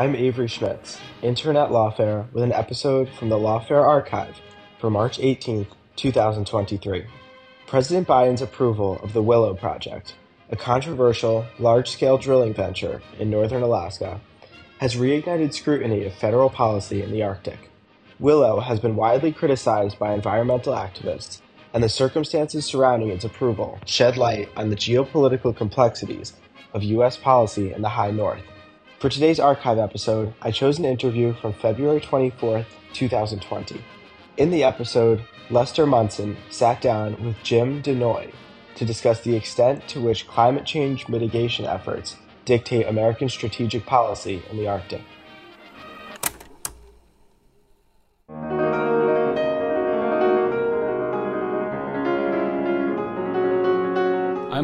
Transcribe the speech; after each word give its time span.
I'm 0.00 0.14
Avery 0.14 0.46
Schmitz, 0.46 1.00
intern 1.22 1.56
at 1.56 1.70
Lawfare, 1.70 2.32
with 2.32 2.44
an 2.44 2.52
episode 2.52 3.08
from 3.08 3.30
the 3.30 3.36
Lawfare 3.36 3.84
Archive 3.84 4.40
for 4.78 4.90
March 4.90 5.18
18, 5.18 5.66
2023. 5.96 7.04
President 7.66 8.06
Biden's 8.06 8.40
approval 8.40 9.00
of 9.02 9.12
the 9.12 9.24
Willow 9.24 9.54
Project, 9.54 10.14
a 10.50 10.56
controversial, 10.56 11.46
large 11.58 11.90
scale 11.90 12.16
drilling 12.16 12.54
venture 12.54 13.02
in 13.18 13.28
northern 13.28 13.64
Alaska, 13.64 14.20
has 14.78 14.94
reignited 14.94 15.52
scrutiny 15.52 16.04
of 16.04 16.14
federal 16.14 16.48
policy 16.48 17.02
in 17.02 17.10
the 17.10 17.24
Arctic. 17.24 17.58
Willow 18.20 18.60
has 18.60 18.78
been 18.78 18.94
widely 18.94 19.32
criticized 19.32 19.98
by 19.98 20.14
environmental 20.14 20.74
activists, 20.74 21.42
and 21.74 21.82
the 21.82 21.88
circumstances 21.88 22.64
surrounding 22.64 23.08
its 23.08 23.24
approval 23.24 23.80
shed 23.84 24.16
light 24.16 24.48
on 24.56 24.70
the 24.70 24.76
geopolitical 24.76 25.56
complexities 25.56 26.34
of 26.72 26.84
U.S. 26.84 27.16
policy 27.16 27.72
in 27.72 27.82
the 27.82 27.88
high 27.88 28.12
north. 28.12 28.44
For 28.98 29.08
today's 29.08 29.38
archive 29.38 29.78
episode, 29.78 30.34
I 30.42 30.50
chose 30.50 30.80
an 30.80 30.84
interview 30.84 31.32
from 31.32 31.52
February 31.52 32.00
24th, 32.00 32.66
2020. 32.94 33.80
In 34.38 34.50
the 34.50 34.64
episode, 34.64 35.22
Lester 35.50 35.86
Munson 35.86 36.36
sat 36.50 36.80
down 36.80 37.12
with 37.24 37.40
Jim 37.44 37.80
Danoy 37.80 38.32
to 38.74 38.84
discuss 38.84 39.20
the 39.20 39.36
extent 39.36 39.86
to 39.86 40.00
which 40.00 40.26
climate 40.26 40.66
change 40.66 41.08
mitigation 41.08 41.64
efforts 41.64 42.16
dictate 42.44 42.88
American 42.88 43.28
strategic 43.28 43.86
policy 43.86 44.42
in 44.50 44.56
the 44.56 44.66
Arctic. 44.66 45.02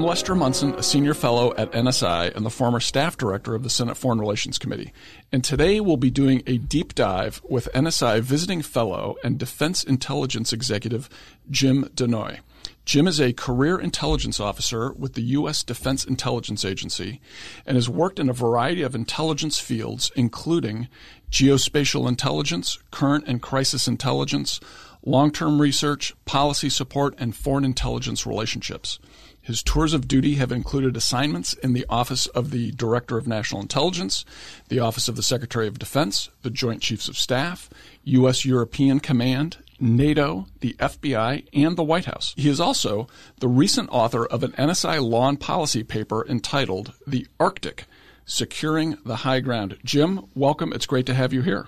Lester 0.04 0.34
Munson, 0.34 0.75
a 0.75 0.82
senior 0.82 1.15
fellow 1.15 1.54
at 1.56 1.72
NSI 1.72 2.37
and 2.37 2.44
the 2.44 2.50
former 2.50 2.78
staff 2.78 3.16
director 3.16 3.54
of 3.54 3.62
the 3.62 3.70
Senate 3.70 3.97
Foreign 3.97 4.20
Relations 4.20 4.59
Committee. 4.59 4.92
And 5.32 5.42
today 5.42 5.81
we'll 5.81 5.97
be 5.97 6.10
doing 6.10 6.42
a 6.47 6.59
deep 6.59 6.94
dive 6.94 7.41
with 7.48 7.72
NSI 7.72 8.20
visiting 8.20 8.60
fellow 8.60 9.16
and 9.25 9.38
defense 9.38 9.82
intelligence 9.82 10.53
executive 10.53 11.09
Jim 11.50 11.84
Danoy. 11.94 12.41
Jim 12.84 13.09
is 13.09 13.19
a 13.19 13.32
career 13.32 13.78
intelligence 13.78 14.38
officer 14.38 14.92
with 14.92 15.15
the 15.15 15.22
U.S. 15.22 15.62
Defense 15.62 16.04
Intelligence 16.04 16.66
Agency 16.66 17.22
and 17.65 17.76
has 17.76 17.88
worked 17.88 18.19
in 18.19 18.28
a 18.28 18.34
variety 18.34 18.82
of 18.82 18.94
intelligence 18.94 19.59
fields, 19.59 20.12
including 20.15 20.88
geospatial 21.31 22.06
intelligence, 22.06 22.78
current 22.91 23.25
and 23.26 23.41
crisis 23.41 23.88
intelligence, 23.88 24.60
long 25.03 25.32
term 25.32 25.62
research, 25.62 26.15
policy 26.26 26.69
support, 26.69 27.15
and 27.16 27.34
foreign 27.34 27.65
intelligence 27.65 28.26
relationships. 28.26 28.98
His 29.44 29.62
tours 29.62 29.93
of 29.93 30.09
duty 30.09 30.37
have 30.37 30.50
included 30.50 30.97
assignments 30.97 31.53
in 31.53 31.75
the 31.75 31.84
Office 31.91 32.27
of 32.28 32.50
the 32.50 32.72
Director 32.72 33.19
of 33.19 33.28
National 33.28 33.60
Intelligence, 33.60 34.25
the 34.71 34.81
Office 34.81 35.06
of 35.06 35.16
the 35.16 35.22
Secretary 35.22 35.69
of 35.69 35.78
Defense, 35.78 36.31
the 36.41 36.49
Joint 36.49 36.81
Chiefs 36.81 37.09
of 37.09 37.19
Staff, 37.19 37.69
U.S. 38.04 38.47
European 38.47 39.00
Command, 39.00 39.59
NATO, 39.78 40.47
the 40.60 40.72
FBI, 40.78 41.47
and 41.53 41.77
the 41.77 41.84
White 41.84 42.06
House. 42.06 42.33
He 42.38 42.49
is 42.49 42.59
also 42.59 43.06
the 43.41 43.49
recent 43.49 43.91
author 43.91 44.25
of 44.25 44.43
an 44.43 44.53
NSI 44.53 45.03
law 45.06 45.28
and 45.28 45.38
policy 45.38 45.83
paper 45.83 46.27
entitled 46.27 46.94
The 47.06 47.27
Arctic 47.38 47.84
Securing 48.25 48.97
the 49.04 49.16
High 49.16 49.41
Ground. 49.41 49.77
Jim, 49.84 50.25
welcome. 50.34 50.72
It's 50.72 50.87
great 50.87 51.04
to 51.04 51.15
have 51.15 51.34
you 51.34 51.43
here. 51.43 51.66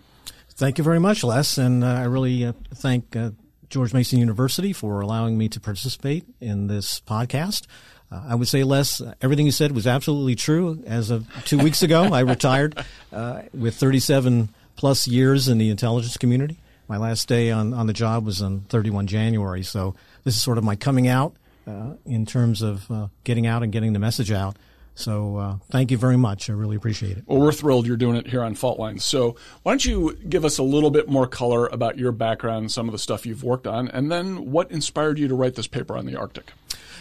Thank 0.48 0.78
you 0.78 0.84
very 0.84 0.98
much, 0.98 1.22
Les. 1.22 1.59
And 1.59 1.84
uh, 1.84 1.88
I 1.88 2.04
really 2.04 2.42
uh, 2.42 2.54
thank 2.75 3.15
uh, 3.15 3.32
George 3.69 3.93
Mason 3.93 4.19
University 4.19 4.72
for 4.72 5.00
allowing 5.00 5.37
me 5.37 5.49
to 5.49 5.60
participate 5.60 6.25
in 6.41 6.66
this 6.66 7.00
podcast. 7.00 7.66
Uh, 8.10 8.22
I 8.28 8.34
would 8.34 8.49
say, 8.49 8.62
Les, 8.62 9.03
everything 9.21 9.47
you 9.47 9.53
said 9.53 9.72
was 9.72 9.87
absolutely 9.87 10.37
true. 10.37 10.82
As 10.87 11.10
of 11.10 11.27
two 11.44 11.59
weeks 11.59 11.82
ago, 11.82 12.04
I 12.04 12.21
retired 12.21 12.78
uh, 13.12 13.43
with 13.53 13.75
37 13.75 14.49
plus 14.77 15.09
years 15.09 15.49
in 15.49 15.59
the 15.59 15.71
intelligence 15.71 16.16
community. 16.16 16.59
My 16.88 16.99
last 16.99 17.27
day 17.27 17.50
on, 17.50 17.75
on 17.75 17.87
the 17.87 17.93
job 17.93 18.25
was 18.25 18.41
on 18.41 18.60
31 18.69 19.09
January. 19.09 19.65
So 19.65 19.97
this 20.22 20.37
is 20.37 20.43
sort 20.43 20.59
of 20.59 20.62
my 20.65 20.77
coming 20.77 21.09
out 21.09 21.34
uh, 21.66 21.94
in 22.04 22.27
terms 22.27 22.62
of 22.62 22.88
uh, 22.91 23.09
getting 23.25 23.47
out 23.47 23.62
and 23.65 23.72
getting 23.72 23.93
the 23.93 23.98
message 23.98 24.31
out. 24.31 24.56
So 24.96 25.36
uh, 25.36 25.56
thank 25.70 25.90
you 25.90 25.98
very 25.98 26.16
much. 26.16 26.48
I 26.48 26.54
really 26.54 26.74
appreciate 26.74 27.18
it. 27.18 27.24
Well, 27.26 27.38
we're 27.38 27.52
thrilled 27.52 27.86
you're 27.86 27.98
doing 27.98 28.16
it 28.16 28.26
here 28.26 28.42
on 28.42 28.54
Fault 28.54 28.78
Lines. 28.78 29.04
So 29.04 29.36
why 29.62 29.72
don't 29.72 29.84
you 29.84 30.16
give 30.28 30.44
us 30.44 30.56
a 30.56 30.62
little 30.62 30.90
bit 30.90 31.06
more 31.06 31.26
color 31.26 31.66
about 31.66 31.98
your 31.98 32.12
background, 32.12 32.72
some 32.72 32.88
of 32.88 32.92
the 32.92 32.98
stuff 32.98 33.26
you've 33.26 33.44
worked 33.44 33.66
on, 33.66 33.88
and 33.88 34.10
then 34.10 34.50
what 34.50 34.70
inspired 34.70 35.18
you 35.18 35.28
to 35.28 35.34
write 35.34 35.54
this 35.54 35.66
paper 35.66 35.98
on 35.98 36.06
the 36.06 36.16
Arctic? 36.16 36.50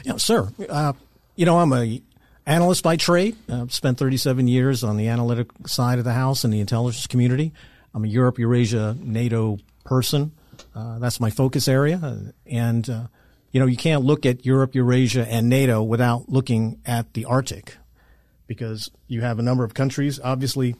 Yeah, 0.03 0.17
sir. 0.17 0.49
Uh, 0.69 0.91
you 1.37 1.45
know, 1.45 1.59
I'm 1.59 1.71
a 1.71 2.01
analyst 2.45 2.83
by 2.83 2.97
trade. 2.97 3.37
I've 3.49 3.73
spent 3.73 3.97
37 3.97 4.49
years 4.49 4.83
on 4.83 4.97
the 4.97 5.07
analytic 5.07 5.47
side 5.65 5.97
of 5.97 6.03
the 6.03 6.13
house 6.13 6.43
in 6.43 6.51
the 6.51 6.59
intelligence 6.59 7.07
community. 7.07 7.53
I'm 7.93 8.03
a 8.03 8.07
Europe, 8.07 8.37
Eurasia, 8.37 8.97
NATO 8.99 9.57
person. 9.85 10.33
Uh, 10.75 10.99
that's 10.99 11.21
my 11.21 11.29
focus 11.29 11.69
area. 11.69 12.33
And, 12.45 12.89
uh, 12.89 13.07
you 13.51 13.61
know, 13.61 13.65
you 13.65 13.77
can't 13.77 14.03
look 14.03 14.25
at 14.25 14.45
Europe, 14.45 14.75
Eurasia, 14.75 15.25
and 15.27 15.47
NATO 15.47 15.81
without 15.81 16.27
looking 16.27 16.81
at 16.85 17.13
the 17.13 17.23
Arctic 17.23 17.77
because 18.47 18.89
you 19.07 19.21
have 19.21 19.39
a 19.39 19.41
number 19.41 19.63
of 19.63 19.73
countries, 19.73 20.19
obviously 20.23 20.75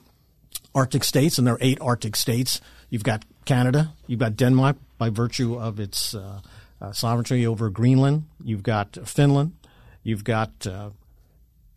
Arctic 0.74 1.04
states, 1.04 1.38
and 1.38 1.48
there 1.48 1.56
are 1.56 1.62
eight 1.62 1.80
Arctic 1.82 2.16
states. 2.16 2.62
You've 2.90 3.04
got 3.04 3.24
Canada, 3.46 3.94
you've 4.08 4.20
got 4.20 4.36
Denmark 4.36 4.78
by 4.98 5.10
virtue 5.10 5.56
of 5.56 5.80
its 5.80 6.14
uh, 6.14 6.42
uh, 6.82 6.92
sovereignty 6.92 7.48
over 7.48 7.70
Greenland, 7.70 8.26
you've 8.44 8.64
got 8.64 8.98
Finland, 9.08 9.54
you've 10.04 10.24
got 10.24 10.68
uh, 10.68 10.90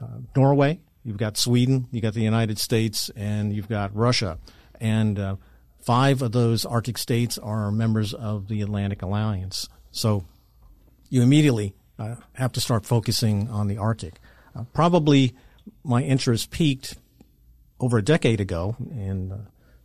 uh 0.00 0.06
Norway, 0.37 0.81
you've 1.04 1.16
got 1.16 1.37
Sweden, 1.37 1.87
you've 1.91 2.03
got 2.03 2.15
the 2.15 2.22
United 2.22 2.59
States, 2.59 3.10
and 3.16 3.53
you've 3.54 3.69
got 3.69 3.94
Russia. 3.94 4.38
And 4.80 5.18
uh, 5.18 5.36
five 5.80 6.22
of 6.22 6.33
those 6.33 6.66
Arctic 6.66 6.98
states 6.98 7.39
are 7.39 7.71
members 7.71 8.13
of 8.15 8.48
the 8.48 8.63
Atlantic 8.63 9.03
Alliance. 9.03 9.68
So 9.91 10.24
you 11.09 11.22
immediately 11.22 11.74
uh, 11.98 12.16
have 12.34 12.53
to 12.53 12.60
start 12.60 12.84
focusing 12.84 13.48
on 13.48 13.68
the 13.68 13.78
Arctic. 13.78 14.21
probably 14.72 15.34
my 15.84 16.03
interest 16.03 16.50
peaked 16.50 16.97
over 17.80 17.98
a 17.98 18.03
decade 18.03 18.41
ago 18.41 18.76
in 18.91 19.32
uh, 19.32 19.38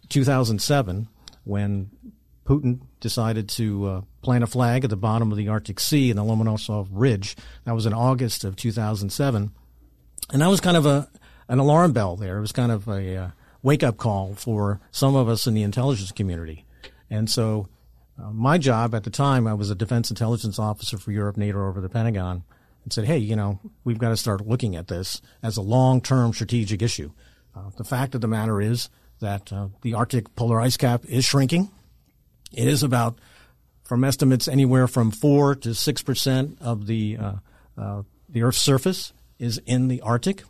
2007 0.10 1.08
when 1.44 1.90
Putin 2.46 2.82
decided 3.00 3.48
to 3.50 3.88
uh, 3.88 4.02
plant 4.22 4.44
a 4.44 4.48
flag 4.48 4.84
at 4.84 4.90
the 4.90 4.96
bottom 4.96 5.32
of 5.32 5.38
the 5.38 5.48
Arctic 5.48 5.80
Sea 5.80 6.10
in 6.10 6.18
the 6.18 6.24
Lomonosov 6.24 6.88
Ridge. 6.92 7.36
That 7.66 7.76
was 7.76 7.86
in 7.86 7.94
August 7.94 8.44
of 8.44 8.56
2007. 8.56 9.52
And 10.32 10.42
that 10.42 10.48
was 10.48 10.62
kind 10.62 10.78
of 10.78 10.86
a 10.86 11.08
an 11.50 11.60
alarm 11.60 11.92
bell 11.92 12.16
there. 12.16 12.38
It 12.38 12.42
was 12.42 12.54
kind 12.54 12.72
of 12.72 12.88
a 12.88 13.16
uh, 13.16 13.30
wake 13.62 13.84
up 13.84 13.98
call 13.98 14.34
for 14.36 14.80
some 14.92 15.16
of 15.16 15.28
us 15.28 15.46
in 15.46 15.54
the 15.54 15.64
intelligence 15.64 16.12
community. 16.12 16.66
And 17.10 17.30
so 17.30 17.68
uh, 18.22 18.32
my 18.32 18.58
job 18.58 18.96
at 18.96 19.04
the 19.04 19.10
time, 19.10 19.46
I 19.46 19.54
was 19.54 19.70
a 19.70 19.76
defense 19.76 20.10
intelligence 20.10 20.58
officer 20.58 20.98
for 20.98 21.12
Europe, 21.12 21.38
NATO 21.38 21.68
over 21.68 21.82
the 21.82 21.90
Pentagon 21.90 22.44
and 22.84 22.92
said, 22.92 23.06
hey, 23.06 23.18
you 23.18 23.36
know, 23.36 23.60
we've 23.84 23.98
got 23.98 24.10
to 24.10 24.18
start 24.18 24.48
looking 24.48 24.76
at 24.76 24.88
this 24.88 25.22
as 25.42 25.58
a 25.58 25.62
long 25.62 26.02
term 26.02 26.34
strategic 26.34 26.82
issue. 26.82 27.12
Uh, 27.56 27.70
the 27.78 27.84
fact 27.84 28.16
of 28.16 28.22
the 28.22 28.28
matter 28.28 28.62
is 28.62 28.90
that 29.20 29.54
uh, 29.54 29.68
the 29.82 29.94
Arctic 29.94 30.36
polar 30.36 30.60
ice 30.60 30.78
cap 30.78 31.06
is 31.06 31.24
shrinking. 31.24 31.70
It 32.52 32.68
is 32.68 32.84
about, 32.84 33.20
from 33.84 34.04
estimates, 34.04 34.48
anywhere 34.48 34.88
from 34.88 35.12
four 35.12 35.56
to 35.56 35.74
six 35.74 36.02
percent 36.02 36.58
of 36.62 36.88
the 36.88 37.18
uh, 37.18 37.34
uh, 37.78 38.04
the 38.30 38.44
Earth's 38.44 38.62
surface 38.62 39.14
is 39.40 39.60
in 39.66 39.88
the 39.88 40.02
Arctic, 40.02 40.44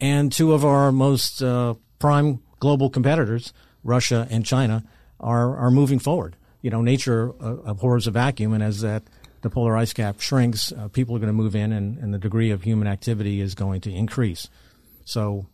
and 0.00 0.32
two 0.32 0.52
of 0.52 0.64
our 0.64 0.90
most 0.92 1.42
uh, 1.42 1.74
prime 1.98 2.40
global 2.60 2.90
competitors, 2.90 3.52
Russia 3.84 4.26
and 4.30 4.44
China, 4.44 4.84
are 5.20 5.56
are 5.56 5.70
moving 5.70 5.98
forward. 5.98 6.36
You 6.62 6.70
know, 6.70 6.82
nature 6.82 7.32
uh, 7.40 7.56
abhors 7.64 8.06
a 8.06 8.10
vacuum, 8.10 8.52
and 8.52 8.62
as 8.62 8.80
that 8.80 9.04
the 9.42 9.50
polar 9.50 9.76
ice 9.76 9.92
cap 9.92 10.20
shrinks, 10.20 10.72
uh, 10.72 10.88
people 10.88 11.14
are 11.16 11.18
going 11.18 11.28
to 11.28 11.32
move 11.32 11.54
in, 11.54 11.72
and, 11.72 11.98
and 11.98 12.12
the 12.12 12.18
degree 12.18 12.50
of 12.50 12.62
human 12.62 12.88
activity 12.88 13.40
is 13.40 13.54
going 13.54 13.80
to 13.82 13.92
increase. 13.92 14.48
So 15.04 15.46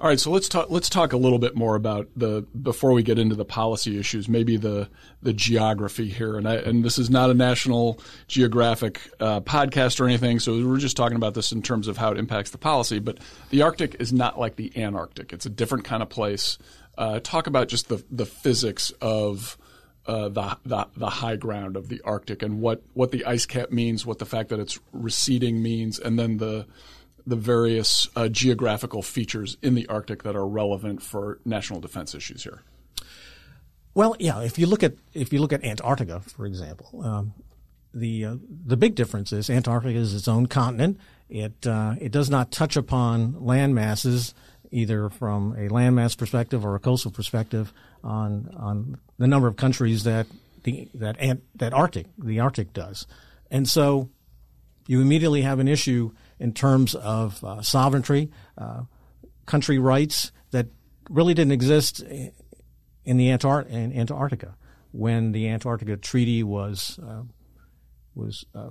all 0.00 0.08
right, 0.08 0.18
so 0.18 0.30
let's 0.30 0.48
talk. 0.48 0.70
Let's 0.70 0.88
talk 0.88 1.12
a 1.12 1.18
little 1.18 1.38
bit 1.38 1.54
more 1.54 1.76
about 1.76 2.08
the 2.16 2.46
before 2.62 2.92
we 2.92 3.02
get 3.02 3.18
into 3.18 3.34
the 3.34 3.44
policy 3.44 3.98
issues. 3.98 4.30
Maybe 4.30 4.56
the 4.56 4.88
the 5.20 5.34
geography 5.34 6.08
here, 6.08 6.38
and 6.38 6.48
I, 6.48 6.54
and 6.54 6.82
this 6.82 6.98
is 6.98 7.10
not 7.10 7.28
a 7.28 7.34
National 7.34 8.00
Geographic 8.26 8.98
uh, 9.20 9.40
podcast 9.40 10.00
or 10.00 10.06
anything. 10.06 10.40
So 10.40 10.66
we're 10.66 10.78
just 10.78 10.96
talking 10.96 11.16
about 11.16 11.34
this 11.34 11.52
in 11.52 11.60
terms 11.60 11.86
of 11.86 11.98
how 11.98 12.12
it 12.12 12.18
impacts 12.18 12.50
the 12.50 12.56
policy. 12.56 12.98
But 12.98 13.18
the 13.50 13.60
Arctic 13.60 13.96
is 14.00 14.10
not 14.10 14.40
like 14.40 14.56
the 14.56 14.72
Antarctic; 14.74 15.34
it's 15.34 15.44
a 15.44 15.50
different 15.50 15.84
kind 15.84 16.02
of 16.02 16.08
place. 16.08 16.56
Uh, 16.96 17.20
talk 17.22 17.46
about 17.46 17.68
just 17.68 17.90
the 17.90 18.02
the 18.10 18.24
physics 18.24 18.92
of 19.02 19.58
uh, 20.06 20.28
the, 20.28 20.56
the, 20.64 20.86
the 20.96 21.10
high 21.10 21.36
ground 21.36 21.76
of 21.76 21.88
the 21.88 22.00
Arctic 22.04 22.42
and 22.42 22.60
what 22.60 22.82
what 22.94 23.10
the 23.10 23.24
ice 23.24 23.46
cap 23.46 23.70
means, 23.70 24.06
what 24.06 24.18
the 24.18 24.26
fact 24.26 24.48
that 24.48 24.58
it's 24.58 24.78
receding 24.92 25.62
means, 25.62 25.98
and 25.98 26.18
then 26.18 26.38
the 26.38 26.66
the 27.26 27.36
various 27.36 28.08
uh, 28.16 28.28
geographical 28.28 29.02
features 29.02 29.56
in 29.62 29.74
the 29.74 29.86
Arctic 29.88 30.22
that 30.22 30.34
are 30.34 30.46
relevant 30.46 31.02
for 31.02 31.38
national 31.44 31.80
defense 31.80 32.14
issues 32.14 32.42
here? 32.42 32.62
Well, 33.94 34.16
yeah. 34.18 34.40
If 34.40 34.58
you 34.58 34.66
look 34.66 34.82
at 34.82 34.94
if 35.12 35.32
you 35.32 35.40
look 35.40 35.52
at 35.52 35.64
Antarctica, 35.64 36.20
for 36.20 36.46
example, 36.46 37.02
um, 37.04 37.34
the 37.92 38.24
uh, 38.24 38.36
the 38.66 38.76
big 38.76 38.94
difference 38.94 39.32
is 39.32 39.50
Antarctica 39.50 39.98
is 39.98 40.14
its 40.14 40.28
own 40.28 40.46
continent. 40.46 40.98
It 41.28 41.66
uh, 41.66 41.94
it 42.00 42.12
does 42.12 42.30
not 42.30 42.52
touch 42.52 42.76
upon 42.76 43.44
land 43.44 43.74
masses 43.74 44.34
either 44.70 45.08
from 45.08 45.52
a 45.52 45.68
landmass 45.68 46.16
perspective 46.16 46.64
or 46.64 46.76
a 46.76 46.78
coastal 46.78 47.10
perspective 47.10 47.72
on 48.02 48.50
on 48.56 48.98
the 49.18 49.26
number 49.26 49.48
of 49.48 49.56
countries 49.56 50.04
that 50.04 50.26
the 50.64 50.88
that 50.94 51.18
Ant, 51.20 51.42
that 51.56 51.72
Arctic 51.72 52.06
the 52.18 52.40
Arctic 52.40 52.72
does, 52.72 53.06
and 53.50 53.68
so 53.68 54.10
you 54.86 55.00
immediately 55.00 55.42
have 55.42 55.58
an 55.58 55.68
issue 55.68 56.10
in 56.38 56.52
terms 56.52 56.94
of 56.94 57.44
uh, 57.44 57.62
sovereignty, 57.62 58.30
uh, 58.58 58.82
country 59.46 59.78
rights 59.78 60.32
that 60.50 60.66
really 61.08 61.34
didn't 61.34 61.52
exist 61.52 62.00
in 62.00 63.16
the 63.16 63.28
Antar- 63.28 63.68
in 63.68 63.92
Antarctica 63.92 64.56
when 64.92 65.32
the 65.32 65.48
Antarctica 65.48 65.96
Treaty 65.96 66.42
was 66.42 66.98
uh, 67.06 67.22
was 68.14 68.44
uh, 68.54 68.70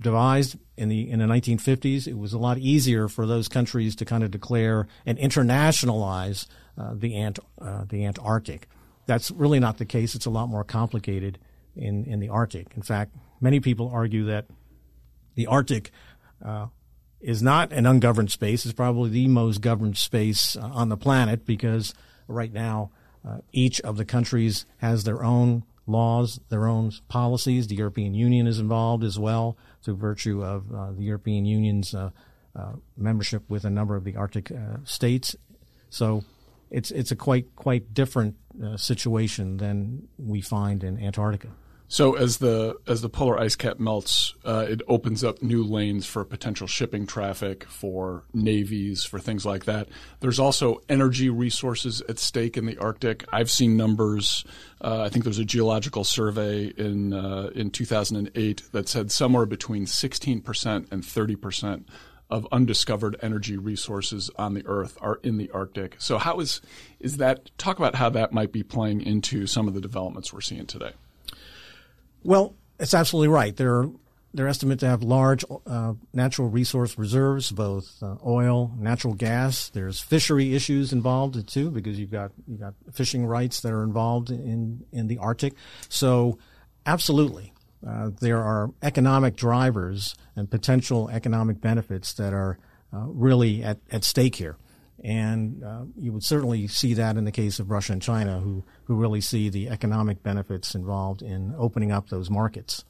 devised 0.00 0.56
in 0.76 0.88
the 0.88 1.10
in 1.10 1.18
the 1.18 1.26
1950s. 1.26 2.06
It 2.06 2.18
was 2.18 2.32
a 2.32 2.38
lot 2.38 2.58
easier 2.58 3.08
for 3.08 3.26
those 3.26 3.48
countries 3.48 3.96
to 3.96 4.04
kind 4.04 4.22
of 4.22 4.30
declare 4.30 4.86
and 5.06 5.18
internationalize 5.18 6.46
the 6.76 7.16
Ant 7.16 7.38
uh, 7.60 7.84
the 7.88 8.04
Antarctic. 8.04 8.68
That's 9.06 9.30
really 9.30 9.60
not 9.60 9.78
the 9.78 9.84
case. 9.84 10.14
It's 10.14 10.26
a 10.26 10.30
lot 10.30 10.48
more 10.48 10.64
complicated 10.64 11.38
in 11.76 12.04
in 12.04 12.20
the 12.20 12.28
Arctic. 12.28 12.68
In 12.76 12.82
fact, 12.82 13.14
many 13.40 13.60
people 13.60 13.90
argue 13.92 14.24
that 14.24 14.46
the 15.34 15.46
Arctic 15.46 15.90
uh, 16.44 16.66
is 17.20 17.42
not 17.42 17.72
an 17.72 17.86
ungoverned 17.86 18.30
space. 18.30 18.64
It's 18.64 18.74
probably 18.74 19.10
the 19.10 19.28
most 19.28 19.60
governed 19.60 19.96
space 19.96 20.56
uh, 20.56 20.60
on 20.60 20.88
the 20.90 20.96
planet 20.96 21.46
because 21.46 21.94
right 22.28 22.52
now 22.52 22.90
uh, 23.26 23.38
each 23.52 23.80
of 23.80 23.96
the 23.96 24.04
countries 24.04 24.66
has 24.78 25.04
their 25.04 25.24
own 25.24 25.64
laws, 25.86 26.38
their 26.50 26.66
own 26.66 26.92
policies. 27.08 27.66
The 27.66 27.76
European 27.76 28.14
Union 28.14 28.46
is 28.46 28.58
involved 28.58 29.04
as 29.04 29.18
well 29.18 29.56
through 29.82 29.96
virtue 29.96 30.44
of 30.44 30.72
uh, 30.72 30.92
the 30.92 31.02
European 31.02 31.46
Union's 31.46 31.94
uh, 31.94 32.10
uh, 32.54 32.72
membership 32.96 33.42
with 33.48 33.64
a 33.64 33.70
number 33.70 33.96
of 33.96 34.04
the 34.04 34.16
Arctic 34.16 34.52
states. 34.84 35.34
So 35.88 36.24
it's 36.74 36.90
it's 36.90 37.10
a 37.10 37.16
quite 37.16 37.54
quite 37.56 37.94
different 37.94 38.36
situation 38.76 39.56
than 39.56 40.08
we 40.18 40.40
find 40.40 40.84
in 40.84 41.02
Antarctica. 41.02 41.48
So 41.86 42.16
as 42.16 42.38
the 42.38 42.76
as 42.86 43.02
the 43.02 43.08
polar 43.08 43.38
ice 43.38 43.56
cap 43.56 43.78
melts, 43.78 44.34
uh, 44.44 44.66
it 44.68 44.80
opens 44.88 45.22
up 45.22 45.42
new 45.42 45.62
lanes 45.62 46.06
for 46.06 46.24
potential 46.24 46.66
shipping 46.66 47.06
traffic, 47.06 47.64
for 47.64 48.24
navies, 48.32 49.04
for 49.04 49.18
things 49.18 49.44
like 49.44 49.66
that. 49.66 49.88
There's 50.20 50.38
also 50.38 50.80
energy 50.88 51.28
resources 51.28 52.02
at 52.08 52.18
stake 52.18 52.56
in 52.56 52.66
the 52.66 52.78
Arctic. 52.78 53.24
I've 53.32 53.50
seen 53.50 53.76
numbers. 53.76 54.44
Uh, 54.80 55.02
I 55.02 55.08
think 55.08 55.24
there's 55.24 55.38
a 55.38 55.44
geological 55.44 56.04
survey 56.04 56.66
in 56.76 57.12
uh, 57.12 57.50
in 57.54 57.70
2008 57.70 58.62
that 58.72 58.88
said 58.88 59.12
somewhere 59.12 59.46
between 59.46 59.84
16% 59.84 60.90
and 60.90 61.02
30% 61.02 61.84
of 62.30 62.46
undiscovered 62.50 63.16
energy 63.22 63.56
resources 63.56 64.30
on 64.36 64.54
the 64.54 64.66
Earth 64.66 64.96
are 65.00 65.20
in 65.22 65.36
the 65.36 65.50
Arctic. 65.50 65.96
So 65.98 66.18
how 66.18 66.40
is 66.40 66.60
is 67.00 67.18
that? 67.18 67.50
Talk 67.58 67.78
about 67.78 67.94
how 67.94 68.08
that 68.10 68.32
might 68.32 68.52
be 68.52 68.62
playing 68.62 69.02
into 69.02 69.46
some 69.46 69.68
of 69.68 69.74
the 69.74 69.80
developments 69.80 70.32
we're 70.32 70.40
seeing 70.40 70.66
today. 70.66 70.92
Well, 72.22 72.54
it's 72.80 72.94
absolutely 72.94 73.28
right. 73.28 73.54
They're 73.54 73.88
they're 74.34 74.48
estimated 74.48 74.80
to 74.80 74.88
have 74.88 75.04
large 75.04 75.44
uh, 75.64 75.94
natural 76.12 76.48
resource 76.48 76.98
reserves, 76.98 77.52
both 77.52 78.02
uh, 78.02 78.16
oil, 78.26 78.72
natural 78.76 79.14
gas. 79.14 79.68
There's 79.68 80.00
fishery 80.00 80.54
issues 80.56 80.92
involved 80.92 81.46
too, 81.46 81.70
because 81.70 82.00
you've 82.00 82.10
got 82.10 82.32
you've 82.48 82.58
got 82.58 82.74
fishing 82.92 83.24
rights 83.24 83.60
that 83.60 83.72
are 83.72 83.84
involved 83.84 84.30
in 84.30 84.84
in 84.92 85.06
the 85.06 85.18
Arctic. 85.18 85.54
So, 85.88 86.38
absolutely, 86.84 87.52
uh, 87.86 88.10
there 88.20 88.42
are 88.42 88.70
economic 88.82 89.36
drivers 89.36 90.14
and 90.36 90.50
potential 90.50 91.08
economic 91.10 91.60
benefits 91.60 92.14
that 92.14 92.32
are 92.32 92.58
uh, 92.92 93.06
really 93.06 93.62
at, 93.62 93.78
at 93.90 94.04
stake 94.04 94.36
here. 94.36 94.56
And 95.02 95.62
uh, 95.62 95.82
you 95.98 96.12
would 96.12 96.24
certainly 96.24 96.66
see 96.66 96.94
that 96.94 97.16
in 97.16 97.24
the 97.24 97.32
case 97.32 97.58
of 97.58 97.70
Russia 97.70 97.92
and 97.92 98.00
China, 98.00 98.40
who, 98.40 98.64
who 98.84 98.94
really 98.94 99.20
see 99.20 99.48
the 99.48 99.68
economic 99.68 100.22
benefits 100.22 100.74
involved 100.74 101.20
in 101.20 101.54
opening 101.58 101.92
up 101.92 102.08
those 102.08 102.30
markets. 102.30 102.84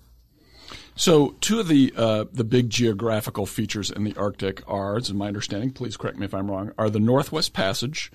So, 0.96 1.34
two 1.40 1.60
of 1.60 1.68
the 1.68 1.92
uh, 1.96 2.24
the 2.32 2.44
big 2.44 2.70
geographical 2.70 3.46
features 3.46 3.90
in 3.90 4.04
the 4.04 4.16
Arctic 4.16 4.62
are, 4.66 4.96
as 4.96 5.12
my 5.12 5.26
understanding, 5.26 5.70
please 5.70 5.96
correct 5.96 6.18
me 6.18 6.24
if 6.24 6.32
I'm 6.32 6.50
wrong, 6.50 6.72
are 6.78 6.88
the 6.88 7.00
Northwest 7.00 7.52
Passage, 7.52 8.10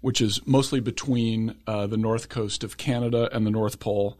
which 0.00 0.20
is 0.20 0.40
mostly 0.46 0.80
between 0.80 1.54
uh, 1.66 1.86
the 1.86 1.96
north 1.96 2.28
coast 2.28 2.62
of 2.64 2.76
Canada 2.76 3.28
and 3.32 3.46
the 3.46 3.50
North 3.50 3.80
Pole, 3.80 4.18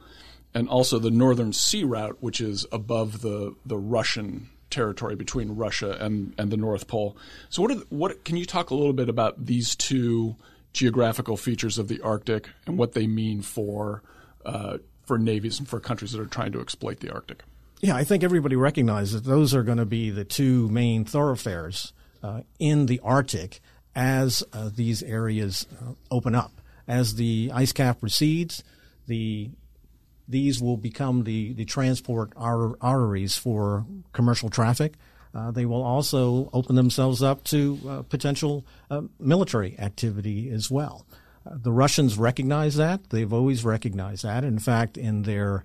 and 0.54 0.68
also 0.68 0.99
the 0.99 1.11
Northern 1.11 1.52
Sea 1.52 1.84
Route, 1.84 2.16
which 2.20 2.40
is 2.40 2.66
above 2.73 3.20
the 3.20 3.54
the 3.66 3.78
Russian 3.78 4.50
territory 4.70 5.14
between 5.14 5.54
Russia 5.54 5.96
and, 6.00 6.34
and 6.37 6.50
the 6.50 6.56
North 6.56 6.88
Pole. 6.88 7.16
So, 7.49 7.62
what, 7.62 7.70
are 7.70 7.75
the, 7.76 7.87
what 7.90 8.25
can 8.25 8.37
you 8.37 8.44
talk 8.44 8.70
a 8.70 8.75
little 8.75 8.92
bit 8.92 9.08
about 9.08 9.46
these 9.46 9.76
two 9.76 10.37
geographical 10.73 11.37
features 11.37 11.78
of 11.78 11.88
the 11.88 12.00
Arctic 12.00 12.50
and 12.66 12.76
what 12.76 12.92
they 12.92 13.06
mean 13.06 13.40
for 13.40 14.02
uh, 14.44 14.78
for 15.04 15.18
navies 15.18 15.58
and 15.58 15.68
for 15.68 15.80
countries 15.80 16.12
that 16.12 16.20
are 16.20 16.26
trying 16.26 16.52
to 16.52 16.61
exploit 16.61 17.00
the 17.00 17.11
Arctic? 17.11 17.44
Yeah, 17.80 17.96
I 17.96 18.04
think 18.04 18.25
everybody 18.25 18.56
recognizes 18.56 19.23
that 19.23 19.28
those 19.28 19.54
are 19.54 19.62
going 19.62 19.78
to 19.78 19.87
be 19.87 20.11
the 20.11 20.25
two 20.25 20.68
main 20.68 21.04
thoroughfares 21.04 21.92
uh, 22.23 22.40
in 22.58 22.87
the 22.87 23.00
Arctic 23.04 23.61
as 23.94 24.42
uh, 24.52 24.70
these 24.75 25.02
areas 25.02 25.66
uh, 25.80 25.92
open 26.11 26.34
up. 26.34 26.52
As 26.88 27.14
the 27.14 27.50
ice 27.54 27.73
cap 27.73 27.99
recedes, 28.02 28.64
the 29.06 29.50
these 30.28 30.61
will 30.61 30.76
become 30.76 31.25
the, 31.25 31.52
the 31.52 31.64
transport 31.64 32.33
arteries 32.37 33.37
for 33.37 33.87
commercial 34.12 34.49
traffic. 34.49 34.95
Uh, 35.35 35.50
they 35.50 35.66
will 35.66 35.83
also 35.83 36.49
open 36.52 36.76
themselves 36.76 37.23
up 37.23 37.43
to 37.45 37.78
uh, 37.88 38.02
potential 38.02 38.64
uh, 38.90 39.02
military 39.19 39.78
activity 39.78 40.49
as 40.50 40.71
well. 40.71 41.04
Uh, 41.47 41.57
the 41.57 41.73
Russians 41.73 42.16
recognize 42.16 42.76
that. 42.76 43.11
They've 43.11 43.33
always 43.33 43.64
recognized 43.64 44.25
that. 44.25 44.45
In 44.45 44.59
fact, 44.59 44.97
in 44.97 45.23
their 45.23 45.64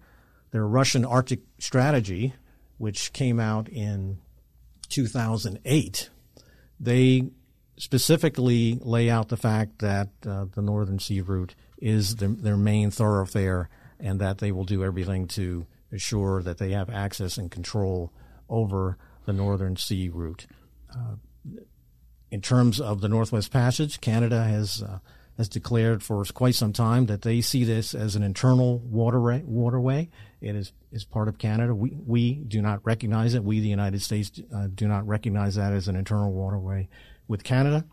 their 0.52 0.66
Russian 0.66 1.06
Arctic 1.06 1.42
strategy, 1.60 2.34
which 2.80 3.14
came 3.14 3.40
out 3.40 3.70
in 3.70 4.18
2008, 4.90 6.10
they 6.80 7.30
specifically 7.78 8.80
lay 8.82 9.12
out 9.12 9.30
the 9.30 9.38
fact 9.38 9.80
that 9.80 10.10
uh, 10.26 10.46
the 10.56 10.62
Northern 10.64 10.98
Sea 10.98 11.22
route 11.22 11.54
is 11.78 12.16
the, 12.16 12.28
their 12.28 12.58
main 12.58 12.90
thoroughfare 12.90 13.70
and 14.00 14.20
that 14.20 14.38
they 14.38 14.52
will 14.52 14.64
do 14.64 14.84
everything 14.84 15.28
to 15.28 15.66
assure 15.92 16.42
that 16.44 16.58
they 16.58 16.72
have 16.72 16.90
access 16.90 17.38
and 17.38 17.52
control 17.52 18.14
over 18.48 18.98
the 19.26 19.34
Northern 19.34 19.76
Sea 19.76 20.10
route. 20.10 20.48
Uh, 20.92 21.16
in 22.32 22.42
terms 22.42 22.80
of 22.80 23.02
the 23.02 23.10
Northwest 23.10 23.52
Passage, 23.52 24.02
Canada 24.02 24.44
has 24.44 24.84
uh, 24.84 25.00
has 25.38 25.50
declared 25.50 26.04
for 26.04 26.24
quite 26.26 26.54
some 26.56 26.74
time 26.74 27.06
that 27.06 27.22
they 27.22 27.42
see 27.42 27.64
this 27.64 27.94
as 27.96 28.16
an 28.16 28.24
internal 28.24 28.80
waterway. 28.80 29.42
waterway. 29.46 30.10
It 30.42 30.56
is 30.56 30.74
is 30.92 31.04
part 31.04 31.28
of 31.28 31.38
Canada. 31.38 31.74
We 31.74 31.98
we 32.06 32.34
do 32.36 32.62
not 32.62 32.86
recognize 32.86 33.34
it. 33.34 33.44
We, 33.44 33.60
the 33.60 33.68
United 33.68 34.02
States, 34.02 34.32
uh, 34.54 34.68
do 34.74 34.88
not 34.88 35.08
recognize 35.08 35.56
that 35.56 35.74
as 35.74 35.88
an 35.88 35.96
internal 35.96 36.32
waterway 36.32 36.88
with 37.28 37.44
Canada. 37.44 37.86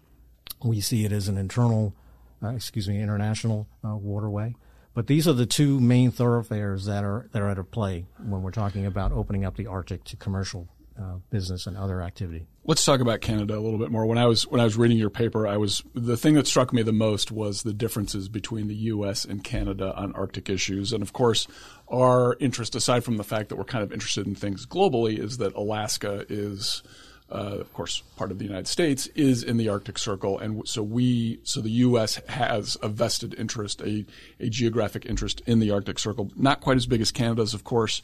We 0.63 0.81
see 0.81 1.05
it 1.05 1.13
as 1.13 1.29
an 1.29 1.39
internal 1.39 1.95
uh, 2.43 2.49
excuse 2.49 2.89
me, 2.89 3.01
international 3.01 3.67
uh, 3.85 3.97
waterway. 3.97 4.55
But 4.97 5.09
these 5.09 5.29
are 5.29 5.35
the 5.35 5.45
two 5.45 5.79
main 5.79 6.11
thoroughfares 6.11 6.87
that 6.87 7.05
are 7.05 7.29
that 7.33 7.43
are 7.43 7.51
at 7.51 7.71
play 7.71 8.07
when 8.19 8.41
we're 8.41 8.51
talking 8.51 8.87
about 8.87 9.13
opening 9.13 9.45
up 9.45 9.55
the 9.55 9.67
Arctic 9.67 10.05
to 10.05 10.17
commercial 10.17 10.69
uh, 10.99 11.17
business 11.29 11.67
and 11.67 11.77
other 11.77 12.01
activity. 12.01 12.47
Let's 12.65 12.83
talk 12.83 13.01
about 13.01 13.21
Canada 13.21 13.59
a 13.59 13.61
little 13.61 13.79
bit 13.79 13.91
more. 13.91 14.07
When 14.07 14.17
I 14.17 14.25
was 14.25 14.47
when 14.47 14.59
I 14.59 14.65
was 14.65 14.79
reading 14.79 14.97
your 14.97 15.11
paper, 15.11 15.47
I 15.47 15.59
was 15.59 15.85
the 15.93 16.17
thing 16.17 16.33
that 16.37 16.47
struck 16.47 16.73
me 16.73 16.81
the 16.81 16.95
most 16.95 17.31
was 17.31 17.63
the 17.63 17.75
differences 17.75 18.31
between 18.31 18.69
the 18.69 18.75
U.S. 18.75 19.27
and 19.27 19.45
Canada 19.45 19.95
on 19.95 20.15
Arctic 20.15 20.49
issues, 20.49 20.95
and 20.95 21.03
of 21.03 21.13
course, 21.13 21.47
our 21.89 22.35
interest, 22.41 22.75
aside 22.75 23.05
from 23.05 23.19
the 23.19 23.23
fact 23.23 23.51
that 23.51 23.57
we're 23.57 23.65
kind 23.65 23.85
of 23.85 23.93
interested 23.93 24.27
in 24.27 24.35
things 24.35 24.65
globally, 24.65 25.19
is 25.19 25.37
that 25.37 25.55
Alaska 25.55 26.25
is 26.31 26.83
uh, 27.31 27.59
of 27.61 27.73
course, 27.73 28.03
part 28.17 28.31
of 28.31 28.39
the 28.39 28.45
United 28.45 28.69
States, 28.69 29.09
is 29.09 29.43
in 29.43 29.57
the 29.57 29.69
Arctic 29.69 29.99
Circle, 29.99 30.39
and 30.39 30.67
so 30.67 30.83
we, 30.83 31.41
so 31.43 31.61
the 31.61 31.71
U.S. 31.71 32.21
has 32.29 32.77
a 32.83 32.89
vested 32.89 33.35
interest, 33.37 33.81
a, 33.83 34.05
a 34.39 34.49
geographic 34.49 35.05
interest 35.05 35.43
in 35.47 35.59
the 35.59 35.71
Arctic 35.71 35.99
Circle. 35.99 36.31
Not 36.37 36.61
quite 36.61 36.77
as 36.77 36.87
big 36.87 37.01
as 37.01 37.11
Canada's, 37.11 37.53
of 37.53 37.65
course, 37.65 38.01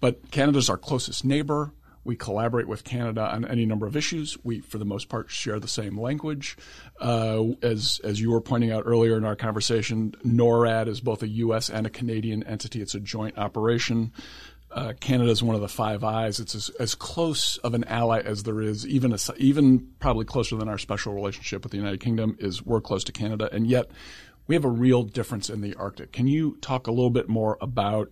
but 0.00 0.30
Canada's 0.30 0.68
our 0.68 0.76
closest 0.76 1.24
neighbor. 1.24 1.72
We 2.04 2.16
collaborate 2.16 2.68
with 2.68 2.84
Canada 2.84 3.22
on 3.32 3.46
any 3.46 3.64
number 3.64 3.86
of 3.86 3.96
issues. 3.96 4.36
We, 4.44 4.60
for 4.60 4.76
the 4.76 4.84
most 4.84 5.08
part, 5.08 5.30
share 5.30 5.58
the 5.58 5.68
same 5.68 5.98
language. 5.98 6.54
Uh, 7.00 7.52
as 7.62 7.98
as 8.04 8.20
you 8.20 8.30
were 8.30 8.42
pointing 8.42 8.70
out 8.70 8.82
earlier 8.84 9.16
in 9.16 9.24
our 9.24 9.36
conversation, 9.36 10.14
NORAD 10.22 10.86
is 10.86 11.00
both 11.00 11.22
a 11.22 11.28
U.S. 11.28 11.70
and 11.70 11.86
a 11.86 11.90
Canadian 11.90 12.42
entity. 12.42 12.82
It's 12.82 12.94
a 12.94 13.00
joint 13.00 13.38
operation 13.38 14.12
uh, 14.74 14.92
Canada 14.98 15.30
is 15.30 15.42
one 15.42 15.54
of 15.54 15.60
the 15.60 15.68
Five 15.68 16.02
Eyes. 16.02 16.40
It's 16.40 16.54
as, 16.54 16.68
as, 16.80 16.94
close 16.94 17.58
of 17.58 17.74
an 17.74 17.84
ally 17.84 18.20
as 18.20 18.42
there 18.42 18.60
is, 18.60 18.86
even 18.86 19.12
a, 19.12 19.18
even 19.36 19.86
probably 20.00 20.24
closer 20.24 20.56
than 20.56 20.68
our 20.68 20.78
special 20.78 21.14
relationship 21.14 21.62
with 21.62 21.70
the 21.70 21.78
United 21.78 22.00
Kingdom 22.00 22.36
is. 22.40 22.62
We're 22.64 22.80
close 22.80 23.04
to 23.04 23.12
Canada, 23.12 23.48
and 23.52 23.68
yet 23.68 23.90
we 24.48 24.56
have 24.56 24.64
a 24.64 24.70
real 24.70 25.04
difference 25.04 25.48
in 25.48 25.60
the 25.60 25.74
Arctic. 25.76 26.10
Can 26.10 26.26
you 26.26 26.56
talk 26.60 26.88
a 26.88 26.90
little 26.90 27.10
bit 27.10 27.28
more 27.28 27.56
about 27.60 28.10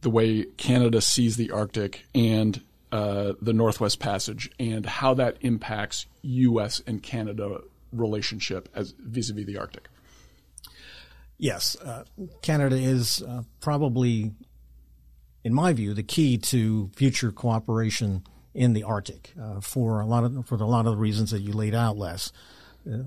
the 0.00 0.10
way 0.10 0.44
Canada 0.56 1.00
sees 1.00 1.36
the 1.36 1.52
Arctic 1.52 2.06
and 2.14 2.60
uh, 2.90 3.34
the 3.40 3.52
Northwest 3.52 4.00
Passage, 4.00 4.50
and 4.58 4.86
how 4.86 5.14
that 5.14 5.36
impacts 5.40 6.06
U.S. 6.22 6.82
and 6.86 7.02
Canada 7.02 7.60
relationship 7.92 8.68
as 8.74 8.94
vis-a-vis 8.98 9.46
the 9.46 9.58
Arctic? 9.58 9.88
Yes, 11.38 11.76
uh, 11.76 12.04
Canada 12.42 12.76
is 12.76 13.22
uh, 13.22 13.42
probably 13.60 14.32
in 15.44 15.52
my 15.52 15.72
view, 15.72 15.94
the 15.94 16.02
key 16.02 16.38
to 16.38 16.90
future 16.96 17.30
cooperation 17.30 18.24
in 18.54 18.72
the 18.72 18.82
Arctic 18.82 19.32
uh, 19.40 19.60
for 19.60 20.00
a 20.00 20.06
lot 20.06 20.24
of 20.24 20.46
for 20.46 20.54
a 20.56 20.66
lot 20.66 20.86
of 20.86 20.92
the 20.92 20.98
reasons 20.98 21.30
that 21.30 21.40
you 21.40 21.52
laid 21.52 21.74
out, 21.74 21.96
Les. 21.96 22.32
Uh, 22.90 23.04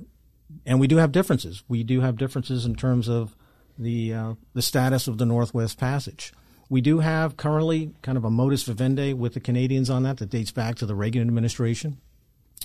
and 0.66 0.80
we 0.80 0.88
do 0.88 0.98
have 0.98 1.12
differences. 1.12 1.64
We 1.68 1.84
do 1.84 2.02
have 2.02 2.16
differences 2.18 2.66
in 2.66 2.76
terms 2.76 3.10
of 3.10 3.36
the 3.78 4.14
uh, 4.14 4.34
the 4.54 4.62
status 4.62 5.08
of 5.08 5.18
the 5.18 5.26
Northwest 5.26 5.78
Passage. 5.78 6.34
We 6.70 6.82
do 6.82 7.00
have 7.00 7.38
currently 7.38 7.94
kind 8.02 8.18
of 8.18 8.26
a 8.26 8.30
modus 8.30 8.64
vivendi 8.64 9.14
with 9.14 9.34
the 9.34 9.40
Canadians 9.40 9.90
on 9.90 10.04
that 10.04 10.18
that 10.18 10.30
dates 10.30 10.52
back 10.52 10.76
to 10.76 10.86
the 10.86 10.96
Reagan 10.96 11.22
administration, 11.22 11.98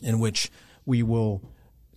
in 0.03 0.19
which 0.19 0.51
we 0.85 1.03
will 1.03 1.41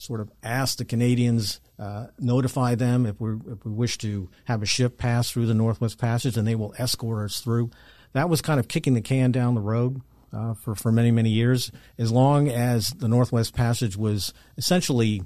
sort 0.06 0.22
of 0.22 0.32
ask 0.44 0.78
the 0.78 0.86
Canadians, 0.86 1.60
uh, 1.80 2.08
notify 2.20 2.76
them 2.76 3.06
if 3.06 3.20
we 3.20 3.34
if 3.52 3.66
we 3.66 3.72
wish 3.72 3.98
to 4.00 4.30
have 4.46 4.62
a 4.62 4.66
ship 4.66 4.98
pass 4.98 5.32
through 5.32 5.46
the 5.46 5.54
Northwest 5.54 5.98
Passage, 5.98 6.38
and 6.38 6.48
they 6.48 6.56
will 6.56 6.74
escort 6.78 7.26
us 7.26 7.40
through. 7.40 7.72
That 8.14 8.30
was 8.30 8.42
kind 8.42 8.60
of 8.60 8.68
kicking 8.68 8.94
the 8.94 9.02
can 9.02 9.32
down 9.32 9.56
the 9.56 9.62
road 9.62 10.02
uh, 10.32 10.54
for 10.54 10.76
for 10.76 10.92
many 10.92 11.12
many 11.12 11.30
years. 11.30 11.72
As 11.98 12.12
long 12.12 12.48
as 12.48 12.90
the 12.90 13.08
Northwest 13.08 13.54
Passage 13.54 13.98
was 13.98 14.34
essentially 14.58 15.24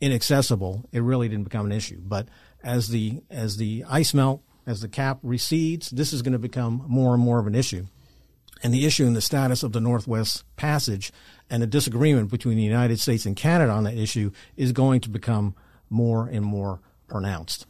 inaccessible, 0.00 0.88
it 0.92 1.00
really 1.00 1.28
didn't 1.28 1.44
become 1.44 1.66
an 1.66 1.72
issue. 1.72 2.00
But 2.02 2.28
as 2.62 2.88
the 2.88 3.22
as 3.30 3.56
the 3.56 3.84
ice 3.88 4.14
melt, 4.14 4.42
as 4.66 4.80
the 4.80 4.88
cap 4.88 5.18
recedes, 5.22 5.90
this 5.90 6.12
is 6.12 6.22
going 6.22 6.32
to 6.32 6.38
become 6.38 6.84
more 6.88 7.14
and 7.14 7.22
more 7.22 7.38
of 7.38 7.46
an 7.46 7.54
issue. 7.54 7.86
And 8.62 8.72
the 8.72 8.86
issue 8.86 9.04
in 9.06 9.14
the 9.14 9.20
status 9.20 9.62
of 9.62 9.72
the 9.72 9.80
Northwest 9.80 10.44
Passage 10.56 11.12
and 11.50 11.62
the 11.62 11.66
disagreement 11.66 12.30
between 12.30 12.56
the 12.56 12.62
United 12.62 13.00
States 13.00 13.26
and 13.26 13.36
Canada 13.36 13.72
on 13.72 13.84
that 13.84 13.96
issue 13.96 14.30
is 14.56 14.72
going 14.72 15.00
to 15.00 15.08
become 15.08 15.54
more 15.90 16.26
and 16.26 16.44
more 16.44 16.80
pronounced. 17.08 17.66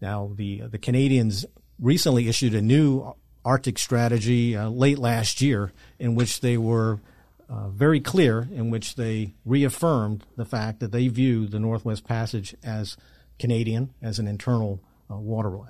Now, 0.00 0.30
the 0.34 0.62
the 0.70 0.78
Canadians 0.78 1.46
recently 1.78 2.28
issued 2.28 2.54
a 2.54 2.62
new 2.62 3.14
Arctic 3.44 3.78
strategy 3.78 4.56
uh, 4.56 4.68
late 4.68 4.98
last 4.98 5.40
year, 5.40 5.72
in 5.98 6.14
which 6.14 6.40
they 6.40 6.56
were 6.56 7.00
uh, 7.48 7.68
very 7.68 8.00
clear, 8.00 8.48
in 8.52 8.70
which 8.70 8.96
they 8.96 9.34
reaffirmed 9.44 10.24
the 10.36 10.44
fact 10.44 10.80
that 10.80 10.92
they 10.92 11.08
view 11.08 11.46
the 11.46 11.58
Northwest 11.58 12.04
Passage 12.04 12.54
as 12.62 12.96
Canadian, 13.38 13.92
as 14.00 14.18
an 14.18 14.26
internal 14.26 14.80
uh, 15.10 15.16
waterway. 15.16 15.68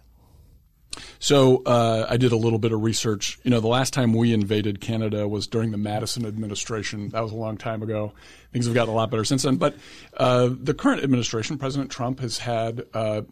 So 1.18 1.62
uh, 1.64 2.06
I 2.08 2.16
did 2.16 2.32
a 2.32 2.36
little 2.36 2.58
bit 2.58 2.72
of 2.72 2.82
research. 2.82 3.38
You 3.42 3.50
know, 3.50 3.60
the 3.60 3.68
last 3.68 3.92
time 3.92 4.12
we 4.12 4.32
invaded 4.32 4.80
Canada 4.80 5.26
was 5.26 5.46
during 5.46 5.70
the 5.70 5.78
Madison 5.78 6.26
administration. 6.26 7.10
That 7.10 7.22
was 7.22 7.32
a 7.32 7.36
long 7.36 7.56
time 7.56 7.82
ago. 7.82 8.12
Things 8.52 8.66
have 8.66 8.74
gotten 8.74 8.92
a 8.92 8.96
lot 8.96 9.10
better 9.10 9.24
since 9.24 9.42
then. 9.42 9.56
But 9.56 9.76
uh, 10.16 10.50
the 10.52 10.74
current 10.74 11.02
administration, 11.02 11.58
President 11.58 11.90
Trump, 11.90 12.20
has 12.20 12.38
had 12.38 12.84
uh, 12.92 13.22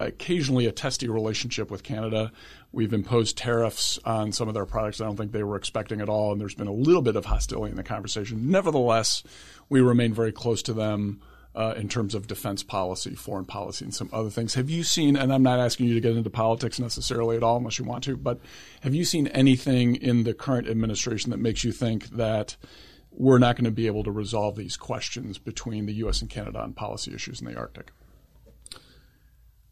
occasionally 0.00 0.66
a 0.66 0.72
testy 0.72 1.08
relationship 1.08 1.70
with 1.70 1.82
Canada. 1.82 2.32
We've 2.72 2.92
imposed 2.92 3.36
tariffs 3.36 3.98
on 4.04 4.32
some 4.32 4.48
of 4.48 4.54
their 4.54 4.66
products 4.66 5.00
I 5.00 5.04
don't 5.04 5.16
think 5.16 5.32
they 5.32 5.44
were 5.44 5.56
expecting 5.56 6.00
at 6.00 6.08
all, 6.08 6.32
and 6.32 6.40
there's 6.40 6.54
been 6.54 6.66
a 6.66 6.72
little 6.72 7.02
bit 7.02 7.16
of 7.16 7.26
hostility 7.26 7.70
in 7.70 7.76
the 7.76 7.82
conversation. 7.82 8.50
Nevertheless, 8.50 9.22
we 9.68 9.80
remain 9.80 10.12
very 10.12 10.32
close 10.32 10.62
to 10.62 10.72
them 10.72 11.20
uh, 11.54 11.74
in 11.76 11.88
terms 11.88 12.14
of 12.14 12.26
defense 12.26 12.62
policy, 12.62 13.14
foreign 13.14 13.44
policy, 13.44 13.84
and 13.84 13.94
some 13.94 14.08
other 14.12 14.30
things. 14.30 14.54
Have 14.54 14.68
you 14.68 14.82
seen, 14.82 15.16
and 15.16 15.32
I'm 15.32 15.42
not 15.42 15.60
asking 15.60 15.86
you 15.86 15.94
to 15.94 16.00
get 16.00 16.16
into 16.16 16.30
politics 16.30 16.80
necessarily 16.80 17.36
at 17.36 17.42
all 17.42 17.58
unless 17.58 17.78
you 17.78 17.84
want 17.84 18.04
to, 18.04 18.16
but 18.16 18.40
have 18.82 18.94
you 18.94 19.04
seen 19.04 19.28
anything 19.28 19.96
in 19.96 20.24
the 20.24 20.34
current 20.34 20.68
administration 20.68 21.30
that 21.30 21.38
makes 21.38 21.62
you 21.62 21.72
think 21.72 22.08
that 22.10 22.56
we're 23.10 23.38
not 23.38 23.56
going 23.56 23.64
to 23.64 23.70
be 23.70 23.86
able 23.86 24.02
to 24.02 24.10
resolve 24.10 24.56
these 24.56 24.76
questions 24.76 25.38
between 25.38 25.86
the 25.86 25.94
U.S. 25.94 26.20
and 26.20 26.28
Canada 26.28 26.58
on 26.58 26.72
policy 26.72 27.14
issues 27.14 27.40
in 27.40 27.46
the 27.46 27.56
Arctic? 27.56 27.92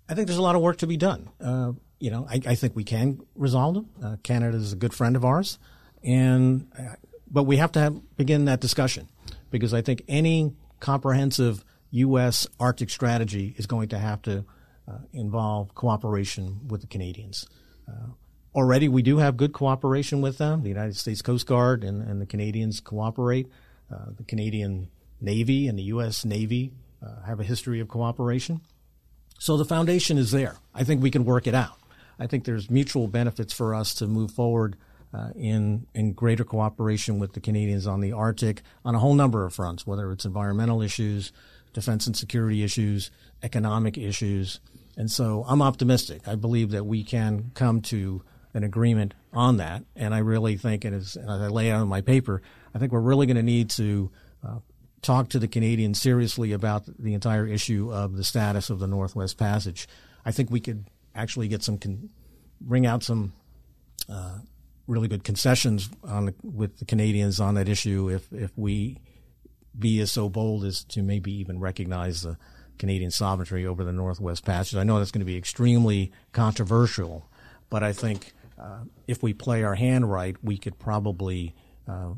I 0.09 0.15
think 0.15 0.29
there's 0.29 0.39
a 0.39 0.43
lot 0.43 0.55
of 0.55 0.62
work 0.62 0.79
to 0.79 0.87
be 0.87 0.97
done. 0.97 1.31
Uh, 1.41 1.73
you 1.99 2.11
know, 2.11 2.27
I, 2.29 2.41
I, 2.47 2.55
think 2.55 2.77
we 2.77 2.85
can 2.85 3.21
resolve 3.35 3.75
them. 3.75 3.89
Uh, 4.03 4.17
Canada 4.23 4.57
is 4.57 4.73
a 4.73 4.77
good 4.77 4.93
friend 4.93 5.17
of 5.17 5.25
ours, 5.25 5.59
and 6.03 6.69
uh, 6.79 6.97
but 7.31 7.45
we 7.45 7.57
have 7.57 7.73
to 7.73 7.81
have, 7.81 8.17
begin 8.17 8.45
that 8.45 8.61
discussion 8.61 9.09
because 9.51 9.73
I 9.73 9.83
think 9.83 10.03
any 10.09 10.53
comprehensive 10.81 11.65
U.S. 11.93 12.47
Arctic 12.59 12.91
strategy 12.91 13.55
is 13.57 13.67
going 13.67 13.89
to 13.89 13.99
have 13.99 14.23
to 14.23 14.45
uh, 14.89 14.99
involve 15.13 15.75
cooperation 15.75 16.61
with 16.69 16.81
the 16.81 16.87
Canadians. 16.87 17.47
Uh, 17.89 18.13
already, 18.55 18.89
we 18.89 19.03
do 19.03 19.19
have 19.19 19.37
good 19.37 19.53
cooperation 19.53 20.21
with 20.21 20.39
them. 20.39 20.63
The 20.63 20.69
United 20.69 20.97
States 20.97 21.23
Coast 21.23 21.47
Guard 21.47 21.85
and, 21.85 22.03
and 22.03 22.21
the 22.21 22.27
Canadians 22.27 22.81
cooperate. 22.81 23.49
Uh, 23.93 24.07
the 24.17 24.25
Canadian 24.25 24.89
Navy 25.21 25.69
and 25.69 25.79
the 25.79 25.85
U.S. 25.85 26.25
Navy 26.25 26.73
uh, 27.05 27.23
have 27.27 27.41
a 27.41 27.45
history 27.45 27.81
of 27.81 27.89
cooperation. 27.89 28.61
So 29.39 29.57
the 29.57 29.65
foundation 29.65 30.19
is 30.19 30.31
there. 30.31 30.57
I 30.75 30.85
think 30.85 31.03
we 31.03 31.11
can 31.11 31.25
work 31.25 31.47
it 31.47 31.55
out. 31.55 31.79
I 32.19 32.27
think 32.27 32.45
there's 32.45 32.71
mutual 32.71 33.09
benefits 33.09 33.53
for 33.53 33.75
us 33.75 33.95
to 33.95 34.07
move 34.07 34.31
forward 34.31 34.77
uh, 35.13 35.31
in 35.35 35.87
in 35.95 36.13
greater 36.13 36.45
cooperation 36.45 37.19
with 37.19 37.33
the 37.35 37.41
Canadians 37.41 37.87
on 37.87 38.01
the 38.01 38.13
Arctic 38.13 38.63
on 38.85 38.95
a 38.95 38.99
whole 38.99 39.15
number 39.15 39.45
of 39.45 39.53
fronts, 39.53 39.87
whether 39.87 40.11
it's 40.11 40.25
environmental 40.25 40.81
issues, 40.81 41.33
defense 41.73 42.07
and 42.07 42.17
security 42.17 42.62
issues, 42.62 43.11
economic 43.43 43.97
issues. 43.97 44.61
And 44.97 45.11
so 45.11 45.45
I'm 45.49 45.62
optimistic. 45.62 46.29
I 46.29 46.35
believe 46.35 46.71
that 46.71 46.85
we 46.85 47.02
can 47.02 47.50
come 47.55 47.81
to 47.83 48.23
an 48.55 48.64
agreement 48.64 49.14
on 49.33 49.57
that. 49.57 49.85
And 49.97 50.14
I 50.14 50.19
really 50.19 50.57
think, 50.57 50.85
and 50.85 50.95
as, 50.95 51.17
as 51.17 51.26
I 51.29 51.49
lay 51.49 51.71
out 51.71 51.83
in 51.83 51.88
my 51.88 52.02
paper, 52.02 52.43
I 52.75 52.79
think 52.79 52.93
we're 52.93 53.00
really 53.00 53.26
going 53.26 53.37
to 53.37 53.43
need 53.43 53.71
to 53.71 54.11
uh, 54.47 54.59
talk 55.00 55.31
to 55.31 55.38
the 55.38 55.49
Canadians 55.49 56.00
seriously 56.00 56.52
about 56.52 56.85
the 56.99 57.14
entire 57.14 57.47
issue 57.47 57.93
of 57.93 58.17
the 58.17 58.25
status 58.25 58.71
of 58.71 58.79
the 58.79 58.87
Northwest 58.87 59.38
Passage. 59.38 59.88
I 60.25 60.33
think 60.33 60.50
we 60.50 60.61
could 60.61 60.87
actually 61.14 61.49
get 61.49 61.62
some, 61.62 61.79
con- 61.79 62.11
bring 62.61 62.87
out 62.87 63.02
some 63.02 63.33
uh, 64.09 64.38
really 64.87 65.09
good 65.09 65.25
concessions 65.25 65.88
on 66.05 66.26
the, 66.26 66.35
with 66.43 66.79
the 66.79 66.85
Canadians 66.85 67.41
on 67.41 67.55
that 67.55 67.69
issue 67.69 68.11
if, 68.11 68.31
if 68.33 68.50
we 68.57 68.99
be 69.79 70.00
as 70.00 70.12
so 70.12 70.29
bold 70.29 70.64
as 70.64 70.85
to 70.85 71.02
maybe 71.02 71.33
even 71.33 71.59
recognize 71.59 72.23
the 72.23 72.37
Canadian 72.79 73.11
sovereignty 73.11 73.67
over 73.67 73.85
the 73.85 73.93
Northwest 73.93 74.45
Passage. 74.45 74.76
I 74.76 74.85
know 74.85 74.99
that's 74.99 75.11
going 75.11 75.21
to 75.21 75.26
be 75.26 75.37
extremely 75.37 76.12
controversial, 76.33 77.29
but 77.71 77.83
I 77.83 77.93
think 77.93 78.33
uh, 78.59 78.81
if 79.07 79.23
we 79.23 79.33
play 79.33 79.62
our 79.62 79.75
hand 79.75 80.11
right, 80.11 80.37
we 80.43 80.59
could 80.59 80.79
probably 80.79 81.55
uh, 81.88 82.11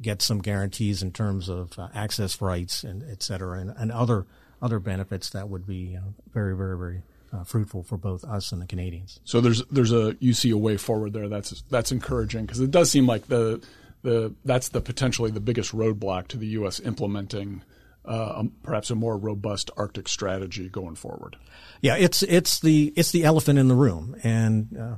get 0.00 0.22
some 0.22 0.40
guarantees 0.40 1.02
in 1.02 1.12
terms 1.12 1.48
of 1.48 1.78
uh, 1.78 1.88
access 1.94 2.40
rights 2.40 2.82
and 2.82 3.04
et 3.10 3.22
cetera, 3.22 3.60
and, 3.60 3.72
and, 3.76 3.92
other 3.92 4.26
other 4.60 4.78
benefits 4.78 5.30
that 5.30 5.48
would 5.48 5.66
be 5.66 5.96
uh, 5.96 6.00
very, 6.32 6.56
very, 6.56 6.76
very 6.76 7.02
uh, 7.32 7.44
fruitful 7.44 7.82
for 7.82 7.96
both 7.96 8.24
us 8.24 8.52
and 8.52 8.60
the 8.60 8.66
Canadians. 8.66 9.20
So 9.24 9.40
there's 9.40 9.64
there's 9.66 9.92
a 9.92 10.16
you 10.20 10.34
see 10.34 10.50
a 10.50 10.56
way 10.56 10.76
forward 10.76 11.12
there. 11.12 11.28
That's 11.28 11.62
that's 11.70 11.92
encouraging 11.92 12.46
because 12.46 12.60
it 12.60 12.70
does 12.70 12.90
seem 12.90 13.06
like 13.06 13.28
the 13.28 13.62
the 14.02 14.34
that's 14.44 14.68
the 14.68 14.80
potentially 14.80 15.30
the 15.30 15.40
biggest 15.40 15.72
roadblock 15.72 16.28
to 16.28 16.36
the 16.36 16.48
U.S. 16.48 16.80
implementing 16.80 17.62
uh, 18.04 18.34
um, 18.36 18.52
perhaps 18.62 18.90
a 18.90 18.94
more 18.94 19.16
robust 19.16 19.70
Arctic 19.76 20.08
strategy 20.08 20.68
going 20.68 20.96
forward? 20.96 21.36
Yeah, 21.80 21.96
it's 21.96 22.22
it's 22.22 22.60
the 22.60 22.92
it's 22.96 23.12
the 23.12 23.24
elephant 23.24 23.58
in 23.58 23.68
the 23.68 23.74
room, 23.74 24.16
and 24.22 24.76
uh, 24.76 24.96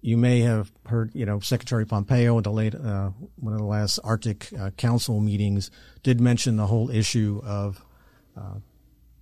you 0.00 0.16
may 0.16 0.40
have 0.40 0.72
heard, 0.86 1.10
you 1.14 1.26
know, 1.26 1.40
Secretary 1.40 1.86
Pompeo 1.86 2.38
at 2.38 2.44
the 2.44 2.50
late 2.50 2.74
uh, 2.74 3.10
one 3.36 3.52
of 3.52 3.58
the 3.58 3.66
last 3.66 3.98
Arctic 4.02 4.48
uh, 4.58 4.70
Council 4.70 5.20
meetings 5.20 5.70
did 6.02 6.20
mention 6.20 6.56
the 6.56 6.66
whole 6.66 6.90
issue 6.90 7.40
of 7.44 7.84
uh, 8.36 8.54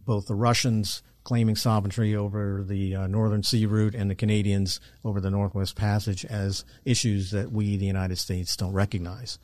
both 0.05 0.27
the 0.27 0.35
Russians 0.35 1.03
claiming 1.29 1.57
sovereignty 1.57 2.17
over 2.17 2.65
the 2.67 2.97
uh, 2.97 3.07
Northern 3.07 3.43
Sea 3.43 3.67
route 3.67 3.95
and 3.95 4.11
the 4.11 4.15
Canadians 4.15 4.81
over 5.05 5.21
the 5.21 5.29
Northwest 5.29 5.77
Passage 5.77 6.25
as 6.25 6.65
issues 6.87 7.33
that 7.33 7.53
we, 7.53 7.77
the 7.77 7.85
United 7.85 8.17
States, 8.17 8.57
don't 8.57 8.73
recognize. 8.73 9.39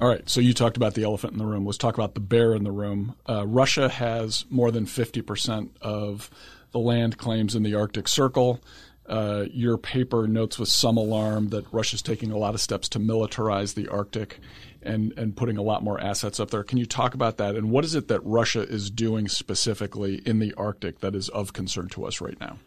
All 0.00 0.08
right, 0.08 0.28
so 0.28 0.40
you 0.40 0.52
talked 0.52 0.76
about 0.76 0.94
the 0.94 1.04
elephant 1.04 1.34
in 1.34 1.38
the 1.38 1.46
room. 1.46 1.64
Let's 1.64 1.78
talk 1.78 1.94
about 1.94 2.14
the 2.14 2.20
bear 2.20 2.56
in 2.56 2.64
the 2.64 2.72
room. 2.72 3.14
Uh, 3.28 3.46
Russia 3.46 3.88
has 3.88 4.46
more 4.50 4.72
than 4.72 4.84
50% 4.84 5.70
of 5.80 6.28
the 6.72 6.80
land 6.80 7.18
claims 7.18 7.54
in 7.54 7.62
the 7.62 7.76
Arctic 7.76 8.08
Circle. 8.08 8.60
Uh, 9.06 9.44
your 9.52 9.78
paper 9.78 10.26
notes 10.26 10.58
with 10.58 10.70
some 10.70 10.96
alarm 10.96 11.50
that 11.50 11.72
Russia's 11.72 12.02
taking 12.02 12.32
a 12.32 12.36
lot 12.36 12.54
of 12.54 12.60
steps 12.60 12.88
to 12.88 12.98
militarize 12.98 13.74
the 13.74 13.86
Arctic 13.86 14.40
and, 14.84 15.12
and 15.16 15.36
putting 15.36 15.56
a 15.56 15.62
lot 15.62 15.82
more 15.82 16.00
assets 16.00 16.40
up 16.40 16.50
there. 16.50 16.62
Can 16.62 16.78
you 16.78 16.86
talk 16.86 17.14
about 17.14 17.36
that? 17.38 17.56
And 17.56 17.70
what 17.70 17.84
is 17.84 17.94
it 17.94 18.08
that 18.08 18.20
Russia 18.20 18.62
is 18.62 18.90
doing 18.90 19.28
specifically 19.28 20.16
in 20.26 20.38
the 20.38 20.54
Arctic 20.54 21.00
that 21.00 21.14
is 21.14 21.28
of 21.30 21.52
concern 21.52 21.88
to 21.90 22.04
us 22.04 22.20
right 22.20 22.38
now? 22.40 22.58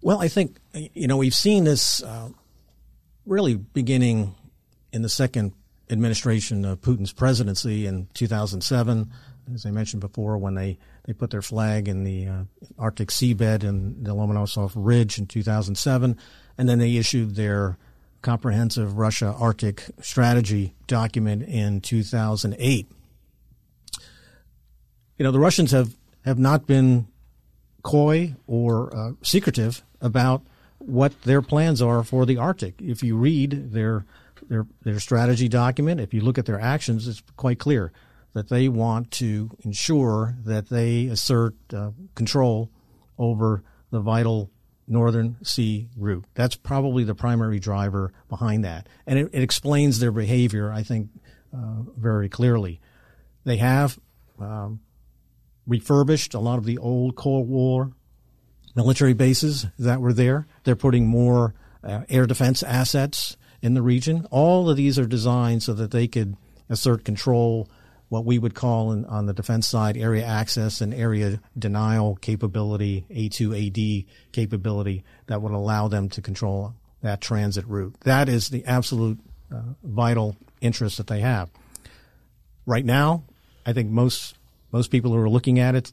Well, 0.00 0.20
I 0.20 0.28
think, 0.28 0.56
you 0.72 1.06
know, 1.06 1.16
we've 1.16 1.34
seen 1.34 1.64
this 1.64 2.02
uh, 2.02 2.28
really 3.26 3.56
beginning 3.56 4.34
in 4.92 5.02
the 5.02 5.08
second 5.08 5.52
administration 5.90 6.64
of 6.64 6.80
Putin's 6.80 7.12
presidency 7.12 7.86
in 7.86 8.08
2007 8.14 9.10
as 9.52 9.66
I 9.66 9.70
mentioned 9.70 10.00
before, 10.00 10.38
when 10.38 10.54
they, 10.54 10.78
they 11.04 11.12
put 11.12 11.30
their 11.30 11.42
flag 11.42 11.88
in 11.88 12.04
the 12.04 12.26
uh, 12.26 12.44
Arctic 12.78 13.08
seabed 13.08 13.64
in 13.64 14.02
the 14.02 14.14
Lomonosov 14.14 14.72
Ridge 14.74 15.18
in 15.18 15.26
2007, 15.26 16.16
and 16.56 16.68
then 16.68 16.78
they 16.78 16.96
issued 16.96 17.34
their 17.34 17.76
comprehensive 18.24 18.98
Russia 18.98 19.36
Arctic 19.38 19.84
strategy 20.00 20.74
document 20.88 21.42
in 21.42 21.80
2008. 21.80 22.90
You 25.16 25.22
know, 25.22 25.30
the 25.30 25.38
Russians 25.38 25.70
have, 25.70 25.94
have 26.24 26.38
not 26.38 26.66
been 26.66 27.06
coy 27.82 28.34
or 28.48 28.96
uh, 28.96 29.12
secretive 29.22 29.84
about 30.00 30.42
what 30.78 31.22
their 31.22 31.42
plans 31.42 31.80
are 31.80 32.02
for 32.02 32.26
the 32.26 32.38
Arctic. 32.38 32.74
If 32.80 33.02
you 33.04 33.16
read 33.16 33.72
their 33.72 34.04
their 34.48 34.66
their 34.82 35.00
strategy 35.00 35.48
document, 35.48 36.00
if 36.00 36.12
you 36.12 36.20
look 36.20 36.36
at 36.36 36.44
their 36.44 36.60
actions, 36.60 37.06
it's 37.06 37.22
quite 37.36 37.58
clear 37.58 37.92
that 38.34 38.48
they 38.48 38.68
want 38.68 39.10
to 39.12 39.50
ensure 39.64 40.34
that 40.44 40.68
they 40.68 41.06
assert 41.06 41.54
uh, 41.72 41.92
control 42.14 42.70
over 43.16 43.62
the 43.90 44.00
vital 44.00 44.50
northern 44.86 45.36
sea 45.42 45.88
route. 45.96 46.24
That's 46.34 46.56
probably 46.56 47.04
the 47.04 47.14
primary 47.14 47.58
driver 47.58 48.12
behind 48.28 48.64
that. 48.64 48.88
And 49.06 49.18
it, 49.18 49.30
it 49.32 49.42
explains 49.42 49.98
their 49.98 50.12
behavior, 50.12 50.70
I 50.72 50.82
think, 50.82 51.08
uh, 51.52 51.82
very 51.96 52.28
clearly. 52.28 52.80
They 53.44 53.58
have 53.58 53.98
um, 54.38 54.80
refurbished 55.66 56.34
a 56.34 56.40
lot 56.40 56.58
of 56.58 56.64
the 56.64 56.78
old 56.78 57.16
Cold 57.16 57.48
War 57.48 57.92
military 58.74 59.14
bases 59.14 59.66
that 59.78 60.00
were 60.00 60.12
there. 60.12 60.46
They're 60.64 60.76
putting 60.76 61.06
more 61.06 61.54
uh, 61.82 62.02
air 62.08 62.26
defense 62.26 62.62
assets 62.62 63.36
in 63.62 63.74
the 63.74 63.82
region. 63.82 64.26
All 64.30 64.68
of 64.68 64.76
these 64.76 64.98
are 64.98 65.06
designed 65.06 65.62
so 65.62 65.74
that 65.74 65.90
they 65.90 66.08
could 66.08 66.36
assert 66.68 67.04
control 67.04 67.68
what 68.14 68.24
we 68.24 68.38
would 68.38 68.54
call 68.54 68.92
in, 68.92 69.04
on 69.06 69.26
the 69.26 69.32
defense 69.32 69.66
side 69.66 69.96
area 69.96 70.24
access 70.24 70.80
and 70.80 70.94
area 70.94 71.40
denial 71.58 72.14
capability, 72.14 73.04
A2AD 73.10 74.06
capability 74.30 75.02
that 75.26 75.42
would 75.42 75.50
allow 75.50 75.88
them 75.88 76.08
to 76.10 76.22
control 76.22 76.74
that 77.02 77.20
transit 77.20 77.66
route. 77.66 77.96
That 78.04 78.28
is 78.28 78.50
the 78.50 78.64
absolute 78.66 79.18
uh, 79.52 79.62
vital 79.82 80.36
interest 80.60 80.98
that 80.98 81.08
they 81.08 81.22
have. 81.22 81.48
Right 82.66 82.84
now, 82.84 83.24
I 83.66 83.72
think 83.72 83.90
most 83.90 84.36
most 84.70 84.92
people 84.92 85.10
who 85.10 85.18
are 85.18 85.28
looking 85.28 85.58
at 85.58 85.74
it 85.74 85.90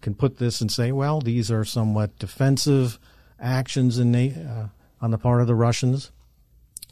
can 0.00 0.16
put 0.16 0.38
this 0.38 0.60
and 0.60 0.70
say, 0.70 0.90
well, 0.90 1.20
these 1.20 1.48
are 1.48 1.64
somewhat 1.64 2.18
defensive 2.18 2.98
actions 3.38 4.00
in, 4.00 4.12
uh, 4.16 4.68
on 5.00 5.12
the 5.12 5.18
part 5.18 5.40
of 5.40 5.46
the 5.46 5.54
Russians, 5.54 6.10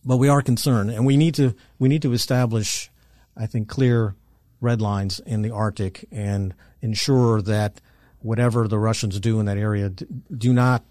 but 0.04 0.18
we 0.18 0.28
are 0.28 0.42
concerned, 0.42 0.92
and 0.92 1.04
we 1.04 1.16
need 1.16 1.35
to 1.35 1.56
we 1.80 1.88
need 1.88 2.02
to 2.02 2.12
establish, 2.12 2.88
I 3.37 3.46
think, 3.46 3.68
clear 3.68 4.14
red 4.60 4.80
lines 4.80 5.20
in 5.20 5.42
the 5.42 5.50
Arctic 5.50 6.06
and 6.10 6.54
ensure 6.82 7.42
that 7.42 7.80
whatever 8.20 8.68
the 8.68 8.78
Russians 8.78 9.18
do 9.20 9.40
in 9.40 9.46
that 9.46 9.56
area 9.56 9.88
do 9.90 10.52
not 10.52 10.84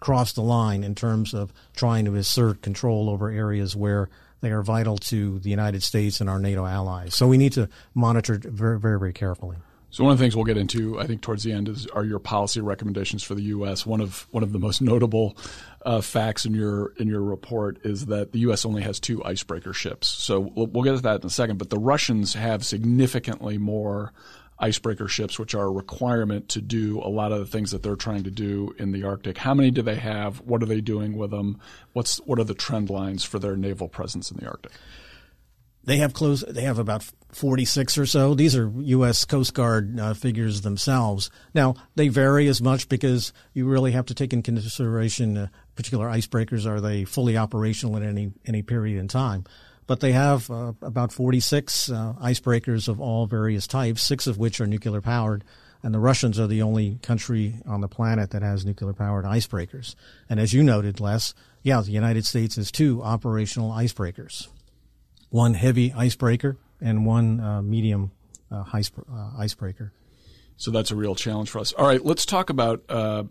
cross 0.00 0.32
the 0.32 0.42
line 0.42 0.84
in 0.84 0.94
terms 0.94 1.34
of 1.34 1.52
trying 1.74 2.04
to 2.04 2.14
assert 2.14 2.62
control 2.62 3.10
over 3.10 3.30
areas 3.30 3.74
where 3.74 4.08
they 4.40 4.50
are 4.50 4.62
vital 4.62 4.96
to 4.96 5.38
the 5.40 5.50
United 5.50 5.82
States 5.82 6.20
and 6.20 6.30
our 6.30 6.38
NATO 6.38 6.64
allies. 6.64 7.14
So 7.14 7.26
we 7.26 7.38
need 7.38 7.52
to 7.54 7.68
monitor 7.94 8.38
very, 8.42 8.78
very, 8.78 8.98
very 8.98 9.12
carefully. 9.12 9.56
So 9.90 10.04
one 10.04 10.12
of 10.12 10.18
the 10.18 10.24
things 10.24 10.36
we'll 10.36 10.44
get 10.44 10.58
into, 10.58 11.00
I 11.00 11.06
think, 11.06 11.22
towards 11.22 11.44
the 11.44 11.52
end 11.52 11.68
is 11.68 11.86
are 11.88 12.04
your 12.04 12.18
policy 12.18 12.60
recommendations 12.60 13.22
for 13.22 13.34
the 13.34 13.42
U.S. 13.44 13.86
One 13.86 14.02
of 14.02 14.26
one 14.30 14.42
of 14.42 14.52
the 14.52 14.58
most 14.58 14.82
notable 14.82 15.36
uh, 15.84 16.00
facts 16.00 16.44
in 16.44 16.54
your 16.54 16.92
in 16.98 17.08
your 17.08 17.22
report 17.22 17.78
is 17.84 18.06
that 18.06 18.32
the 18.32 18.40
U.S. 18.40 18.64
only 18.64 18.82
has 18.82 18.98
two 18.98 19.24
icebreaker 19.24 19.72
ships. 19.72 20.08
So 20.08 20.40
we'll, 20.40 20.66
we'll 20.66 20.84
get 20.84 20.96
to 20.96 21.02
that 21.02 21.20
in 21.20 21.26
a 21.26 21.30
second. 21.30 21.58
But 21.58 21.70
the 21.70 21.78
Russians 21.78 22.34
have 22.34 22.64
significantly 22.64 23.58
more 23.58 24.12
icebreaker 24.58 25.08
ships, 25.08 25.38
which 25.38 25.54
are 25.54 25.66
a 25.66 25.70
requirement 25.70 26.48
to 26.50 26.60
do 26.60 27.00
a 27.00 27.08
lot 27.08 27.32
of 27.32 27.38
the 27.38 27.46
things 27.46 27.70
that 27.70 27.82
they're 27.82 27.96
trying 27.96 28.24
to 28.24 28.30
do 28.30 28.74
in 28.78 28.92
the 28.92 29.04
Arctic. 29.04 29.38
How 29.38 29.54
many 29.54 29.70
do 29.70 29.82
they 29.82 29.96
have? 29.96 30.40
What 30.40 30.62
are 30.62 30.66
they 30.66 30.80
doing 30.80 31.16
with 31.16 31.30
them? 31.30 31.60
What's 31.92 32.18
what 32.18 32.38
are 32.38 32.44
the 32.44 32.54
trend 32.54 32.90
lines 32.90 33.24
for 33.24 33.38
their 33.38 33.56
naval 33.56 33.88
presence 33.88 34.30
in 34.30 34.38
the 34.38 34.46
Arctic? 34.46 34.72
They 35.84 35.98
have 35.98 36.12
close. 36.12 36.44
They 36.46 36.62
have 36.62 36.78
about 36.78 37.02
46 37.32 37.96
or 37.96 38.04
so. 38.04 38.34
These 38.34 38.54
are 38.54 38.70
U.S. 38.76 39.24
Coast 39.24 39.54
Guard 39.54 39.98
uh, 39.98 40.12
figures 40.12 40.60
themselves. 40.60 41.30
Now 41.54 41.76
they 41.94 42.08
vary 42.08 42.46
as 42.46 42.60
much 42.60 42.90
because 42.90 43.32
you 43.54 43.66
really 43.66 43.92
have 43.92 44.04
to 44.06 44.14
take 44.14 44.34
in 44.34 44.42
consideration 44.42 45.36
uh, 45.36 45.46
particular 45.78 46.08
icebreakers. 46.08 46.66
Are 46.66 46.80
they 46.80 47.04
fully 47.04 47.36
operational 47.36 47.96
at 47.96 48.02
any 48.02 48.32
any 48.44 48.62
period 48.62 48.98
in 48.98 49.06
time? 49.06 49.44
But 49.86 50.00
they 50.00 50.10
have 50.10 50.50
uh, 50.50 50.72
about 50.82 51.12
46 51.12 51.88
uh, 51.88 52.14
icebreakers 52.20 52.88
of 52.88 53.00
all 53.00 53.26
various 53.26 53.68
types, 53.68 54.02
six 54.02 54.26
of 54.26 54.38
which 54.38 54.60
are 54.60 54.66
nuclear 54.66 55.00
powered. 55.00 55.44
And 55.80 55.94
the 55.94 56.00
Russians 56.00 56.40
are 56.40 56.48
the 56.48 56.62
only 56.62 56.98
country 57.00 57.54
on 57.64 57.80
the 57.80 57.86
planet 57.86 58.30
that 58.32 58.42
has 58.42 58.66
nuclear 58.66 58.92
powered 58.92 59.24
icebreakers. 59.24 59.94
And 60.28 60.40
as 60.40 60.52
you 60.52 60.64
noted, 60.64 60.98
Les, 60.98 61.32
yeah, 61.62 61.80
the 61.80 61.92
United 61.92 62.26
States 62.26 62.56
has 62.56 62.72
two 62.72 63.00
operational 63.00 63.70
icebreakers 63.70 64.48
one 65.30 65.54
heavy 65.54 65.92
icebreaker 65.92 66.56
and 66.80 67.06
one 67.06 67.38
uh, 67.38 67.62
medium 67.62 68.10
uh, 68.50 68.64
uh, 68.72 69.30
icebreaker. 69.38 69.92
So 70.56 70.72
that's 70.72 70.90
a 70.90 70.96
real 70.96 71.14
challenge 71.14 71.50
for 71.50 71.60
us. 71.60 71.72
All 71.72 71.86
right, 71.86 72.04
let's 72.04 72.26
talk 72.26 72.50
about 72.50 72.82
uh, 72.88 73.24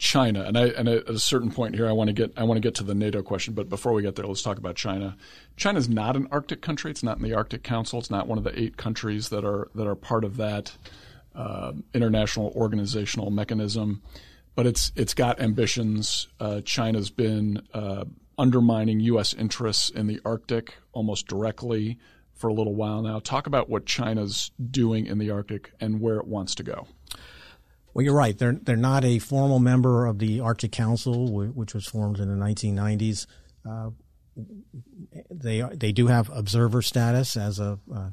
China. 0.00 0.44
And, 0.44 0.56
I, 0.56 0.68
and 0.68 0.88
at 0.88 1.08
a 1.10 1.18
certain 1.18 1.50
point 1.52 1.74
here, 1.74 1.86
I 1.86 1.92
want 1.92 2.08
to 2.08 2.14
get 2.14 2.32
I 2.36 2.44
want 2.44 2.56
to 2.56 2.66
get 2.66 2.74
to 2.76 2.84
the 2.84 2.94
NATO 2.94 3.22
question. 3.22 3.52
But 3.52 3.68
before 3.68 3.92
we 3.92 4.00
get 4.00 4.16
there, 4.16 4.26
let's 4.26 4.42
talk 4.42 4.56
about 4.56 4.74
China. 4.74 5.14
China 5.56 5.78
is 5.78 5.90
not 5.90 6.16
an 6.16 6.26
Arctic 6.32 6.62
country. 6.62 6.90
It's 6.90 7.02
not 7.02 7.18
in 7.18 7.22
the 7.22 7.34
Arctic 7.34 7.62
Council. 7.62 7.98
It's 7.98 8.10
not 8.10 8.26
one 8.26 8.38
of 8.38 8.44
the 8.44 8.58
eight 8.58 8.78
countries 8.78 9.28
that 9.28 9.44
are 9.44 9.68
that 9.74 9.86
are 9.86 9.94
part 9.94 10.24
of 10.24 10.38
that 10.38 10.72
uh, 11.34 11.72
international 11.92 12.50
organizational 12.56 13.30
mechanism. 13.30 14.00
But 14.54 14.66
it's 14.66 14.90
it's 14.96 15.12
got 15.12 15.38
ambitions. 15.38 16.28
Uh, 16.40 16.62
China's 16.62 17.10
been 17.10 17.62
undermining 18.38 19.00
U.S. 19.00 19.34
interests 19.34 19.90
in 19.90 20.06
the 20.06 20.18
Arctic 20.24 20.76
almost 20.92 21.26
directly 21.26 21.98
for 22.32 22.48
a 22.48 22.54
little 22.54 22.74
while 22.74 23.02
now. 23.02 23.18
Talk 23.18 23.46
about 23.46 23.68
what 23.68 23.84
China's 23.84 24.50
doing 24.70 25.04
in 25.04 25.18
the 25.18 25.30
Arctic 25.30 25.72
and 25.78 26.00
where 26.00 26.16
it 26.16 26.26
wants 26.26 26.54
to 26.54 26.62
go. 26.62 26.88
Well, 27.92 28.04
you're 28.04 28.14
right. 28.14 28.36
They're 28.36 28.58
they're 28.62 28.76
not 28.76 29.04
a 29.04 29.18
formal 29.18 29.58
member 29.58 30.06
of 30.06 30.18
the 30.18 30.40
Arctic 30.40 30.72
Council, 30.72 31.32
which 31.32 31.74
was 31.74 31.86
formed 31.86 32.18
in 32.18 32.28
the 32.28 32.44
1990s. 32.44 33.26
Uh, 33.68 33.90
they 35.30 35.62
they 35.74 35.92
do 35.92 36.06
have 36.06 36.30
observer 36.30 36.82
status 36.82 37.36
as 37.36 37.58
of 37.58 37.80
uh, 37.94 38.10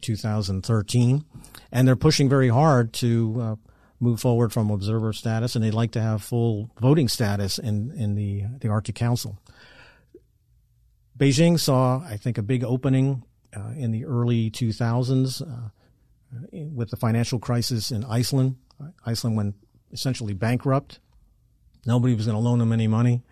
2013, 0.00 1.24
and 1.72 1.88
they're 1.88 1.96
pushing 1.96 2.28
very 2.28 2.48
hard 2.48 2.92
to 2.94 3.36
uh, 3.40 3.56
move 4.00 4.20
forward 4.20 4.52
from 4.52 4.70
observer 4.70 5.12
status, 5.12 5.54
and 5.54 5.64
they'd 5.64 5.74
like 5.74 5.92
to 5.92 6.00
have 6.00 6.22
full 6.22 6.70
voting 6.80 7.08
status 7.08 7.58
in 7.58 7.92
in 7.92 8.14
the 8.14 8.44
the 8.60 8.68
Arctic 8.68 8.96
Council. 8.96 9.38
Beijing 11.16 11.60
saw, 11.60 12.02
I 12.04 12.16
think, 12.16 12.38
a 12.38 12.42
big 12.42 12.64
opening 12.64 13.22
uh, 13.56 13.70
in 13.76 13.92
the 13.92 14.04
early 14.04 14.50
2000s 14.50 15.40
uh, 15.40 15.70
with 16.52 16.90
the 16.90 16.96
financial 16.96 17.38
crisis 17.38 17.92
in 17.92 18.04
Iceland. 18.04 18.56
Iceland 19.04 19.36
went 19.36 19.54
essentially 19.92 20.34
bankrupt. 20.34 21.00
Nobody 21.86 22.14
was 22.14 22.26
going 22.26 22.36
to 22.36 22.40
loan 22.40 22.58
them 22.58 22.72
any 22.72 22.86
money. 22.86 23.22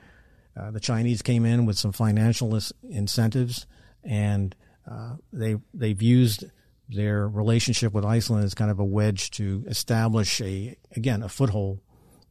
Uh, 0.57 0.71
the 0.71 0.81
Chinese 0.81 1.23
came 1.23 1.45
in 1.45 1.67
with 1.67 1.79
some 1.79 1.93
financial 1.93 2.59
incentives, 2.89 3.67
and 4.05 4.55
uh, 4.91 5.17
they 5.33 5.57
they've 5.73 6.03
used 6.03 6.45
their 6.89 7.27
relationship 7.27 7.93
with 7.93 8.05
Iceland 8.05 8.45
as 8.45 8.55
kind 8.55 8.71
of 8.71 8.79
a 8.79 8.85
wedge 8.85 9.31
to 9.33 9.65
establish 9.67 10.41
a 10.41 10.77
again 10.95 11.23
a 11.23 11.29
foothold 11.29 11.81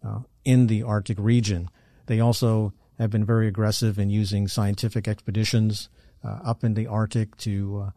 uh, 0.05 0.19
in 0.45 0.67
the 0.67 0.83
Arctic 0.83 1.17
region. 1.19 1.69
They 2.05 2.19
also 2.19 2.73
have 2.99 3.09
been 3.09 3.25
very 3.25 3.47
aggressive 3.47 3.97
in 3.97 4.09
using 4.09 4.47
scientific 4.47 5.07
expeditions 5.07 5.89
uh, 6.23 6.39
up 6.43 6.63
in 6.63 6.75
the 6.75 6.87
Arctic 6.87 7.35
to 7.37 7.85
uh, 7.87 7.91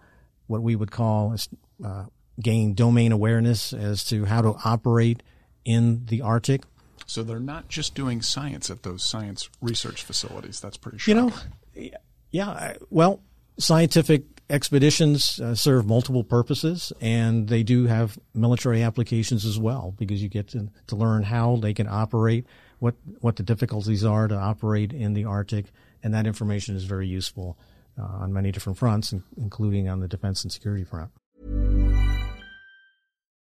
what 0.46 0.62
we 0.62 0.76
would 0.76 0.90
call 0.90 1.36
uh, 1.84 2.04
gain 2.40 2.74
domain 2.74 3.12
awareness 3.12 3.72
as 3.72 4.04
to 4.04 4.24
how 4.24 4.42
to 4.42 4.56
operate 4.64 5.22
in 5.64 6.06
the 6.06 6.20
Arctic. 6.20 6.62
So 7.06 7.22
they're 7.22 7.38
not 7.40 7.68
just 7.68 7.94
doing 7.94 8.22
science 8.22 8.70
at 8.70 8.82
those 8.82 9.04
science 9.04 9.48
research 9.60 10.02
facilities. 10.02 10.60
That's 10.60 10.76
pretty 10.76 10.98
shocking. 10.98 11.32
You 11.74 11.90
know, 11.90 11.98
yeah. 12.30 12.76
Well, 12.90 13.20
scientific 13.58 14.24
expeditions 14.50 15.40
uh, 15.40 15.54
serve 15.54 15.86
multiple 15.86 16.24
purposes, 16.24 16.92
and 17.00 17.48
they 17.48 17.62
do 17.62 17.86
have 17.86 18.18
military 18.34 18.82
applications 18.82 19.44
as 19.44 19.58
well 19.58 19.94
because 19.98 20.22
you 20.22 20.28
get 20.28 20.48
to, 20.48 20.70
to 20.86 20.96
learn 20.96 21.22
how 21.22 21.56
they 21.56 21.74
can 21.74 21.86
operate, 21.88 22.46
what 22.78 22.94
what 23.20 23.36
the 23.36 23.42
difficulties 23.42 24.04
are 24.04 24.28
to 24.28 24.36
operate 24.36 24.92
in 24.92 25.14
the 25.14 25.24
Arctic, 25.24 25.66
and 26.02 26.14
that 26.14 26.26
information 26.26 26.74
is 26.74 26.84
very 26.84 27.06
useful 27.06 27.58
uh, 27.98 28.02
on 28.02 28.32
many 28.32 28.50
different 28.50 28.78
fronts, 28.78 29.14
including 29.36 29.88
on 29.88 30.00
the 30.00 30.08
defense 30.08 30.42
and 30.42 30.52
security 30.52 30.84
front. 30.84 31.10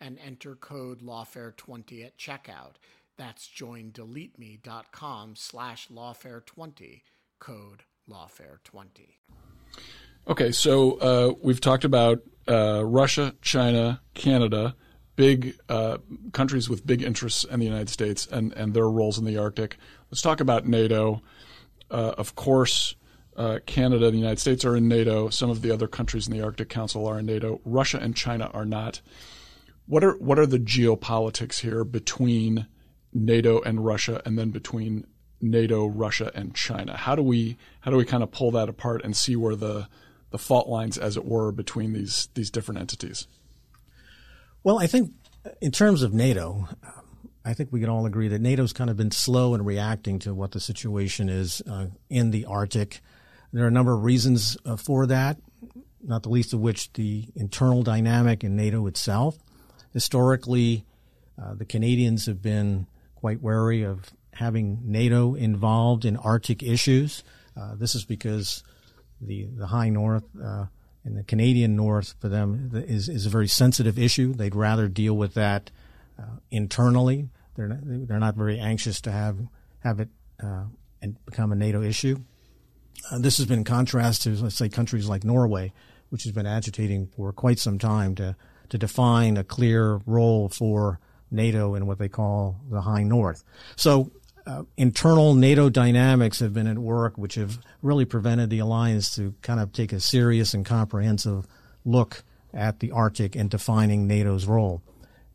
and 0.00 0.18
enter 0.24 0.54
code 0.54 1.00
lawfare20 1.00 2.04
at 2.04 2.18
checkout. 2.18 2.74
That's 3.16 3.48
joindeleteme.com 3.48 5.34
slash 5.36 5.88
lawfare20, 5.88 7.02
code 7.40 7.82
lawfare20. 8.08 9.16
Okay, 10.28 10.52
so 10.52 10.98
uh, 10.98 11.34
we've 11.42 11.60
talked 11.60 11.84
about 11.84 12.20
uh, 12.46 12.84
Russia, 12.84 13.34
China, 13.42 14.00
Canada, 14.14 14.76
big 15.16 15.58
uh, 15.68 15.98
countries 16.32 16.68
with 16.68 16.86
big 16.86 17.02
interests 17.02 17.44
in 17.44 17.58
the 17.58 17.66
United 17.66 17.88
States 17.88 18.26
and, 18.30 18.52
and 18.52 18.72
their 18.72 18.88
roles 18.88 19.18
in 19.18 19.24
the 19.24 19.36
Arctic. 19.36 19.76
Let's 20.10 20.22
talk 20.22 20.40
about 20.40 20.66
NATO. 20.66 21.22
Uh, 21.90 22.14
of 22.16 22.36
course, 22.36 22.94
uh, 23.36 23.58
Canada 23.66 24.06
and 24.06 24.14
the 24.14 24.18
United 24.18 24.38
States 24.38 24.64
are 24.64 24.76
in 24.76 24.86
NATO. 24.86 25.28
Some 25.28 25.50
of 25.50 25.62
the 25.62 25.70
other 25.70 25.88
countries 25.88 26.28
in 26.28 26.32
the 26.32 26.44
Arctic 26.44 26.68
Council 26.68 27.06
are 27.06 27.18
in 27.18 27.26
NATO. 27.26 27.60
Russia 27.64 27.98
and 27.98 28.14
China 28.14 28.50
are 28.54 28.64
not. 28.64 29.00
What 29.88 30.04
are 30.04 30.16
what 30.18 30.38
are 30.38 30.46
the 30.46 30.58
geopolitics 30.58 31.60
here 31.60 31.82
between 31.82 32.66
NATO 33.14 33.60
and 33.62 33.84
Russia, 33.84 34.20
and 34.26 34.38
then 34.38 34.50
between 34.50 35.06
NATO, 35.40 35.86
Russia, 35.86 36.30
and 36.34 36.54
China? 36.54 36.94
How 36.94 37.16
do 37.16 37.22
we 37.22 37.56
how 37.80 37.90
do 37.90 37.96
we 37.96 38.04
kind 38.04 38.22
of 38.22 38.30
pull 38.30 38.50
that 38.50 38.68
apart 38.68 39.02
and 39.02 39.16
see 39.16 39.34
where 39.34 39.56
the 39.56 39.88
the 40.30 40.38
fault 40.38 40.68
lines, 40.68 40.98
as 40.98 41.16
it 41.16 41.24
were, 41.24 41.50
between 41.52 41.94
these 41.94 42.28
these 42.34 42.50
different 42.50 42.80
entities? 42.80 43.26
Well, 44.62 44.78
I 44.78 44.86
think 44.86 45.12
in 45.62 45.72
terms 45.72 46.02
of 46.02 46.12
NATO, 46.12 46.68
I 47.42 47.54
think 47.54 47.72
we 47.72 47.80
can 47.80 47.88
all 47.88 48.04
agree 48.04 48.28
that 48.28 48.42
NATO's 48.42 48.74
kind 48.74 48.90
of 48.90 48.98
been 48.98 49.10
slow 49.10 49.54
in 49.54 49.64
reacting 49.64 50.18
to 50.20 50.34
what 50.34 50.52
the 50.52 50.60
situation 50.60 51.30
is 51.30 51.62
uh, 51.62 51.86
in 52.10 52.30
the 52.30 52.44
Arctic. 52.44 53.00
There 53.54 53.64
are 53.64 53.68
a 53.68 53.70
number 53.70 53.94
of 53.94 54.04
reasons 54.04 54.58
uh, 54.66 54.76
for 54.76 55.06
that, 55.06 55.38
not 56.02 56.24
the 56.24 56.28
least 56.28 56.52
of 56.52 56.60
which 56.60 56.92
the 56.92 57.28
internal 57.34 57.82
dynamic 57.82 58.44
in 58.44 58.54
NATO 58.54 58.86
itself. 58.86 59.38
Historically, 59.98 60.84
uh, 61.42 61.54
the 61.54 61.64
Canadians 61.64 62.26
have 62.26 62.40
been 62.40 62.86
quite 63.16 63.42
wary 63.42 63.82
of 63.82 64.12
having 64.34 64.78
NATO 64.84 65.34
involved 65.34 66.04
in 66.04 66.16
Arctic 66.16 66.62
issues. 66.62 67.24
Uh, 67.60 67.74
this 67.74 67.96
is 67.96 68.04
because 68.04 68.62
the 69.20 69.48
the 69.56 69.66
high 69.66 69.88
north 69.88 70.22
uh, 70.40 70.66
and 71.02 71.16
the 71.16 71.24
Canadian 71.24 71.74
North 71.74 72.14
for 72.20 72.28
them 72.28 72.70
is 72.74 73.08
is 73.08 73.26
a 73.26 73.28
very 73.28 73.48
sensitive 73.48 73.98
issue. 73.98 74.32
They'd 74.32 74.54
rather 74.54 74.86
deal 74.86 75.14
with 75.14 75.34
that 75.34 75.72
uh, 76.16 76.36
internally. 76.48 77.30
They're 77.56 77.66
not, 77.66 77.80
they're 77.82 78.20
not 78.20 78.36
very 78.36 78.60
anxious 78.60 79.00
to 79.00 79.10
have 79.10 79.36
have 79.80 79.98
it 79.98 80.10
uh, 80.40 80.66
and 81.02 81.16
become 81.24 81.50
a 81.50 81.56
NATO 81.56 81.82
issue. 81.82 82.20
Uh, 83.10 83.18
this 83.18 83.38
has 83.38 83.46
been 83.46 83.58
in 83.58 83.64
contrast 83.64 84.22
to 84.22 84.30
let's 84.36 84.54
say 84.54 84.68
countries 84.68 85.08
like 85.08 85.24
Norway, 85.24 85.72
which 86.10 86.22
has 86.22 86.30
been 86.30 86.46
agitating 86.46 87.08
for 87.16 87.32
quite 87.32 87.58
some 87.58 87.80
time 87.80 88.14
to 88.14 88.36
to 88.70 88.78
define 88.78 89.36
a 89.36 89.44
clear 89.44 90.00
role 90.06 90.48
for 90.48 91.00
NATO 91.30 91.74
in 91.74 91.86
what 91.86 91.98
they 91.98 92.08
call 92.08 92.60
the 92.70 92.80
High 92.80 93.02
North. 93.02 93.44
So 93.76 94.10
uh, 94.46 94.62
internal 94.76 95.34
NATO 95.34 95.68
dynamics 95.68 96.40
have 96.40 96.54
been 96.54 96.66
at 96.66 96.78
work, 96.78 97.18
which 97.18 97.34
have 97.34 97.58
really 97.82 98.06
prevented 98.06 98.48
the 98.48 98.60
alliance 98.60 99.14
to 99.16 99.34
kind 99.42 99.60
of 99.60 99.72
take 99.72 99.92
a 99.92 100.00
serious 100.00 100.54
and 100.54 100.64
comprehensive 100.64 101.46
look 101.84 102.22
at 102.54 102.80
the 102.80 102.90
Arctic 102.90 103.36
and 103.36 103.50
defining 103.50 104.06
NATO's 104.06 104.46
role. 104.46 104.82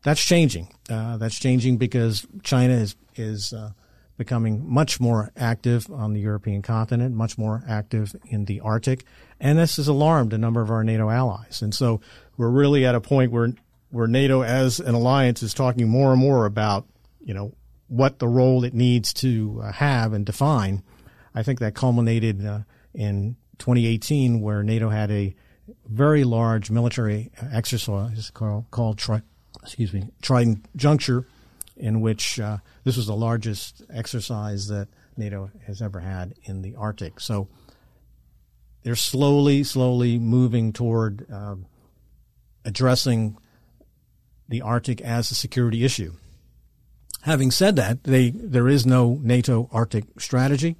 That's 0.02 0.22
changing. 0.24 0.68
Uh, 0.90 1.16
that's 1.16 1.38
changing 1.38 1.78
because 1.78 2.26
China 2.42 2.74
is 2.74 2.96
is 3.14 3.52
uh, 3.52 3.70
becoming 4.16 4.68
much 4.68 5.00
more 5.00 5.30
active 5.36 5.90
on 5.90 6.12
the 6.12 6.20
European 6.20 6.62
continent, 6.62 7.14
much 7.14 7.38
more 7.38 7.62
active 7.68 8.14
in 8.26 8.44
the 8.44 8.60
Arctic, 8.60 9.04
and 9.40 9.58
this 9.58 9.76
has 9.76 9.88
alarmed 9.88 10.32
a 10.32 10.38
number 10.38 10.60
of 10.60 10.70
our 10.70 10.84
NATO 10.84 11.08
allies. 11.08 11.62
And 11.62 11.74
so 11.74 12.00
we're 12.36 12.48
really 12.48 12.84
at 12.86 12.94
a 12.94 13.00
point 13.00 13.32
where 13.32 13.52
where 13.90 14.06
NATO 14.08 14.42
as 14.42 14.80
an 14.80 14.94
alliance 14.94 15.42
is 15.42 15.54
talking 15.54 15.88
more 15.88 16.12
and 16.12 16.20
more 16.20 16.46
about 16.46 16.86
you 17.20 17.34
know 17.34 17.54
what 17.88 18.18
the 18.18 18.28
role 18.28 18.64
it 18.64 18.74
needs 18.74 19.12
to 19.14 19.60
uh, 19.62 19.72
have 19.72 20.12
and 20.12 20.26
define. 20.26 20.82
I 21.34 21.42
think 21.42 21.60
that 21.60 21.74
culminated 21.74 22.44
uh, 22.44 22.60
in 22.94 23.36
2018, 23.58 24.40
where 24.40 24.62
NATO 24.62 24.88
had 24.88 25.10
a 25.10 25.34
very 25.86 26.24
large 26.24 26.70
military 26.70 27.30
exercise 27.52 28.30
called, 28.30 28.70
called 28.70 28.98
tri- 28.98 29.22
excuse 29.62 29.92
me, 29.92 30.08
Trident 30.22 30.66
Juncture, 30.76 31.26
in 31.76 32.00
which 32.00 32.38
uh, 32.38 32.58
this 32.84 32.96
was 32.96 33.06
the 33.06 33.16
largest 33.16 33.82
exercise 33.90 34.68
that 34.68 34.88
NATO 35.16 35.50
has 35.66 35.80
ever 35.80 36.00
had 36.00 36.34
in 36.44 36.62
the 36.62 36.76
Arctic. 36.76 37.20
So 37.20 37.48
they're 38.82 38.96
slowly, 38.96 39.64
slowly 39.64 40.18
moving 40.18 40.72
toward 40.72 41.26
uh, 41.32 41.56
addressing 42.64 43.36
the 44.48 44.62
Arctic 44.62 45.00
as 45.00 45.30
a 45.30 45.34
security 45.34 45.84
issue. 45.84 46.12
Having 47.22 47.52
said 47.52 47.76
that, 47.76 48.04
they, 48.04 48.30
there 48.30 48.68
is 48.68 48.84
no 48.84 49.18
NATO 49.22 49.68
Arctic 49.72 50.04
strategy. 50.18 50.76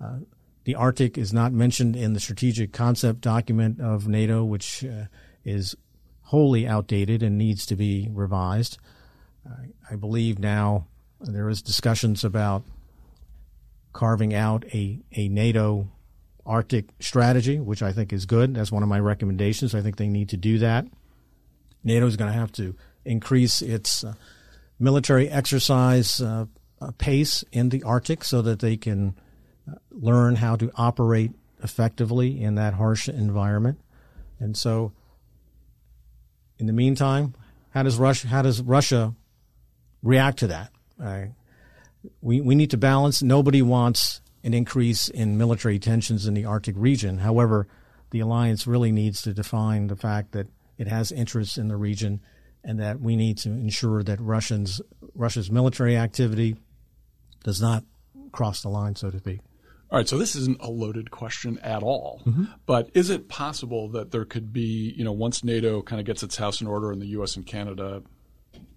Uh, 0.00 0.18
the 0.64 0.74
Arctic 0.74 1.18
is 1.18 1.32
not 1.32 1.52
mentioned 1.52 1.96
in 1.96 2.12
the 2.12 2.20
strategic 2.20 2.72
concept 2.72 3.20
document 3.20 3.80
of 3.80 4.06
NATO, 4.06 4.44
which 4.44 4.84
uh, 4.84 5.06
is 5.44 5.74
wholly 6.22 6.66
outdated 6.66 7.22
and 7.22 7.36
needs 7.36 7.66
to 7.66 7.74
be 7.74 8.08
revised. 8.12 8.78
I 9.90 9.96
believe 9.96 10.38
now 10.38 10.86
there 11.20 11.48
is 11.48 11.62
discussions 11.62 12.24
about 12.24 12.62
carving 13.92 14.32
out 14.32 14.64
a, 14.66 15.00
a 15.12 15.28
NATO 15.28 15.88
Arctic 16.46 16.86
strategy, 17.00 17.58
which 17.58 17.82
I 17.82 17.92
think 17.92 18.12
is 18.12 18.26
good. 18.26 18.54
That's 18.54 18.70
one 18.70 18.82
of 18.82 18.88
my 18.88 19.00
recommendations. 19.00 19.74
I 19.74 19.82
think 19.82 19.96
they 19.96 20.08
need 20.08 20.28
to 20.28 20.36
do 20.36 20.58
that. 20.58 20.86
NATO 21.84 22.06
is 22.06 22.16
going 22.16 22.32
to 22.32 22.38
have 22.38 22.52
to 22.52 22.74
increase 23.04 23.62
its 23.62 24.04
uh, 24.04 24.14
military 24.78 25.28
exercise 25.28 26.20
uh, 26.20 26.46
uh, 26.80 26.90
pace 26.98 27.44
in 27.52 27.68
the 27.68 27.82
Arctic 27.82 28.24
so 28.24 28.42
that 28.42 28.60
they 28.60 28.76
can 28.76 29.14
uh, 29.70 29.74
learn 29.90 30.36
how 30.36 30.56
to 30.56 30.70
operate 30.76 31.32
effectively 31.62 32.42
in 32.42 32.54
that 32.54 32.74
harsh 32.74 33.08
environment. 33.08 33.78
And 34.38 34.56
so, 34.56 34.92
in 36.58 36.66
the 36.66 36.72
meantime, 36.72 37.34
how 37.70 37.82
does 37.82 37.96
Russia 37.96 38.28
how 38.28 38.42
does 38.42 38.62
Russia 38.62 39.14
react 40.02 40.38
to 40.38 40.46
that? 40.48 40.72
Uh, 41.02 41.26
we 42.22 42.40
we 42.40 42.54
need 42.54 42.70
to 42.70 42.78
balance. 42.78 43.22
Nobody 43.22 43.62
wants 43.62 44.20
an 44.42 44.54
increase 44.54 45.08
in 45.08 45.36
military 45.36 45.78
tensions 45.78 46.26
in 46.26 46.34
the 46.34 46.46
Arctic 46.46 46.74
region. 46.78 47.18
However, 47.18 47.66
the 48.10 48.20
alliance 48.20 48.66
really 48.66 48.90
needs 48.90 49.22
to 49.22 49.34
define 49.34 49.88
the 49.88 49.96
fact 49.96 50.32
that 50.32 50.46
it 50.80 50.88
has 50.88 51.12
interests 51.12 51.58
in 51.58 51.68
the 51.68 51.76
region 51.76 52.22
and 52.64 52.80
that 52.80 53.00
we 53.00 53.14
need 53.14 53.36
to 53.36 53.50
ensure 53.50 54.02
that 54.02 54.18
Russians 54.18 54.80
Russia's 55.14 55.50
military 55.50 55.94
activity 55.96 56.56
does 57.44 57.60
not 57.60 57.84
cross 58.32 58.62
the 58.62 58.70
line, 58.70 58.96
so 58.96 59.10
to 59.10 59.18
speak. 59.18 59.40
All 59.90 59.98
right, 59.98 60.08
so 60.08 60.16
this 60.16 60.34
isn't 60.36 60.60
a 60.60 60.70
loaded 60.70 61.10
question 61.10 61.58
at 61.58 61.82
all, 61.82 62.22
mm-hmm. 62.24 62.44
but 62.64 62.90
is 62.94 63.10
it 63.10 63.28
possible 63.28 63.88
that 63.90 64.10
there 64.10 64.24
could 64.24 64.52
be, 64.52 64.94
you 64.96 65.04
know, 65.04 65.12
once 65.12 65.44
NATO 65.44 65.82
kind 65.82 66.00
of 66.00 66.06
gets 66.06 66.22
its 66.22 66.36
house 66.36 66.62
in 66.62 66.66
order 66.66 66.92
and 66.92 67.02
the 67.02 67.08
U.S. 67.08 67.36
and 67.36 67.44
Canada 67.44 68.02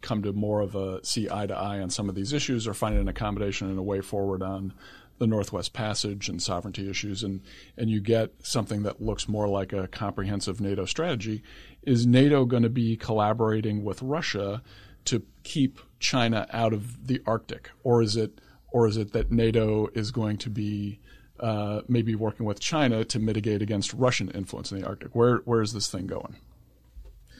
come 0.02 0.24
to 0.24 0.34
more 0.34 0.60
of 0.60 0.76
a 0.76 1.06
see 1.06 1.30
eye 1.30 1.48
to 1.48 1.56
eye 1.56 1.80
on 1.80 1.90
some 1.90 2.10
of 2.10 2.16
these 2.16 2.34
issues 2.34 2.68
or 2.68 2.74
find 2.74 2.98
an 2.98 3.08
accommodation 3.08 3.70
and 3.70 3.80
a 3.80 3.84
way 3.84 4.02
forward 4.02 4.44
on 4.44 4.74
the 5.20 5.28
Northwest 5.28 5.74
Passage 5.74 6.28
and 6.28 6.42
sovereignty 6.42 6.90
issues, 6.90 7.24
and, 7.24 7.42
and 7.78 7.90
you 7.90 8.02
get 8.02 8.32
something 8.42 8.84
that 8.84 9.02
looks 9.02 9.28
more 9.28 9.48
like 9.48 9.72
a 9.72 9.88
comprehensive 9.88 10.60
NATO 10.60 10.86
strategy, 10.86 11.44
is 11.84 12.06
NATO 12.06 12.46
going 12.46 12.64
to 12.64 12.70
be 12.70 12.98
collaborating 12.98 13.84
with 13.84 14.02
Russia 14.02 14.62
to 15.06 15.24
keep 15.44 15.80
China 16.00 16.48
out 16.52 16.74
of 16.74 17.08
the 17.08 17.22
Arctic, 17.26 17.72
or 17.84 18.02
is 18.02 18.16
it 18.16 18.40
or 18.72 18.88
is 18.88 18.98
it 18.98 19.14
that 19.14 19.32
NATO 19.32 19.88
is 19.94 20.12
going 20.12 20.38
to 20.38 20.50
be 20.50 21.00
uh, 21.40 21.82
maybe 21.88 22.16
working 22.16 22.46
with 22.46 22.60
China 22.60 23.04
to 23.06 23.20
mitigate 23.20 23.62
against 23.62 23.94
Russian 23.94 24.30
influence 24.30 24.72
in 24.72 24.82
the 24.82 24.88
Arctic? 24.88 25.16
Where 25.16 25.38
where 25.46 25.62
is 25.62 25.74
this 25.74 25.90
thing 25.90 26.08
going? 26.08 26.36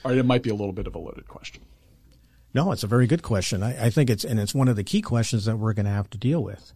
All 0.04 0.12
right, 0.12 0.18
it 0.18 0.26
might 0.26 0.44
be 0.44 0.50
a 0.50 0.56
little 0.56 0.74
bit 0.74 0.88
of 0.88 0.96
a 0.96 1.00
loaded 1.00 1.28
question. 1.28 1.64
No, 2.54 2.72
it's 2.72 2.84
a 2.84 2.88
very 2.88 3.08
good 3.08 3.24
question. 3.24 3.64
I, 3.64 3.86
I 3.86 3.90
think 3.90 4.10
it's 4.10 4.24
and 4.24 4.40
it's 4.40 4.54
one 4.54 4.68
of 4.68 4.76
the 4.76 4.84
key 4.84 5.02
questions 5.02 5.46
that 5.46 5.58
we're 5.58 5.74
going 5.74 5.86
to 5.86 5.92
have 5.92 6.10
to 6.12 6.18
deal 6.18 6.44
with. 6.44 6.74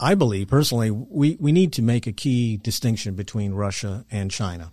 I 0.00 0.14
believe 0.14 0.48
personally, 0.48 0.90
we, 0.90 1.36
we 1.40 1.52
need 1.52 1.72
to 1.74 1.82
make 1.82 2.06
a 2.06 2.12
key 2.12 2.56
distinction 2.56 3.14
between 3.14 3.52
Russia 3.52 4.04
and 4.10 4.30
China. 4.30 4.70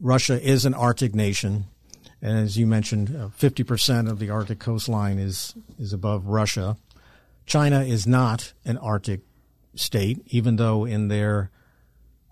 Russia 0.00 0.40
is 0.40 0.64
an 0.64 0.74
Arctic 0.74 1.14
nation. 1.14 1.66
And 2.22 2.38
as 2.38 2.58
you 2.58 2.66
mentioned, 2.66 3.08
50% 3.08 4.06
uh, 4.06 4.10
of 4.10 4.18
the 4.18 4.30
Arctic 4.30 4.58
coastline 4.58 5.18
is, 5.18 5.54
is 5.78 5.92
above 5.92 6.26
Russia. 6.26 6.76
China 7.46 7.82
is 7.82 8.06
not 8.06 8.52
an 8.64 8.76
Arctic 8.78 9.20
state, 9.74 10.20
even 10.26 10.56
though 10.56 10.84
in 10.84 11.08
their 11.08 11.50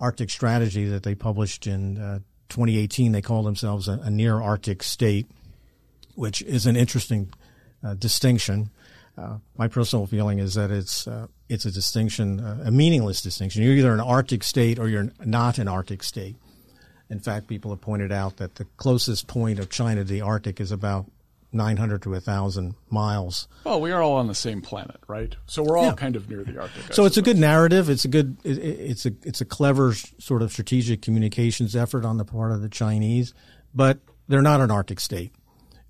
Arctic 0.01 0.31
strategy 0.31 0.87
that 0.87 1.03
they 1.05 1.15
published 1.15 1.67
in 1.67 1.99
uh, 1.99 2.19
2018, 2.49 3.13
they 3.13 3.23
call 3.23 3.43
themselves 3.43 3.89
a, 3.89 4.01
a, 4.03 4.11
near 4.11 4.41
Arctic 4.41 4.83
state, 4.83 5.27
which 6.15 6.43
is 6.43 6.67
an 6.67 6.77
interesting 6.77 7.33
uh, 7.83 7.95
distinction. 7.95 8.71
Uh, 9.17 9.39
my 9.57 9.69
personal 9.69 10.07
feeling 10.07 10.39
is 10.39 10.55
that 10.55 10.71
it's 10.71 11.07
uh, 11.07 11.27
it's 11.49 11.65
a 11.65 11.71
distinction, 11.71 12.41
uh, 12.41 12.65
a 12.67 12.71
meaningless 12.71 13.23
distinction. 13.23 13.63
You're 13.63 13.75
either 13.75 13.93
an 13.93 14.01
Arctic 14.01 14.43
state 14.45 14.79
or 14.79 14.89
you're 14.89 15.11
not 15.25 15.59
an 15.59 15.69
Arctic 15.69 16.03
state. 16.03 16.37
In 17.11 17.21
fact, 17.21 17.47
people 17.47 17.71
have 17.71 17.81
pointed 17.81 18.13
out 18.13 18.37
that 18.37 18.57
the 18.57 18.67
closest 18.77 19.27
point 19.27 19.59
of 19.59 19.71
China 19.71 20.03
to 20.03 20.05
the 20.05 20.21
Arctic 20.21 20.61
is 20.61 20.71
about 20.71 21.07
900 21.53 22.03
to 22.03 22.11
1,000 22.11 22.75
miles. 22.91 23.49
Well, 23.65 23.81
we 23.81 23.91
are 23.93 24.03
all 24.03 24.17
on 24.17 24.27
the 24.27 24.35
same 24.35 24.61
planet, 24.61 24.99
right? 25.07 25.35
So 25.47 25.63
we're 25.63 25.79
all 25.79 25.87
yeah. 25.87 25.95
kind 25.95 26.17
of 26.17 26.29
near 26.29 26.45
the 26.45 26.61
Arctic. 26.61 26.91
I 26.91 26.95
so 26.95 27.07
it's 27.07 27.17
a 27.17 27.23
good 27.23 27.39
narrative. 27.39 27.89
It's 27.89 28.05
a 28.05 28.09
good. 28.09 28.37
It, 28.45 28.59
it's 28.59 29.07
a 29.07 29.13
it's 29.23 29.41
a 29.41 29.47
clever 29.47 29.95
sort 29.95 30.43
of 30.43 30.53
strategic 30.53 31.01
communications 31.01 31.75
effort 31.75 32.05
on 32.05 32.19
the 32.19 32.27
part 32.27 32.53
of 32.53 32.61
the 32.61 32.69
Chinese, 32.69 33.33
but 33.75 33.99
they're 34.29 34.43
not 34.43 34.61
an 34.61 34.71
Arctic 34.71 35.01
state, 35.01 35.33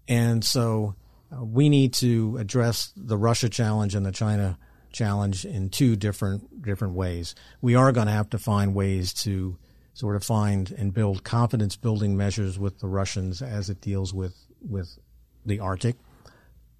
and 0.06 0.44
so 0.44 0.94
uh, 1.36 1.44
we 1.44 1.68
need 1.68 1.92
to 1.94 2.36
address 2.38 2.92
the 2.96 3.18
Russia 3.18 3.48
challenge 3.48 3.96
and 3.96 4.06
the 4.06 4.12
China 4.12 4.56
challenge 4.92 5.44
in 5.44 5.70
two 5.70 5.96
different 5.96 6.62
different 6.62 6.94
ways. 6.94 7.34
We 7.60 7.74
are 7.74 7.92
going 7.92 8.06
to 8.06 8.12
have 8.12 8.30
to 8.30 8.38
find 8.38 8.74
ways 8.74 9.12
to 9.24 9.56
sort 9.94 10.16
of 10.16 10.22
find 10.22 10.70
and 10.72 10.94
build 10.94 11.24
confidence 11.24 11.76
building 11.76 12.16
measures 12.16 12.58
with 12.58 12.78
the 12.78 12.86
Russians 12.86 13.42
as 13.42 13.68
it 13.68 13.80
deals 13.80 14.14
with 14.14 14.36
with 14.60 14.98
the 15.44 15.60
Arctic. 15.60 15.96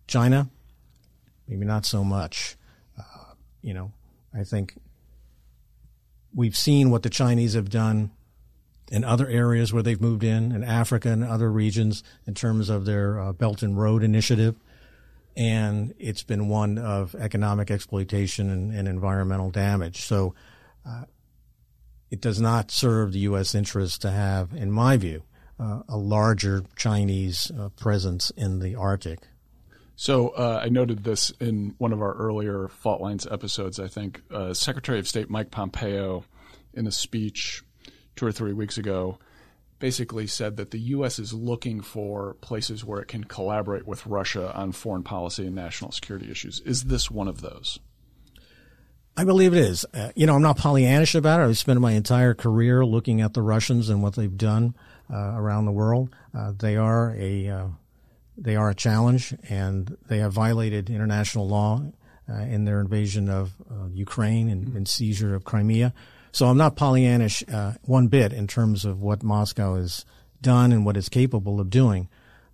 China, 0.07 0.49
maybe 1.47 1.65
not 1.65 1.85
so 1.85 2.03
much. 2.03 2.57
Uh, 2.99 3.35
you 3.63 3.75
know, 3.75 3.93
I 4.35 4.45
think 4.45 4.75
we've 6.35 6.57
seen 6.57 6.91
what 6.91 7.03
the 7.03 7.11
Chinese 7.11 7.55
have 7.55 7.71
done 7.71 8.11
in 8.91 9.05
other 9.05 9.29
areas 9.29 9.73
where 9.73 9.83
they've 9.83 10.01
moved 10.01 10.25
in, 10.25 10.53
in 10.53 10.65
Africa 10.65 11.11
and 11.11 11.23
other 11.23 11.51
regions, 11.51 12.03
in 12.27 12.35
terms 12.35 12.71
of 12.71 12.85
their 12.85 13.21
uh, 13.21 13.33
Belt 13.33 13.63
and 13.63 13.79
Road 13.79 14.03
Initiative. 14.03 14.57
And 15.39 15.95
it's 15.99 16.25
been 16.25 16.49
one 16.49 16.79
of 16.79 17.15
economic 17.15 17.71
exploitation 17.71 18.51
and, 18.51 18.75
and 18.75 18.89
environmental 18.89 19.51
damage. 19.51 20.03
So 20.03 20.35
uh, 20.85 21.05
it 22.11 22.21
does 22.21 22.41
not 22.41 22.71
serve 22.71 23.13
the 23.13 23.21
U.S. 23.21 23.55
interest 23.55 24.03
to 24.03 24.11
have, 24.11 24.53
in 24.53 24.73
my 24.73 24.97
view, 24.97 25.23
uh, 25.61 25.83
a 25.89 25.97
larger 25.97 26.65
Chinese 26.77 27.53
uh, 27.57 27.69
presence 27.71 28.31
in 28.31 28.59
the 28.59 28.75
Arctic. 28.75 29.21
So 29.95 30.29
uh, 30.31 30.61
I 30.63 30.69
noted 30.69 31.05
this 31.05 31.31
in 31.41 31.75
one 31.79 31.93
of 31.93 32.01
our 32.01 32.15
earlier 32.15 32.69
Fault 32.69 33.01
Lines 33.01 33.27
episodes. 33.29 33.81
I 33.81 33.89
think 33.89 34.23
uh, 34.33 34.55
Secretary 34.55 34.99
of 34.99 35.09
State 35.09 35.29
Mike 35.29 35.51
Pompeo, 35.51 36.25
in 36.75 36.87
a 36.87 36.93
speech 36.93 37.63
two 38.15 38.27
or 38.27 38.33
three 38.33 38.53
weeks 38.53 38.79
ago, 38.79 39.19
basically 39.79 40.27
said 40.27 40.57
that 40.57 40.71
the 40.71 40.79
U.S. 40.79 41.19
is 41.19 41.33
looking 41.33 41.81
for 41.81 42.35
places 42.41 42.85
where 42.85 43.01
it 43.01 43.09
can 43.09 43.25
collaborate 43.25 43.87
with 43.87 44.07
Russia 44.07 44.55
on 44.55 44.73
foreign 44.73 45.03
policy 45.03 45.47
and 45.47 45.55
national 45.55 45.93
security 45.93 46.31
issues. 46.31 46.61
Is 46.61 46.85
this 46.85 47.11
one 47.11 47.29
of 47.29 47.41
those? 47.41 47.79
I 49.17 49.25
believe 49.25 49.53
it 49.53 49.59
is. 49.59 49.85
Uh, 49.93 50.11
you 50.15 50.27
know, 50.27 50.37
I'm 50.37 50.43
not 50.43 50.59
Pollyannish 50.59 51.17
about 51.17 51.41
it. 51.41 51.45
I've 51.45 51.59
spent 51.59 51.81
my 51.81 51.93
entire 51.93 52.35
career 52.35 52.87
looking 52.87 53.21
at 53.21 53.35
the 53.35 53.43
Russians 53.43 53.89
and 53.89 54.01
what 54.01 54.15
they've 54.15 54.37
done 54.37 54.77
uh, 55.13 55.33
around 55.35 55.65
the 55.65 55.73
world. 55.73 56.15
Uh, 56.33 56.53
they 56.57 56.77
are 56.77 57.17
a 57.17 57.49
uh, 57.49 57.67
they 58.37 58.55
are 58.55 58.71
a 58.71 58.75
challenge, 58.75 59.35
and 59.49 59.97
they 60.07 60.19
have 60.19 60.33
violated 60.33 60.89
international 60.89 61.49
law 61.49 61.83
uh, 62.29 62.35
in 62.43 62.65
their 62.65 62.81
invasion 62.81 63.29
of 63.29 63.55
uh, 63.71 63.87
Ukraine 63.93 64.49
and, 64.49 64.69
and, 64.77 64.87
seizure 64.87 65.35
of 65.35 65.45
Crimea. 65.45 65.93
So 66.39 66.47
I'm 66.47 66.57
not 66.57 66.77
Pollyannish 66.77 67.43
one 67.83 68.07
bit 68.07 68.33
in 68.33 68.47
terms 68.47 68.85
of 68.85 69.01
what 69.03 69.25
Moscow 69.25 69.75
has 69.75 70.05
done 70.41 70.71
and 70.71 70.87
what 70.87 70.97
it's 70.97 71.09
capable 71.09 71.59
of 71.59 71.69
doing. 71.69 72.09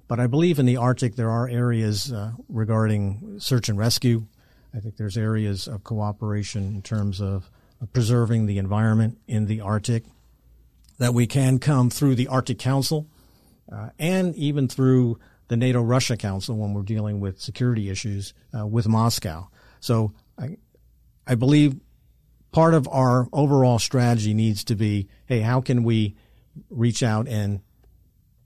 But 0.09 0.19
I 0.19 0.27
believe 0.27 0.59
in 0.59 0.65
the 0.65 0.79
Arctic 0.79 1.17
there 1.17 1.31
are 1.31 1.47
areas 1.47 2.11
regarding 2.49 3.41
search 3.41 3.69
and 3.69 3.79
rescue 3.79 4.27
I 4.75 4.81
think 4.81 4.97
there's 4.97 5.19
areas 5.19 5.69
of 5.69 5.85
cooperation 5.85 6.65
in 6.65 6.81
terms 6.81 7.21
of 7.21 7.51
preserving 7.93 8.47
the 8.47 8.57
environment 8.57 9.19
in 9.29 9.45
the 9.45 9.61
Arctic 9.61 10.05
that 10.97 11.13
we 11.13 11.27
can 11.27 11.59
come 11.59 11.91
through 11.91 12.15
the 12.15 12.29
Arctic 12.29 12.59
Council 12.59 13.07
uh, 13.71 13.91
and 13.99 14.35
even 14.35 14.67
through 14.67 15.19
the 15.49 15.59
NATO 15.59 15.83
Russia 15.83 16.17
Council 16.17 16.57
when 16.57 16.73
we're 16.73 16.83
dealing 16.83 17.21
with 17.21 17.39
security 17.39 17.91
issues 17.91 18.33
uh, 18.59 18.67
with 18.67 18.89
Moscow. 18.89 19.49
So 19.81 20.15
I, 20.39 20.57
I 21.27 21.35
believe 21.35 21.79
part 22.55 22.73
of 22.73 22.87
our 22.89 23.27
overall 23.33 23.81
strategy 23.81 24.33
needs 24.33 24.63
to 24.63 24.77
be 24.77 25.09
hey, 25.27 25.41
how 25.41 25.61
can 25.61 25.83
we 25.83 26.15
reach 26.71 27.03
out 27.03 27.27
and 27.27 27.61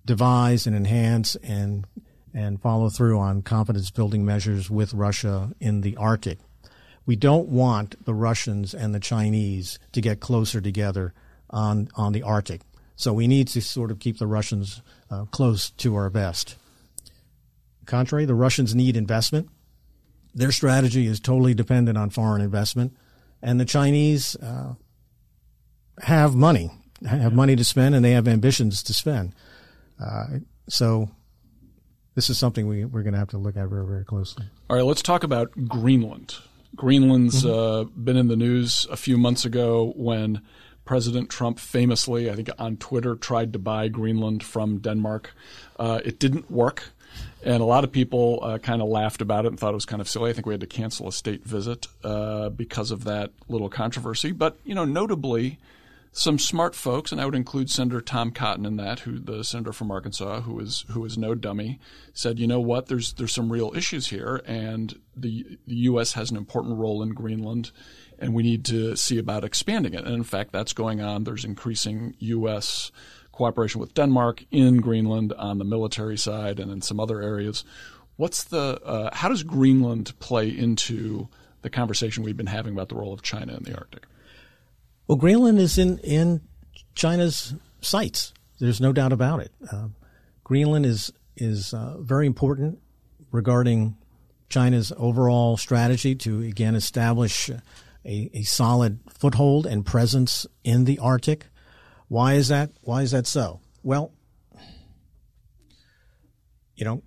devise 0.06 0.66
and 0.66 0.74
enhance 0.74 1.36
and 1.36 1.86
and 2.32 2.60
follow 2.60 2.88
through 2.88 3.18
on 3.18 3.42
confidence 3.42 3.90
building 3.90 4.24
measures 4.24 4.70
with 4.70 4.94
Russia 4.94 5.52
in 5.60 5.82
the 5.82 5.96
Arctic. 5.96 6.38
We 7.04 7.16
don't 7.16 7.48
want 7.48 8.02
the 8.04 8.14
Russians 8.14 8.74
and 8.74 8.94
the 8.94 9.00
Chinese 9.00 9.78
to 9.92 10.00
get 10.00 10.20
closer 10.20 10.60
together 10.60 11.14
on, 11.50 11.88
on 11.94 12.12
the 12.12 12.22
Arctic. 12.22 12.60
So 12.96 13.12
we 13.12 13.26
need 13.26 13.48
to 13.48 13.62
sort 13.62 13.90
of 13.90 13.98
keep 13.98 14.18
the 14.18 14.26
Russians 14.26 14.82
uh, 15.10 15.24
close 15.26 15.70
to 15.70 15.96
our 15.96 16.10
vest. 16.10 16.56
Contrary, 17.86 18.24
the 18.24 18.34
Russians 18.34 18.74
need 18.74 18.96
investment. 18.96 19.48
Their 20.34 20.52
strategy 20.52 21.06
is 21.06 21.18
totally 21.18 21.54
dependent 21.54 21.96
on 21.96 22.10
foreign 22.10 22.42
investment. 22.42 22.94
And 23.42 23.60
the 23.60 23.64
Chinese 23.64 24.36
uh, 24.36 24.74
have 26.00 26.34
money, 26.34 26.70
have 27.06 27.32
money 27.32 27.56
to 27.56 27.64
spend, 27.64 27.94
and 27.94 28.04
they 28.04 28.12
have 28.12 28.26
ambitions 28.26 28.82
to 28.84 28.94
spend. 28.94 29.34
Uh, 30.02 30.38
so 30.68 31.10
this 32.14 32.28
is 32.28 32.38
something 32.38 32.66
we, 32.66 32.84
we're 32.84 33.02
going 33.02 33.12
to 33.12 33.18
have 33.18 33.30
to 33.30 33.38
look 33.38 33.56
at 33.56 33.68
very, 33.68 33.86
very 33.86 34.04
closely. 34.04 34.44
All 34.68 34.76
right, 34.76 34.84
let's 34.84 35.02
talk 35.02 35.22
about 35.22 35.52
Greenland. 35.68 36.36
Greenland's 36.74 37.44
mm-hmm. 37.44 37.48
uh, 37.48 37.84
been 37.84 38.16
in 38.16 38.28
the 38.28 38.36
news 38.36 38.86
a 38.90 38.96
few 38.96 39.16
months 39.16 39.44
ago 39.44 39.92
when 39.96 40.42
President 40.84 41.28
Trump 41.28 41.58
famously, 41.58 42.30
I 42.30 42.34
think 42.34 42.50
on 42.58 42.76
Twitter, 42.76 43.14
tried 43.14 43.52
to 43.52 43.58
buy 43.58 43.88
Greenland 43.88 44.42
from 44.42 44.78
Denmark. 44.78 45.34
Uh, 45.78 46.00
it 46.04 46.18
didn't 46.18 46.50
work. 46.50 46.92
And 47.44 47.62
a 47.62 47.64
lot 47.66 47.84
of 47.84 47.92
people 47.92 48.40
uh, 48.42 48.58
kind 48.58 48.82
of 48.82 48.88
laughed 48.88 49.22
about 49.22 49.44
it 49.44 49.48
and 49.48 49.60
thought 49.60 49.70
it 49.70 49.74
was 49.74 49.86
kind 49.86 50.00
of 50.02 50.08
silly. 50.08 50.30
I 50.30 50.32
think 50.32 50.46
we 50.46 50.54
had 50.54 50.60
to 50.60 50.66
cancel 50.66 51.08
a 51.08 51.12
state 51.12 51.44
visit 51.44 51.86
uh, 52.02 52.48
because 52.48 52.90
of 52.90 53.04
that 53.04 53.30
little 53.48 53.68
controversy. 53.68 54.32
But, 54.32 54.58
you 54.64 54.74
know, 54.74 54.84
notably, 54.84 55.58
some 56.12 56.38
smart 56.38 56.74
folks, 56.74 57.12
and 57.12 57.20
I 57.20 57.24
would 57.24 57.34
include 57.34 57.70
Senator 57.70 58.00
Tom 58.00 58.32
Cotton 58.32 58.66
in 58.66 58.76
that, 58.76 59.00
who 59.00 59.18
the 59.18 59.44
senator 59.44 59.72
from 59.72 59.90
Arkansas, 59.90 60.40
who 60.40 60.58
is 60.58 60.84
who 60.90 61.04
is 61.04 61.18
no 61.18 61.34
dummy, 61.34 61.78
said, 62.12 62.38
you 62.38 62.46
know 62.46 62.60
what, 62.60 62.86
there's 62.86 63.12
there's 63.14 63.34
some 63.34 63.52
real 63.52 63.72
issues 63.76 64.08
here, 64.08 64.42
and 64.46 64.98
the 65.16 65.58
the 65.66 65.76
U.S. 65.76 66.14
has 66.14 66.30
an 66.30 66.36
important 66.36 66.76
role 66.76 67.02
in 67.02 67.10
Greenland, 67.10 67.70
and 68.18 68.34
we 68.34 68.42
need 68.42 68.64
to 68.66 68.96
see 68.96 69.18
about 69.18 69.44
expanding 69.44 69.94
it. 69.94 70.04
And 70.04 70.14
in 70.14 70.24
fact, 70.24 70.52
that's 70.52 70.72
going 70.72 71.00
on. 71.00 71.24
There's 71.24 71.44
increasing 71.44 72.16
U.S. 72.18 72.90
cooperation 73.38 73.80
with 73.80 73.94
Denmark 73.94 74.44
in 74.50 74.78
Greenland 74.78 75.32
on 75.32 75.58
the 75.58 75.64
military 75.64 76.18
side 76.18 76.58
and 76.58 76.72
in 76.72 76.82
some 76.82 76.98
other 76.98 77.22
areas. 77.22 77.64
What's 78.16 78.44
the 78.44 78.80
uh, 78.84 79.14
how 79.14 79.28
does 79.28 79.44
Greenland 79.44 80.12
play 80.18 80.48
into 80.48 81.28
the 81.62 81.70
conversation 81.70 82.24
we've 82.24 82.36
been 82.36 82.46
having 82.46 82.72
about 82.72 82.88
the 82.88 82.96
role 82.96 83.12
of 83.12 83.22
China 83.22 83.56
in 83.56 83.62
the 83.62 83.76
Arctic? 83.76 84.06
Well, 85.06 85.16
Greenland 85.16 85.60
is 85.60 85.78
in, 85.78 85.98
in 85.98 86.40
China's 86.96 87.54
sights. 87.80 88.34
There's 88.58 88.80
no 88.80 88.92
doubt 88.92 89.12
about 89.12 89.40
it. 89.40 89.52
Uh, 89.72 89.88
Greenland 90.42 90.84
is 90.84 91.12
is 91.36 91.72
uh, 91.72 91.96
very 92.00 92.26
important 92.26 92.80
regarding 93.30 93.96
China's 94.48 94.92
overall 94.96 95.56
strategy 95.56 96.16
to 96.16 96.42
again 96.42 96.74
establish 96.74 97.50
a, 97.50 98.30
a 98.34 98.42
solid 98.42 98.98
foothold 99.08 99.64
and 99.64 99.86
presence 99.86 100.44
in 100.64 100.86
the 100.86 100.98
Arctic. 100.98 101.46
Why 102.08 102.34
is 102.34 102.48
that? 102.48 102.70
Why 102.82 103.02
is 103.02 103.10
that 103.12 103.26
so? 103.26 103.60
Well, 103.82 104.12
you 106.74 106.84
know, 106.84 107.02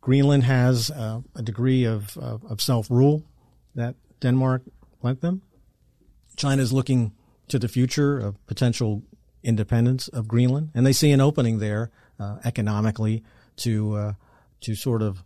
Greenland 0.00 0.44
has 0.44 0.90
uh, 0.90 1.20
a 1.34 1.42
degree 1.42 1.84
of, 1.84 2.16
of, 2.18 2.44
of 2.44 2.60
self 2.60 2.90
rule 2.90 3.24
that 3.74 3.94
Denmark 4.20 4.62
lent 5.02 5.20
them. 5.20 5.42
China 6.36 6.62
is 6.62 6.72
looking 6.72 7.12
to 7.48 7.58
the 7.58 7.68
future 7.68 8.18
of 8.18 8.44
potential 8.46 9.02
independence 9.42 10.08
of 10.08 10.26
Greenland, 10.26 10.70
and 10.74 10.84
they 10.86 10.92
see 10.92 11.12
an 11.12 11.20
opening 11.20 11.58
there 11.58 11.90
uh, 12.18 12.38
economically 12.44 13.22
to 13.56 13.94
uh, 13.94 14.12
to 14.62 14.74
sort 14.74 15.02
of 15.02 15.22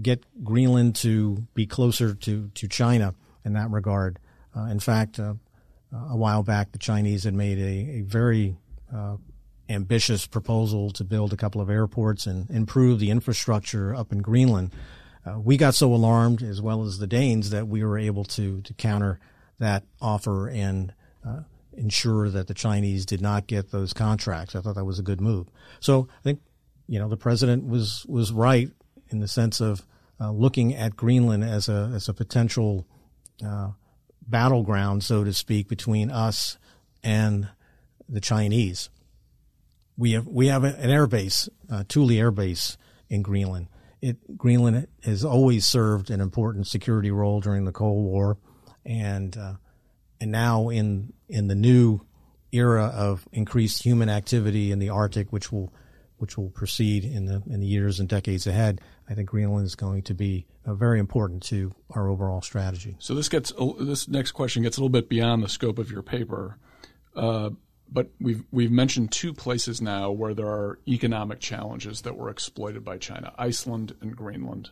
get 0.00 0.24
Greenland 0.44 0.94
to 0.96 1.46
be 1.54 1.66
closer 1.66 2.14
to 2.14 2.50
to 2.54 2.68
China 2.68 3.14
in 3.44 3.52
that 3.54 3.70
regard. 3.70 4.18
Uh, 4.56 4.64
in 4.64 4.80
fact, 4.80 5.18
uh, 5.18 5.34
a 5.92 6.16
while 6.16 6.42
back, 6.42 6.72
the 6.72 6.78
Chinese 6.78 7.24
had 7.24 7.34
made 7.34 7.58
a, 7.58 7.98
a 7.98 8.00
very 8.02 8.56
uh, 8.94 9.16
ambitious 9.68 10.26
proposal 10.26 10.90
to 10.90 11.04
build 11.04 11.32
a 11.32 11.36
couple 11.36 11.60
of 11.60 11.70
airports 11.70 12.26
and 12.26 12.50
improve 12.50 12.98
the 12.98 13.10
infrastructure 13.10 13.94
up 13.94 14.12
in 14.12 14.18
Greenland. 14.18 14.72
Uh, 15.26 15.38
we 15.38 15.56
got 15.56 15.74
so 15.74 15.92
alarmed, 15.92 16.42
as 16.42 16.62
well 16.62 16.84
as 16.84 16.98
the 16.98 17.06
Danes, 17.06 17.50
that 17.50 17.68
we 17.68 17.84
were 17.84 17.98
able 17.98 18.24
to 18.24 18.60
to 18.62 18.74
counter 18.74 19.18
that 19.58 19.84
offer 20.00 20.48
and 20.48 20.94
uh, 21.26 21.40
ensure 21.76 22.28
that 22.30 22.46
the 22.46 22.54
Chinese 22.54 23.04
did 23.04 23.20
not 23.20 23.46
get 23.46 23.70
those 23.70 23.92
contracts. 23.92 24.54
I 24.54 24.60
thought 24.60 24.76
that 24.76 24.84
was 24.84 24.98
a 24.98 25.02
good 25.02 25.20
move. 25.20 25.48
So 25.80 26.08
I 26.20 26.22
think 26.22 26.40
you 26.86 26.98
know 26.98 27.08
the 27.08 27.16
president 27.16 27.66
was 27.66 28.06
was 28.08 28.32
right 28.32 28.70
in 29.10 29.20
the 29.20 29.28
sense 29.28 29.60
of 29.60 29.84
uh, 30.20 30.30
looking 30.30 30.74
at 30.74 30.96
Greenland 30.96 31.44
as 31.44 31.68
a 31.68 31.90
as 31.94 32.08
a 32.08 32.14
potential 32.14 32.86
uh, 33.44 33.70
battleground, 34.28 35.02
so 35.02 35.24
to 35.24 35.32
speak, 35.32 35.68
between 35.68 36.10
us 36.10 36.58
and 37.02 37.48
the 38.08 38.20
Chinese. 38.20 38.90
We 39.96 40.12
have 40.12 40.26
we 40.26 40.46
have 40.48 40.64
an 40.64 40.90
air 40.90 41.06
base, 41.06 41.48
uh, 41.70 41.84
Thule 41.88 42.12
Air 42.12 42.30
Base 42.30 42.76
in 43.08 43.22
Greenland. 43.22 43.68
It 44.00 44.38
Greenland 44.38 44.86
has 45.02 45.24
always 45.24 45.66
served 45.66 46.10
an 46.10 46.20
important 46.20 46.68
security 46.68 47.10
role 47.10 47.40
during 47.40 47.64
the 47.64 47.72
Cold 47.72 48.04
War, 48.04 48.38
and 48.84 49.36
uh, 49.36 49.54
and 50.20 50.30
now 50.30 50.68
in 50.68 51.12
in 51.28 51.48
the 51.48 51.56
new 51.56 52.00
era 52.52 52.86
of 52.86 53.28
increased 53.32 53.82
human 53.82 54.08
activity 54.08 54.70
in 54.70 54.78
the 54.78 54.90
Arctic, 54.90 55.32
which 55.32 55.50
will 55.50 55.72
which 56.18 56.36
will 56.36 56.50
proceed 56.50 57.04
in 57.04 57.26
the 57.26 57.42
in 57.50 57.60
the 57.60 57.66
years 57.66 57.98
and 57.98 58.08
decades 58.08 58.46
ahead, 58.46 58.80
I 59.08 59.14
think 59.14 59.28
Greenland 59.28 59.66
is 59.66 59.74
going 59.74 60.02
to 60.02 60.14
be 60.14 60.46
uh, 60.66 60.74
very 60.74 60.98
important 60.98 61.42
to 61.44 61.74
our 61.90 62.08
overall 62.08 62.42
strategy. 62.42 62.96
So 62.98 63.14
this 63.14 63.28
gets 63.28 63.52
this 63.80 64.08
next 64.08 64.32
question 64.32 64.62
gets 64.62 64.76
a 64.76 64.80
little 64.80 64.90
bit 64.90 65.08
beyond 65.08 65.42
the 65.42 65.48
scope 65.48 65.78
of 65.78 65.90
your 65.90 66.02
paper, 66.02 66.58
uh, 67.16 67.50
but 67.90 68.10
we've 68.20 68.44
we've 68.50 68.70
mentioned 68.70 69.10
two 69.10 69.32
places 69.32 69.80
now 69.80 70.10
where 70.10 70.34
there 70.34 70.48
are 70.48 70.78
economic 70.86 71.40
challenges 71.40 72.02
that 72.02 72.16
were 72.16 72.28
exploited 72.28 72.84
by 72.84 72.98
China: 72.98 73.32
Iceland 73.38 73.94
and 74.00 74.14
Greenland. 74.16 74.70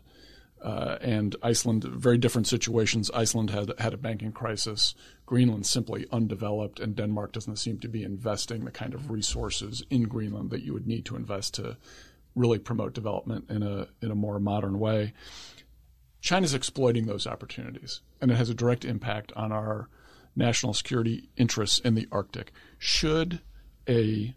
Uh, 0.63 0.97
and 1.03 1.37
Iceland, 1.43 1.85
very 1.85 2.17
different 2.17 2.47
situations. 2.49 3.11
Iceland 3.13 3.51
had 3.51 3.73
had 3.79 3.93
a 3.93 3.99
banking 3.99 4.33
crisis. 4.33 4.95
Greenland 5.27 5.67
simply 5.67 6.07
undeveloped, 6.11 6.81
and 6.81 6.97
Denmark 6.97 7.33
doesn't 7.33 7.57
seem 7.57 7.79
to 7.81 7.89
be 7.89 8.03
investing 8.03 8.65
the 8.65 8.71
kind 8.71 8.95
of 8.95 9.11
resources 9.11 9.85
in 9.91 10.05
Greenland 10.05 10.51
that 10.51 10.63
you 10.63 10.73
would 10.73 10.87
need 10.87 11.05
to 11.05 11.15
invest 11.15 11.55
to 11.55 11.77
really 12.37 12.59
promote 12.59 12.93
development 12.93 13.47
in 13.51 13.65
a 13.65 13.89
in 14.01 14.13
a 14.13 14.15
more 14.15 14.39
modern 14.39 14.79
way. 14.79 15.13
China's 16.21 16.55
exploiting 16.55 17.07
those 17.07 17.27
opportunities, 17.27 18.03
and 18.21 18.31
it 18.31 18.37
has 18.37 18.51
a 18.51 18.55
direct 18.55 18.85
impact 18.85 19.33
on 19.35 19.51
our 19.51 19.89
national 20.37 20.75
security 20.75 21.31
interests 21.37 21.79
in 21.81 21.95
the 21.95 22.07
Arctic. 22.13 22.53
Should 22.79 23.41
a 23.89 24.35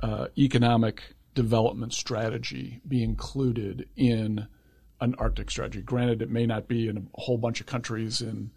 uh, 0.00 0.28
economic 0.36 1.14
development 1.34 1.94
strategy 1.94 2.80
be 2.86 3.02
included 3.02 3.88
in 3.96 4.46
an 5.00 5.14
Arctic 5.18 5.50
strategy? 5.50 5.80
Granted, 5.80 6.22
it 6.22 6.30
may 6.30 6.44
not 6.44 6.68
be 6.68 6.88
in 6.88 6.96
a 6.98 7.20
whole 7.20 7.38
bunch 7.38 7.60
of 7.60 7.66
countries 7.66 8.20
in 8.20 8.50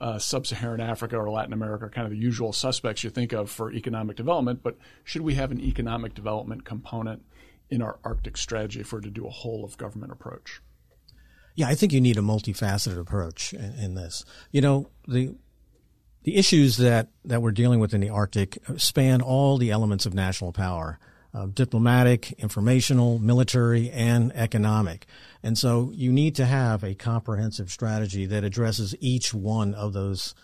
uh, 0.00 0.18
sub-Saharan 0.18 0.80
Africa 0.80 1.16
or 1.16 1.28
Latin 1.28 1.52
America, 1.52 1.88
kind 1.88 2.06
of 2.06 2.12
the 2.12 2.18
usual 2.18 2.52
suspects 2.52 3.02
you 3.02 3.10
think 3.10 3.32
of 3.32 3.50
for 3.50 3.72
economic 3.72 4.16
development. 4.16 4.62
But 4.62 4.78
should 5.02 5.22
we 5.22 5.34
have 5.34 5.50
an 5.50 5.60
economic 5.60 6.14
development 6.14 6.64
component 6.64 7.22
in 7.70 7.82
our 7.82 7.98
Arctic 8.04 8.36
strategy 8.36 8.80
if 8.80 8.92
we're 8.92 9.00
to 9.00 9.10
do 9.10 9.26
a 9.26 9.30
whole 9.30 9.64
of 9.64 9.76
government 9.76 10.12
approach? 10.12 10.60
Yeah, 11.54 11.68
I 11.68 11.74
think 11.74 11.92
you 11.92 12.00
need 12.00 12.16
a 12.16 12.22
multifaceted 12.22 12.98
approach 12.98 13.52
in, 13.52 13.74
in 13.74 13.94
this. 13.94 14.24
You 14.52 14.60
know, 14.60 14.90
the 15.06 15.34
the 16.24 16.36
issues 16.36 16.76
that, 16.76 17.08
that 17.24 17.40
we're 17.40 17.52
dealing 17.52 17.80
with 17.80 17.94
in 17.94 18.00
the 18.00 18.10
Arctic 18.10 18.58
span 18.76 19.22
all 19.22 19.56
the 19.56 19.70
elements 19.70 20.04
of 20.04 20.12
national 20.12 20.52
power. 20.52 20.98
Uh, 21.32 21.46
diplomatic, 21.46 22.32
informational, 22.32 23.18
military, 23.18 23.90
and 23.90 24.32
economic. 24.34 25.06
And 25.42 25.58
so 25.58 25.92
you 25.94 26.10
need 26.10 26.34
to 26.36 26.46
have 26.46 26.82
a 26.82 26.94
comprehensive 26.94 27.70
strategy 27.70 28.24
that 28.26 28.44
addresses 28.44 28.94
each 28.98 29.34
one 29.34 29.74
of 29.74 29.92
those 29.92 30.34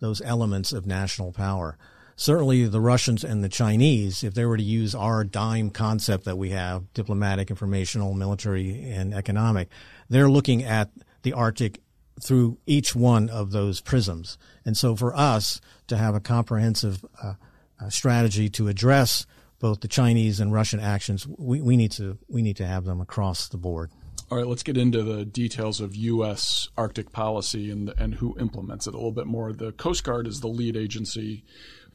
those 0.00 0.20
elements 0.22 0.72
of 0.72 0.86
national 0.86 1.32
power. 1.32 1.78
Certainly, 2.16 2.66
the 2.66 2.80
Russians 2.80 3.24
and 3.24 3.42
the 3.42 3.48
Chinese, 3.48 4.22
if 4.22 4.34
they 4.34 4.44
were 4.44 4.56
to 4.56 4.62
use 4.62 4.94
our 4.94 5.24
dime 5.24 5.70
concept 5.70 6.24
that 6.24 6.38
we 6.38 6.50
have, 6.50 6.92
diplomatic, 6.94 7.50
informational, 7.50 8.14
military, 8.14 8.88
and 8.90 9.12
economic, 9.12 9.68
they're 10.08 10.30
looking 10.30 10.62
at 10.62 10.90
the 11.22 11.32
Arctic 11.32 11.80
through 12.22 12.58
each 12.66 12.94
one 12.94 13.28
of 13.28 13.50
those 13.50 13.80
prisms. 13.80 14.38
And 14.64 14.76
so 14.76 14.94
for 14.94 15.14
us 15.16 15.60
to 15.88 15.96
have 15.96 16.14
a 16.14 16.20
comprehensive 16.20 17.04
uh, 17.22 17.34
uh, 17.80 17.90
strategy 17.90 18.48
to 18.50 18.68
address 18.68 19.26
both 19.58 19.80
the 19.80 19.88
Chinese 19.88 20.40
and 20.40 20.52
Russian 20.52 20.78
actions, 20.78 21.26
we, 21.26 21.60
we 21.60 21.76
need 21.76 21.92
to 21.92 22.18
we 22.28 22.42
need 22.42 22.56
to 22.56 22.66
have 22.66 22.84
them 22.84 23.00
across 23.00 23.48
the 23.48 23.56
board. 23.56 23.90
All 24.30 24.38
right, 24.38 24.46
let's 24.46 24.62
get 24.62 24.76
into 24.76 25.02
the 25.02 25.24
details 25.24 25.80
of 25.80 25.94
U.S. 25.94 26.68
Arctic 26.76 27.12
policy 27.12 27.70
and 27.70 27.92
and 27.98 28.14
who 28.14 28.36
implements 28.38 28.86
it 28.86 28.94
a 28.94 28.96
little 28.96 29.12
bit 29.12 29.26
more. 29.26 29.52
The 29.52 29.72
Coast 29.72 30.04
Guard 30.04 30.26
is 30.26 30.40
the 30.40 30.48
lead 30.48 30.76
agency 30.76 31.44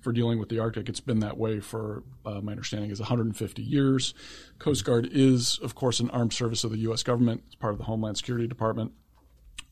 for 0.01 0.11
dealing 0.11 0.39
with 0.39 0.49
the 0.49 0.59
Arctic. 0.59 0.89
It's 0.89 0.99
been 0.99 1.19
that 1.19 1.37
way 1.37 1.59
for 1.59 2.03
uh, 2.25 2.41
my 2.41 2.51
understanding 2.51 2.91
is 2.91 2.99
150 2.99 3.61
years. 3.61 4.13
Coast 4.57 4.85
Guard 4.85 5.09
is, 5.11 5.59
of 5.61 5.75
course, 5.75 5.99
an 5.99 6.09
armed 6.11 6.33
service 6.33 6.63
of 6.63 6.71
the 6.71 6.79
U.S. 6.79 7.03
government. 7.03 7.43
It's 7.47 7.55
part 7.55 7.73
of 7.73 7.77
the 7.77 7.85
Homeland 7.85 8.17
Security 8.17 8.47
Department. 8.47 8.93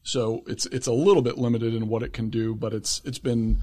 So 0.03 0.43
it's 0.47 0.65
it's 0.67 0.87
a 0.87 0.93
little 0.93 1.21
bit 1.21 1.37
limited 1.37 1.73
in 1.73 1.89
what 1.89 2.01
it 2.01 2.13
can 2.13 2.29
do, 2.29 2.55
but 2.55 2.73
it's 2.73 3.01
it's 3.03 3.19
been 3.19 3.59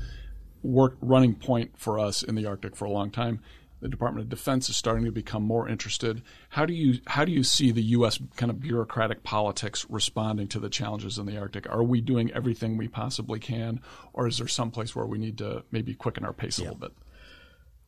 work 0.63 0.97
running 1.01 1.35
point 1.35 1.79
for 1.79 1.99
us 1.99 2.23
in 2.23 2.35
the 2.35 2.47
Arctic 2.47 2.77
for 2.77 2.85
a 2.85 2.91
long 2.91 3.11
time. 3.11 3.41
The 3.85 3.91
Department 3.91 4.25
of 4.25 4.31
Defense 4.31 4.71
is 4.71 4.79
starting 4.79 5.05
to 5.05 5.13
become 5.13 5.43
more 5.43 5.69
interested. 5.69 6.23
How 6.49 6.65
do 6.65 6.73
you 6.73 7.01
how 7.07 7.27
do 7.27 7.33
you 7.33 7.45
see 7.45 7.71
the 7.71 7.83
U.S. 7.83 8.19
kind 8.35 8.49
of 8.49 8.59
bureaucratic 8.59 9.23
politics 9.25 9.85
responding 9.91 10.49
to 10.49 10.59
the 10.59 10.71
challenges 10.71 11.19
in 11.19 11.27
the 11.27 11.37
Arctic? 11.37 11.69
Are 11.69 11.83
we 11.83 12.01
doing 12.01 12.33
everything 12.33 12.79
we 12.79 12.89
possibly 12.89 13.39
can, 13.39 13.83
or 14.15 14.27
is 14.27 14.39
there 14.39 14.49
some 14.49 14.71
place 14.71 14.97
where 14.97 15.05
we 15.05 15.19
need 15.19 15.37
to 15.37 15.65
maybe 15.71 15.93
quicken 15.93 16.25
our 16.25 16.33
pace 16.33 16.57
a 16.57 16.63
little 16.63 16.79
bit? 16.79 16.93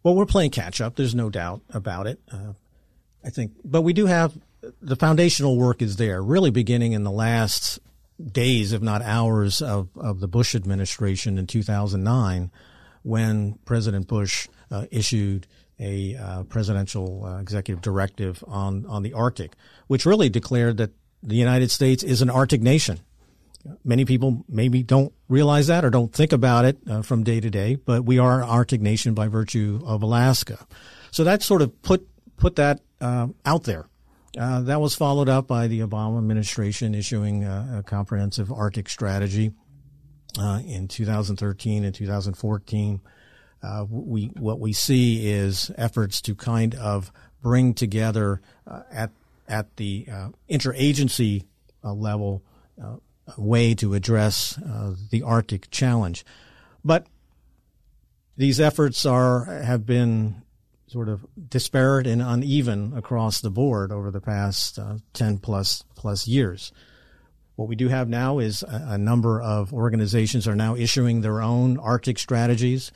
Well, 0.03 0.15
we're 0.15 0.27
playing 0.27 0.51
catch 0.51 0.83
up. 0.83 0.97
There's 0.97 1.15
no 1.15 1.31
doubt 1.31 1.63
about 1.71 2.07
it. 2.07 2.21
Uh, 2.31 2.53
I 3.25 3.31
think, 3.31 3.53
but 3.65 3.81
we 3.81 3.95
do 3.95 4.05
have 4.05 4.37
the 4.83 4.97
foundational 4.97 5.57
work 5.57 5.81
is 5.81 5.97
there, 5.97 6.23
really 6.23 6.51
beginning 6.51 6.93
in 6.93 7.05
the 7.05 7.11
last 7.11 7.79
days, 8.23 8.75
if 8.75 8.83
not 8.83 9.01
hours, 9.01 9.63
of, 9.63 9.89
of 9.97 10.21
the 10.21 10.29
Bush 10.29 10.55
administration 10.55 11.39
in 11.39 11.47
2009 11.47 12.51
when 13.03 13.55
President 13.65 14.09
Bush 14.09 14.47
uh, 14.71 14.85
issued 14.91 15.47
a 15.79 16.17
uh, 16.17 16.43
presidential 16.45 17.25
uh, 17.25 17.39
executive 17.39 17.83
directive 17.83 18.43
on, 18.47 18.87
on 18.87 19.03
the 19.03 19.13
Arctic, 19.13 19.53
which 19.87 20.07
really 20.07 20.29
declared 20.29 20.79
that 20.79 20.91
the 21.23 21.37
United 21.37 21.71
States 21.71 22.03
is 22.03 22.23
an 22.23 22.31
Arctic 22.31 22.63
nation. 22.63 23.01
Many 23.85 24.05
people 24.05 24.45
maybe 24.49 24.83
don't 24.83 25.13
realize 25.29 25.67
that 25.67 25.85
or 25.85 25.91
don't 25.91 26.13
think 26.13 26.33
about 26.33 26.65
it 26.65 26.79
uh, 26.89 27.03
from 27.03 27.25
day 27.25 27.41
to 27.41 27.51
day, 27.51 27.75
but 27.75 28.05
we 28.05 28.19
are 28.19 28.43
an 28.43 28.49
Arctic 28.49 28.81
nation 28.81 29.13
by 29.13 29.27
virtue 29.27 29.81
of 29.85 30.03
Alaska. 30.03 30.67
So 31.11 31.25
that 31.25 31.43
sort 31.43 31.63
of 31.63 31.83
put 31.83 32.07
put 32.37 32.57
that 32.57 32.81
uh, 33.01 33.29
out 33.45 33.65
there. 33.65 33.87
Uh, 34.39 34.61
that 34.61 34.81
was 34.81 34.95
followed 34.95 35.29
up 35.29 35.47
by 35.47 35.67
the 35.67 35.81
Obama 35.81 36.19
administration 36.19 36.95
issuing 36.95 37.45
a, 37.45 37.79
a 37.79 37.83
comprehensive 37.83 38.53
Arctic 38.53 38.89
strategy 38.89 39.53
uh, 40.39 40.61
in 40.67 40.89
2013 40.89 41.85
and 41.85 41.95
2014. 41.95 43.01
Uh, 43.63 43.85
we 43.89 44.27
what 44.39 44.61
we 44.61 44.73
see 44.73 45.29
is 45.29 45.71
efforts 45.77 46.21
to 46.21 46.35
kind 46.35 46.75
of 46.75 47.13
bring 47.43 47.75
together 47.75 48.41
uh, 48.67 48.83
at 48.91 49.11
at 49.49 49.77
the 49.77 50.07
uh, 50.11 50.29
interagency 50.51 51.45
uh, 51.85 51.93
level 51.93 52.43
a 52.79 53.41
way 53.41 53.75
to 53.75 53.95
address 53.95 54.59
the 55.11 55.23
Arctic 55.23 55.71
challenge, 55.71 56.25
but 56.85 57.07
these 58.37 58.61
efforts 58.61 59.07
are 59.07 59.45
have 59.47 59.87
been 59.87 60.43
sort 60.89 61.09
of 61.09 61.27
disparate 61.49 62.07
and 62.07 62.23
uneven 62.23 62.93
across 62.97 63.41
the 63.41 63.51
board 63.51 63.91
over 63.91 64.11
the 64.11 64.21
past 64.21 64.79
uh, 64.79 64.97
10 65.15 65.39
plus 65.39 65.83
plus 65.95 66.29
years. 66.29 66.73
What 67.57 67.69
we 67.69 67.75
do 67.75 67.89
have 67.89 68.09
now 68.09 68.39
is 68.39 68.63
a, 68.63 68.87
a, 68.91 68.99
number 68.99 69.41
of 69.41 69.73
organizations 69.73 70.47
are 70.47 70.55
now 70.55 70.77
issuing 70.77 71.23
their 71.23 71.41
own 71.41 71.79
Arctic 71.79 72.19
strategies. 72.19 72.93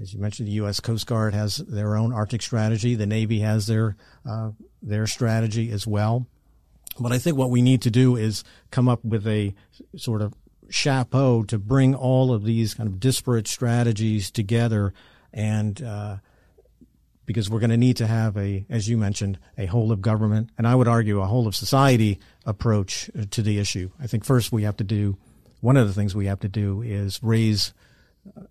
As 0.00 0.12
you 0.12 0.20
mentioned, 0.20 0.48
the 0.48 0.52
U.S. 0.52 0.80
Coast 0.80 1.06
Guard 1.06 1.34
has 1.34 1.58
their 1.58 1.96
own 1.96 2.12
Arctic 2.12 2.42
strategy. 2.42 2.94
The 2.94 3.06
Navy 3.06 3.40
has 3.40 3.66
their 3.66 3.96
uh, 4.28 4.50
their 4.82 5.06
strategy 5.06 5.70
as 5.70 5.86
well. 5.86 6.26
But 6.98 7.12
I 7.12 7.18
think 7.18 7.36
what 7.36 7.50
we 7.50 7.62
need 7.62 7.82
to 7.82 7.90
do 7.90 8.16
is 8.16 8.44
come 8.70 8.88
up 8.88 9.04
with 9.04 9.26
a 9.26 9.54
sort 9.96 10.22
of 10.22 10.34
chapeau 10.68 11.42
to 11.44 11.58
bring 11.58 11.94
all 11.94 12.32
of 12.32 12.44
these 12.44 12.74
kind 12.74 12.88
of 12.88 12.98
disparate 13.00 13.46
strategies 13.46 14.30
together 14.30 14.92
and 15.32 15.82
uh, 15.82 16.16
because 17.24 17.48
we're 17.48 17.60
going 17.60 17.70
to 17.70 17.76
need 17.76 17.96
to 17.98 18.06
have 18.06 18.36
a, 18.36 18.64
as 18.68 18.88
you 18.88 18.96
mentioned, 18.96 19.38
a 19.56 19.66
whole 19.66 19.92
of 19.92 20.00
government, 20.00 20.50
and 20.58 20.66
I 20.66 20.74
would 20.74 20.88
argue 20.88 21.20
a 21.20 21.26
whole 21.26 21.46
of 21.46 21.54
society 21.54 22.18
approach 22.44 23.10
to 23.30 23.42
the 23.42 23.58
issue. 23.58 23.90
I 24.00 24.06
think 24.06 24.24
first 24.24 24.52
we 24.52 24.64
have 24.64 24.76
to 24.78 24.84
do, 24.84 25.16
one 25.60 25.76
of 25.76 25.86
the 25.86 25.94
things 25.94 26.14
we 26.14 26.26
have 26.26 26.40
to 26.40 26.48
do 26.48 26.82
is 26.82 27.22
raise 27.22 27.72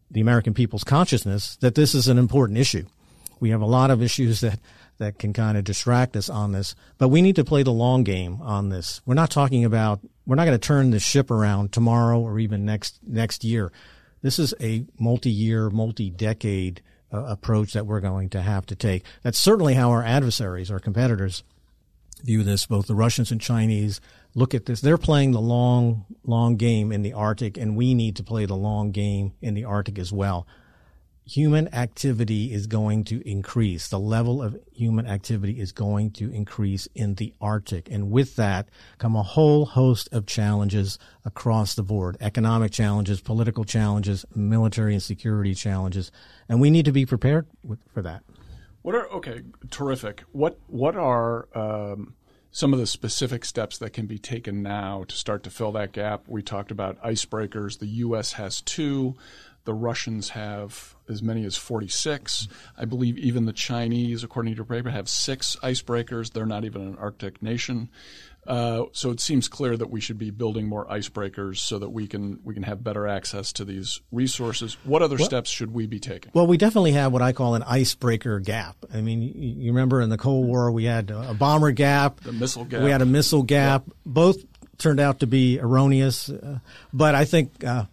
the 0.10 0.22
American 0.22 0.54
people's 0.54 0.84
consciousness 0.84 1.56
that 1.58 1.76
this 1.76 1.96
is 1.96 2.08
an 2.08 2.18
important 2.18 2.58
issue. 2.58 2.86
We 3.40 3.50
have 3.50 3.62
a 3.62 3.66
lot 3.66 3.92
of 3.92 4.02
issues 4.02 4.42
that 4.42 4.60
that 4.98 5.18
can 5.18 5.34
kind 5.34 5.58
of 5.58 5.64
distract 5.64 6.16
us 6.16 6.30
on 6.30 6.52
this, 6.52 6.76
but 7.00 7.08
we 7.10 7.24
need 7.24 7.36
to 7.36 7.44
play 7.44 7.64
the 7.64 7.72
long 7.72 8.04
game 8.04 8.40
on 8.42 8.70
this. 8.70 9.02
We're 9.06 9.16
not 9.16 9.32
talking 9.32 9.66
about 9.66 10.00
we're 10.28 10.36
not 10.36 10.46
going 10.46 10.60
to 10.60 10.68
turn 10.68 10.92
the 10.92 11.00
ship 11.00 11.32
around 11.32 11.72
tomorrow 11.72 12.20
or 12.20 12.38
even 12.40 12.66
next 12.66 13.00
next 13.06 13.44
year. 13.44 13.72
This 14.22 14.38
is 14.38 14.54
a 14.62 14.86
multi-year, 15.00 15.72
multi-decade 15.72 16.82
uh, 17.12 17.24
approach 17.24 17.74
that 17.74 17.88
we're 17.88 18.00
going 18.00 18.30
to 18.30 18.42
have 18.42 18.68
to 18.68 18.76
take. 18.76 19.04
That's 19.24 19.40
certainly 19.40 19.74
how 19.74 19.90
our 19.90 20.04
adversaries, 20.04 20.70
our 20.70 20.80
competitors, 20.80 21.44
view 22.24 22.44
this. 22.44 22.68
Both 22.68 22.86
the 22.86 22.96
Russians 22.96 23.32
and 23.32 23.42
Chinese 23.42 24.00
look 24.34 24.54
at 24.54 24.66
this. 24.66 24.82
They're 24.82 24.98
playing 24.98 25.32
the 25.32 25.42
long, 25.42 26.06
long 26.24 26.56
game 26.56 26.92
in 26.92 27.02
the 27.02 27.14
Arctic, 27.14 27.58
and 27.58 27.76
we 27.76 27.94
need 27.94 28.16
to 28.18 28.24
play 28.24 28.46
the 28.46 28.56
long 28.56 28.92
game 28.92 29.34
in 29.42 29.54
the 29.54 29.66
Arctic 29.66 30.00
as 30.00 30.12
well. 30.12 30.48
Human 31.26 31.74
activity 31.74 32.52
is 32.52 32.68
going 32.68 33.04
to 33.06 33.26
increase. 33.30 33.88
The 33.88 34.00
level 34.00 34.42
of 34.42 34.58
human 34.74 35.06
activity 35.06 35.60
is 35.60 35.72
going 35.72 36.12
to 36.12 36.32
increase 36.32 36.88
in 36.96 37.16
the 37.16 37.34
Arctic. 37.40 37.90
And 37.90 38.10
with 38.12 38.36
that 38.38 38.70
come 38.98 39.16
a 39.16 39.24
whole 39.24 39.66
host 39.66 40.10
of 40.12 40.26
challenges 40.26 40.98
across 41.24 41.76
the 41.76 41.84
board 41.84 42.18
economic 42.20 42.72
challenges, 42.72 43.22
political 43.22 43.64
challenges, 43.64 44.26
military 44.36 44.94
and 44.94 45.04
security 45.04 45.54
challenges. 45.54 46.12
And 46.50 46.60
we 46.60 46.72
need 46.72 46.86
to 46.86 46.92
be 46.92 47.06
prepared 47.06 47.46
for 47.94 48.02
that. 48.02 48.24
What 48.82 48.96
are, 48.96 49.08
okay, 49.12 49.44
terrific. 49.70 50.24
What, 50.32 50.58
what 50.68 50.96
are, 50.96 51.48
um 51.54 52.16
some 52.52 52.74
of 52.74 52.80
the 52.80 52.88
specific 52.88 53.46
steps 53.46 53.78
that 53.78 53.94
can 53.94 54.06
be 54.06 54.18
taken 54.18 54.62
now 54.62 55.06
to 55.08 55.16
start 55.16 55.44
to 55.44 55.50
fill 55.50 55.72
that 55.72 55.94
gap. 55.94 56.24
We 56.28 56.42
talked 56.42 56.70
about 56.70 57.02
icebreakers. 57.02 57.80
The 57.80 57.88
U.S. 57.88 58.34
has 58.34 58.62
two. 58.62 59.16
The 59.64 59.74
Russians 59.74 60.30
have 60.30 60.96
as 61.08 61.22
many 61.22 61.46
as 61.46 61.56
46. 61.56 62.48
I 62.78 62.86
believe 62.86 63.18
even 63.18 63.46
the 63.46 63.54
Chinese, 63.54 64.24
according 64.24 64.54
to 64.54 64.58
your 64.58 64.66
paper, 64.66 64.90
have 64.90 65.08
six 65.08 65.56
icebreakers. 65.62 66.32
They're 66.32 66.46
not 66.46 66.66
even 66.66 66.82
an 66.82 66.98
Arctic 66.98 67.42
nation. 67.44 67.90
Uh, 68.48 68.86
so 68.92 69.12
it 69.12 69.20
seems 69.20 69.48
clear 69.48 69.78
that 69.78 69.92
we 69.92 70.02
should 70.02 70.18
be 70.18 70.32
building 70.32 70.68
more 70.68 70.86
icebreakers 70.88 71.58
so 71.58 71.78
that 71.78 71.90
we 71.90 72.08
can 72.08 72.40
we 72.44 72.56
can 72.56 72.64
have 72.64 72.84
better 72.84 73.08
access 73.08 73.54
to 73.54 73.64
these 73.64 74.02
resources. 74.12 74.78
What 74.84 75.04
other 75.04 75.18
well, 75.18 75.26
steps 75.26 75.52
should 75.52 75.72
we 75.72 75.86
be 75.86 76.00
taking? 76.00 76.32
Well, 76.34 76.48
we 76.48 76.58
definitely 76.58 76.94
have 76.94 77.14
what 77.14 77.22
I 77.22 77.34
call 77.34 77.54
an 77.54 77.62
icebreaker 77.62 78.40
gap. 78.40 78.78
I 78.92 79.02
mean, 79.02 79.22
you 79.22 79.72
remember 79.72 80.02
in 80.02 80.10
the 80.10 80.18
Cold 80.18 80.48
War 80.48 80.72
we 80.72 80.86
had 80.86 81.12
a 81.12 81.36
bomber 81.36 81.72
gap, 81.72 82.22
the 82.22 82.32
missile 82.32 82.66
gap. 82.66 82.82
We 82.82 82.90
had 82.90 83.04
a 83.04 83.06
missile 83.06 83.44
gap. 83.44 83.84
Both 84.08 84.38
turned 84.80 85.00
out 85.00 85.20
to 85.20 85.28
be 85.28 85.60
erroneous, 85.60 86.30
uh, 86.30 86.60
but 86.92 87.14
I 87.14 87.26
think. 87.26 87.64
Uh, 87.64 87.86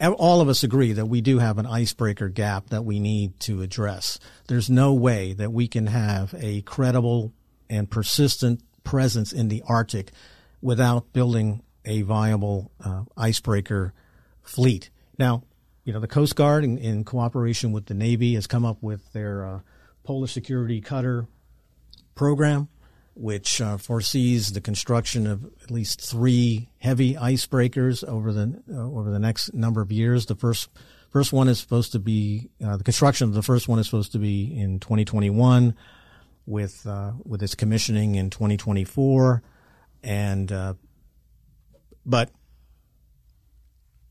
all 0.00 0.40
of 0.40 0.48
us 0.48 0.62
agree 0.62 0.92
that 0.92 1.06
we 1.06 1.20
do 1.20 1.38
have 1.38 1.58
an 1.58 1.66
icebreaker 1.66 2.28
gap 2.28 2.70
that 2.70 2.84
we 2.84 2.98
need 2.98 3.38
to 3.40 3.62
address. 3.62 4.18
There's 4.48 4.70
no 4.70 4.94
way 4.94 5.34
that 5.34 5.52
we 5.52 5.68
can 5.68 5.86
have 5.86 6.34
a 6.38 6.62
credible 6.62 7.32
and 7.68 7.90
persistent 7.90 8.62
presence 8.82 9.32
in 9.32 9.48
the 9.48 9.62
Arctic 9.68 10.10
without 10.62 11.12
building 11.12 11.62
a 11.84 12.02
viable 12.02 12.70
uh, 12.84 13.04
icebreaker 13.16 13.92
fleet. 14.42 14.90
Now, 15.18 15.44
you 15.84 15.92
know, 15.92 16.00
the 16.00 16.08
Coast 16.08 16.36
Guard, 16.36 16.64
in, 16.64 16.78
in 16.78 17.04
cooperation 17.04 17.72
with 17.72 17.86
the 17.86 17.94
Navy, 17.94 18.34
has 18.34 18.46
come 18.46 18.64
up 18.64 18.78
with 18.82 19.12
their 19.12 19.44
uh, 19.44 19.60
Polar 20.04 20.26
Security 20.26 20.80
Cutter 20.80 21.26
program, 22.14 22.68
which 23.14 23.60
uh, 23.60 23.76
foresees 23.76 24.52
the 24.52 24.60
construction 24.60 25.26
of 25.26 25.44
at 25.62 25.70
least 25.70 26.00
three 26.00 26.68
heavy 26.78 27.14
icebreakers 27.14 28.04
over 28.04 28.32
the 28.32 28.62
uh, 28.70 28.76
over 28.76 29.10
the 29.10 29.18
next 29.18 29.52
number 29.52 29.80
of 29.80 29.92
years. 29.92 30.26
The 30.26 30.36
first 30.36 30.68
first 31.10 31.32
one 31.32 31.48
is 31.48 31.58
supposed 31.58 31.92
to 31.92 31.98
be 31.98 32.50
uh, 32.64 32.76
the 32.76 32.84
construction 32.84 33.28
of 33.28 33.34
the 33.34 33.42
first 33.42 33.68
one 33.68 33.78
is 33.78 33.86
supposed 33.86 34.12
to 34.12 34.18
be 34.18 34.58
in 34.58 34.80
2021 34.80 35.74
with 36.46 36.86
uh, 36.86 37.12
with 37.24 37.42
its 37.42 37.54
commissioning 37.54 38.14
in 38.14 38.30
2024, 38.30 39.42
and 40.02 40.50
uh, 40.50 40.74
but 42.04 42.30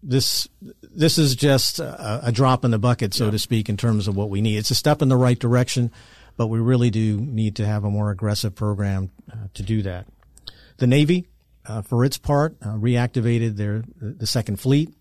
this 0.02 0.48
this 0.82 1.18
is 1.18 1.36
just 1.36 1.80
a, 1.80 2.28
a, 2.28 2.32
drop 2.32 2.64
in 2.64 2.72
the 2.72 2.80
bucket, 2.80 3.14
so 3.14 3.26
yeah. 3.26 3.32
to 3.32 3.40
speak, 3.40 3.70
in 3.70 3.78
terms 3.78 4.08
of 4.08 4.16
what 4.16 4.30
we 4.30 4.42
need. 4.42 4.58
It's 4.58 4.72
a 4.72 4.76
step 4.76 5.02
in 5.02 5.10
the 5.10 5.18
right 5.18 5.38
direction, 5.38 5.92
but 6.40 6.48
we 6.48 6.58
really 6.58 6.90
do 6.90 7.20
need 7.20 7.58
to 7.58 7.66
have 7.66 7.84
a 7.84 7.90
more 7.90 8.12
aggressive 8.12 8.56
program 8.56 9.12
uh, 9.30 9.36
to 9.54 9.62
do 9.62 9.82
that. 9.82 10.08
The 10.78 10.88
Navy, 10.88 11.28
uh, 11.66 11.82
for 11.82 12.06
its 12.06 12.18
part, 12.18 12.56
uh, 12.62 12.76
reactivated 12.76 13.58
their 13.58 13.84
the 14.00 14.26
second 14.26 14.58
fleet, 14.58 14.94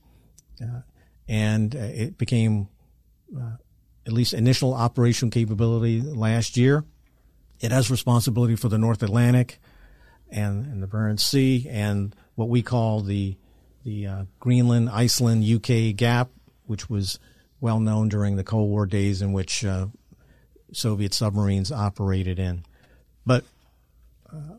uh, 0.61 0.81
and 1.29 1.77
it 1.77 2.19
became 2.19 2.67
at 4.05 4.13
least 4.13 4.35
initial 4.35 4.75
operational 4.75 5.31
capability 5.31 6.01
last 6.01 6.57
year. 6.57 6.85
It 7.61 7.71
has 7.71 7.89
responsibility 7.89 8.57
for 8.57 8.69
the 8.69 8.79
North 8.79 9.05
Atlantic 9.05 9.61
and, 10.33 10.67
and 10.67 10.83
the 10.83 10.89
Barents 10.89 11.21
Sea 11.21 11.69
and 11.71 12.17
what 12.35 12.49
we 12.49 12.63
call 12.63 13.01
the 13.01 13.37
the 13.85 14.09
uh, 14.09 14.25
Greenland, 14.41 14.91
Iceland, 14.91 15.45
UK 15.45 15.95
gap, 15.95 16.31
which 16.67 16.91
was 16.91 17.21
well 17.61 17.79
known 17.79 18.09
during 18.09 18.35
the 18.35 18.43
Cold 18.43 18.71
War 18.71 18.87
days 18.87 19.23
in 19.23 19.33
which 19.33 19.65
uh, 19.65 19.87
Soviet 20.73 21.15
submarines 21.15 21.73
operated 21.73 22.39
in. 22.39 22.65
But 23.25 23.45
uh, 24.33 24.57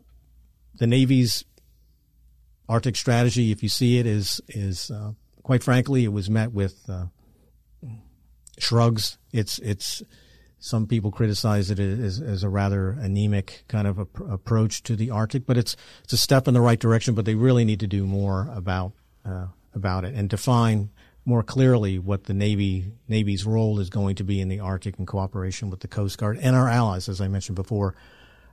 the 0.76 0.86
Navy's 0.86 1.44
Arctic 2.68 2.96
strategy, 2.96 3.50
if 3.50 3.62
you 3.62 3.68
see 3.68 3.98
it, 3.98 4.06
is 4.06 4.40
is 4.48 4.90
uh, 4.90 5.12
quite 5.42 5.62
frankly, 5.62 6.04
it 6.04 6.12
was 6.12 6.30
met 6.30 6.52
with 6.52 6.88
uh, 6.88 7.06
shrugs. 8.58 9.18
It's 9.32 9.58
it's 9.58 10.02
some 10.58 10.86
people 10.86 11.10
criticize 11.10 11.70
it 11.70 11.80
as, 11.80 12.20
as 12.20 12.44
a 12.44 12.48
rather 12.48 12.90
anemic 12.90 13.64
kind 13.66 13.88
of 13.88 13.98
a, 13.98 14.06
approach 14.24 14.82
to 14.84 14.94
the 14.94 15.10
Arctic, 15.10 15.46
but 15.46 15.56
it's 15.56 15.74
it's 16.04 16.12
a 16.12 16.18
step 16.18 16.46
in 16.46 16.54
the 16.54 16.60
right 16.60 16.78
direction. 16.78 17.14
But 17.14 17.24
they 17.24 17.34
really 17.34 17.64
need 17.64 17.80
to 17.80 17.86
do 17.86 18.06
more 18.06 18.48
about 18.54 18.92
uh, 19.24 19.46
about 19.74 20.04
it 20.04 20.14
and 20.14 20.28
define 20.28 20.90
more 21.24 21.42
clearly 21.42 21.98
what 21.98 22.24
the 22.24 22.34
Navy 22.34 22.92
Navy's 23.08 23.44
role 23.44 23.78
is 23.78 23.90
going 23.90 24.16
to 24.16 24.24
be 24.24 24.40
in 24.40 24.48
the 24.48 24.60
Arctic 24.60 24.98
in 24.98 25.06
cooperation 25.06 25.70
with 25.70 25.80
the 25.80 25.88
Coast 25.88 26.18
Guard 26.18 26.38
and 26.40 26.56
our 26.56 26.68
allies, 26.68 27.08
as 27.08 27.20
I 27.20 27.28
mentioned 27.28 27.56
before. 27.56 27.94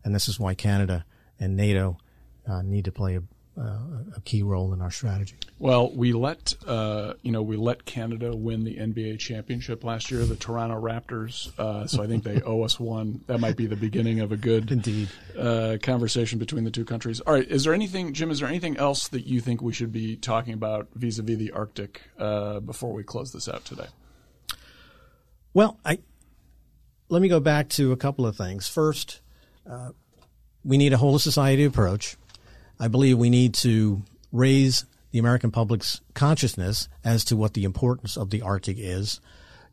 And 0.03 0.13
this 0.13 0.27
is 0.27 0.39
why 0.39 0.53
Canada 0.53 1.05
and 1.39 1.55
NATO 1.55 1.97
uh, 2.47 2.61
need 2.61 2.85
to 2.85 2.91
play 2.91 3.15
a, 3.15 3.23
a 3.57 4.21
key 4.23 4.43
role 4.43 4.73
in 4.73 4.81
our 4.81 4.91
strategy. 4.91 5.35
Well, 5.59 5.91
we 5.93 6.13
let 6.13 6.53
uh, 6.65 7.13
you 7.23 7.31
know 7.31 7.41
we 7.41 7.57
let 7.57 7.85
Canada 7.85 8.35
win 8.35 8.63
the 8.63 8.75
NBA 8.75 9.19
championship 9.19 9.83
last 9.83 10.11
year, 10.11 10.23
the 10.25 10.35
Toronto 10.35 10.79
Raptors. 10.79 11.57
Uh, 11.57 11.87
so 11.87 12.03
I 12.03 12.07
think 12.07 12.23
they 12.23 12.41
owe 12.45 12.63
us 12.63 12.79
one. 12.79 13.21
That 13.27 13.39
might 13.39 13.57
be 13.57 13.65
the 13.65 13.75
beginning 13.75 14.19
of 14.19 14.31
a 14.31 14.37
good 14.37 14.71
indeed 14.71 15.09
uh, 15.37 15.77
conversation 15.81 16.39
between 16.39 16.63
the 16.63 16.71
two 16.71 16.85
countries. 16.85 17.19
All 17.21 17.33
right, 17.33 17.47
is 17.47 17.63
there 17.63 17.73
anything, 17.73 18.13
Jim? 18.13 18.29
Is 18.29 18.39
there 18.39 18.49
anything 18.49 18.77
else 18.77 19.07
that 19.09 19.25
you 19.25 19.41
think 19.41 19.61
we 19.61 19.73
should 19.73 19.91
be 19.91 20.15
talking 20.15 20.53
about 20.53 20.87
vis-a-vis 20.93 21.37
the 21.37 21.51
Arctic 21.51 22.01
uh, 22.19 22.59
before 22.59 22.93
we 22.93 23.03
close 23.03 23.31
this 23.31 23.47
out 23.49 23.65
today? 23.65 23.87
Well, 25.53 25.79
I 25.83 25.99
let 27.09 27.21
me 27.21 27.29
go 27.29 27.39
back 27.39 27.69
to 27.69 27.91
a 27.91 27.97
couple 27.97 28.25
of 28.25 28.35
things. 28.35 28.67
First, 28.67 29.21
uh, 29.69 29.91
we 30.63 30.77
need 30.77 30.93
a 30.93 30.97
whole 30.97 31.17
society 31.17 31.63
approach 31.63 32.17
I 32.79 32.87
believe 32.87 33.17
we 33.17 33.29
need 33.29 33.53
to 33.55 34.03
raise 34.31 34.85
the 35.11 35.19
American 35.19 35.51
public's 35.51 36.01
consciousness 36.13 36.89
as 37.03 37.25
to 37.25 37.35
what 37.35 37.53
the 37.53 37.63
importance 37.63 38.17
of 38.17 38.29
the 38.29 38.41
Arctic 38.41 38.77
is. 38.79 39.19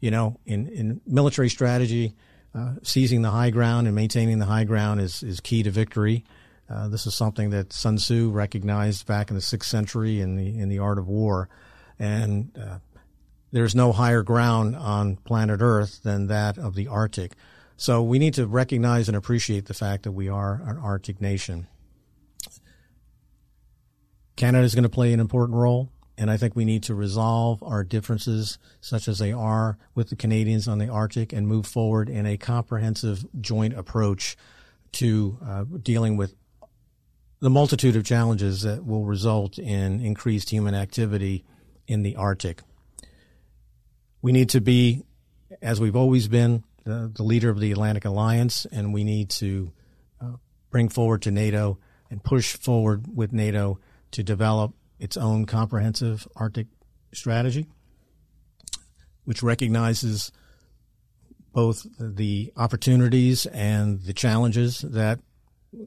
You 0.00 0.10
know, 0.10 0.38
in, 0.46 0.68
in 0.68 1.00
military 1.06 1.48
strategy, 1.48 2.14
uh, 2.54 2.74
seizing 2.82 3.22
the 3.22 3.30
high 3.30 3.50
ground 3.50 3.86
and 3.86 3.96
maintaining 3.96 4.38
the 4.38 4.46
high 4.46 4.64
ground 4.64 5.00
is, 5.00 5.22
is 5.22 5.40
key 5.40 5.62
to 5.62 5.70
victory. 5.70 6.24
Uh, 6.68 6.88
this 6.88 7.06
is 7.06 7.14
something 7.14 7.50
that 7.50 7.72
Sun 7.72 7.96
Tzu 7.96 8.30
recognized 8.30 9.06
back 9.06 9.28
in 9.30 9.36
the 9.36 9.42
sixth 9.42 9.68
century 9.68 10.20
in 10.20 10.36
the 10.36 10.58
in 10.58 10.68
the 10.68 10.78
art 10.78 10.98
of 10.98 11.08
war, 11.08 11.48
and 11.98 12.56
uh, 12.58 12.78
there's 13.52 13.74
no 13.74 13.92
higher 13.92 14.22
ground 14.22 14.74
on 14.76 15.16
planet 15.16 15.60
Earth 15.60 16.02
than 16.02 16.28
that 16.28 16.56
of 16.56 16.74
the 16.74 16.88
Arctic. 16.88 17.32
So 17.76 18.02
we 18.02 18.18
need 18.18 18.34
to 18.34 18.46
recognize 18.46 19.08
and 19.08 19.16
appreciate 19.16 19.66
the 19.66 19.74
fact 19.74 20.04
that 20.04 20.12
we 20.12 20.28
are 20.28 20.62
an 20.64 20.78
Arctic 20.78 21.20
nation. 21.20 21.66
Canada 24.36 24.64
is 24.64 24.74
going 24.74 24.84
to 24.84 24.88
play 24.88 25.12
an 25.12 25.20
important 25.20 25.56
role, 25.56 25.90
and 26.18 26.30
I 26.30 26.36
think 26.36 26.56
we 26.56 26.64
need 26.64 26.82
to 26.84 26.94
resolve 26.94 27.62
our 27.62 27.84
differences, 27.84 28.58
such 28.80 29.08
as 29.08 29.18
they 29.18 29.32
are 29.32 29.78
with 29.94 30.10
the 30.10 30.16
Canadians 30.16 30.66
on 30.66 30.78
the 30.78 30.88
Arctic, 30.88 31.32
and 31.32 31.46
move 31.46 31.66
forward 31.66 32.08
in 32.08 32.26
a 32.26 32.36
comprehensive 32.36 33.24
joint 33.40 33.74
approach 33.74 34.36
to 34.92 35.38
uh, 35.44 35.64
dealing 35.82 36.16
with 36.16 36.34
the 37.40 37.50
multitude 37.50 37.94
of 37.96 38.04
challenges 38.04 38.62
that 38.62 38.84
will 38.84 39.04
result 39.04 39.58
in 39.58 40.00
increased 40.00 40.50
human 40.50 40.74
activity 40.74 41.44
in 41.86 42.02
the 42.02 42.16
Arctic. 42.16 42.62
We 44.22 44.32
need 44.32 44.48
to 44.50 44.60
be, 44.60 45.04
as 45.60 45.80
we've 45.80 45.96
always 45.96 46.28
been, 46.28 46.64
the, 46.84 47.10
the 47.14 47.22
leader 47.22 47.50
of 47.50 47.60
the 47.60 47.72
Atlantic 47.72 48.04
Alliance, 48.04 48.66
and 48.72 48.94
we 48.94 49.04
need 49.04 49.30
to 49.30 49.72
uh, 50.20 50.32
bring 50.70 50.88
forward 50.88 51.22
to 51.22 51.30
NATO 51.30 51.78
and 52.10 52.22
push 52.22 52.56
forward 52.56 53.14
with 53.14 53.32
NATO 53.32 53.78
to 54.14 54.22
develop 54.22 54.74
its 54.98 55.16
own 55.16 55.44
comprehensive 55.44 56.26
Arctic 56.34 56.66
strategy. 57.12 57.66
which 59.24 59.42
recognizes 59.42 60.32
both 61.52 61.86
the 61.98 62.52
opportunities 62.56 63.46
and 63.46 64.02
the 64.02 64.12
challenges 64.12 64.80
that 64.80 65.20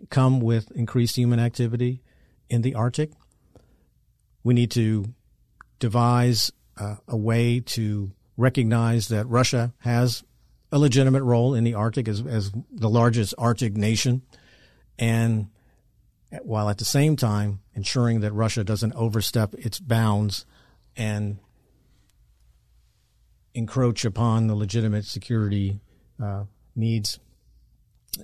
come 0.09 0.39
with 0.39 0.71
increased 0.71 1.15
human 1.15 1.39
activity 1.39 2.01
in 2.49 2.61
the 2.61 2.75
Arctic. 2.75 3.11
We 4.43 4.53
need 4.53 4.71
to 4.71 5.13
devise 5.79 6.51
uh, 6.77 6.95
a 7.07 7.17
way 7.17 7.59
to 7.59 8.11
recognize 8.37 9.09
that 9.09 9.27
Russia 9.27 9.73
has 9.79 10.23
a 10.71 10.79
legitimate 10.79 11.23
role 11.23 11.53
in 11.53 11.63
the 11.63 11.73
Arctic 11.73 12.07
as, 12.07 12.21
as 12.25 12.51
the 12.71 12.89
largest 12.89 13.33
Arctic 13.37 13.75
nation, 13.75 14.21
and 14.97 15.47
while 16.43 16.69
at 16.69 16.77
the 16.77 16.85
same 16.85 17.15
time 17.15 17.59
ensuring 17.77 18.21
that 18.21 18.33
Russia 18.33 18.63
doesn't 18.63 18.91
overstep 18.93 19.53
its 19.53 19.79
bounds 19.79 20.47
and 20.97 21.37
encroach 23.53 24.03
upon 24.03 24.47
the 24.47 24.55
legitimate 24.55 25.05
security 25.05 25.79
uh, 26.21 26.43
needs 26.75 27.19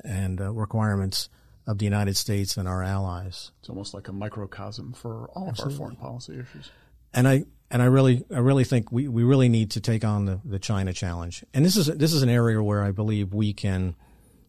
and 0.03 0.41
uh, 0.41 0.51
requirements 0.51 1.29
of 1.67 1.77
the 1.77 1.85
United 1.85 2.17
States 2.17 2.57
and 2.57 2.67
our 2.67 2.81
allies. 2.81 3.51
It's 3.59 3.69
almost 3.69 3.93
like 3.93 4.07
a 4.07 4.11
microcosm 4.11 4.91
for 4.91 5.29
all 5.35 5.49
Absolutely. 5.49 5.75
of 5.75 5.79
our 5.81 5.85
foreign 5.85 5.95
policy 5.97 6.33
issues. 6.33 6.71
And 7.13 7.27
I 7.27 7.43
and 7.69 7.83
I 7.83 7.85
really 7.85 8.25
I 8.33 8.39
really 8.39 8.63
think 8.63 8.91
we, 8.91 9.07
we 9.07 9.23
really 9.23 9.49
need 9.49 9.69
to 9.71 9.81
take 9.81 10.03
on 10.03 10.25
the, 10.25 10.41
the 10.43 10.57
China 10.57 10.93
challenge. 10.93 11.45
And 11.53 11.63
this 11.63 11.77
is 11.77 11.85
this 11.85 12.11
is 12.11 12.23
an 12.23 12.29
area 12.29 12.61
where 12.61 12.83
I 12.83 12.89
believe 12.89 13.35
we 13.35 13.53
can 13.53 13.95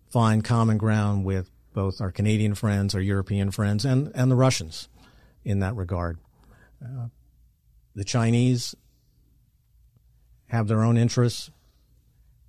find 0.09 0.42
common 0.42 0.78
ground 0.78 1.26
with 1.26 1.50
both 1.74 2.00
our 2.00 2.11
Canadian 2.11 2.55
friends, 2.55 2.94
our 2.94 3.00
European 3.02 3.50
friends, 3.50 3.84
and, 3.84 4.11
and 4.14 4.30
the 4.30 4.36
Russians 4.36 4.88
in 5.45 5.61
that 5.61 5.76
regard. 5.76 6.18
Uh, 6.82 7.09
the 7.95 8.05
Chinese 8.05 8.74
have 10.49 10.68
their 10.68 10.82
own 10.82 10.97
interests. 10.97 11.51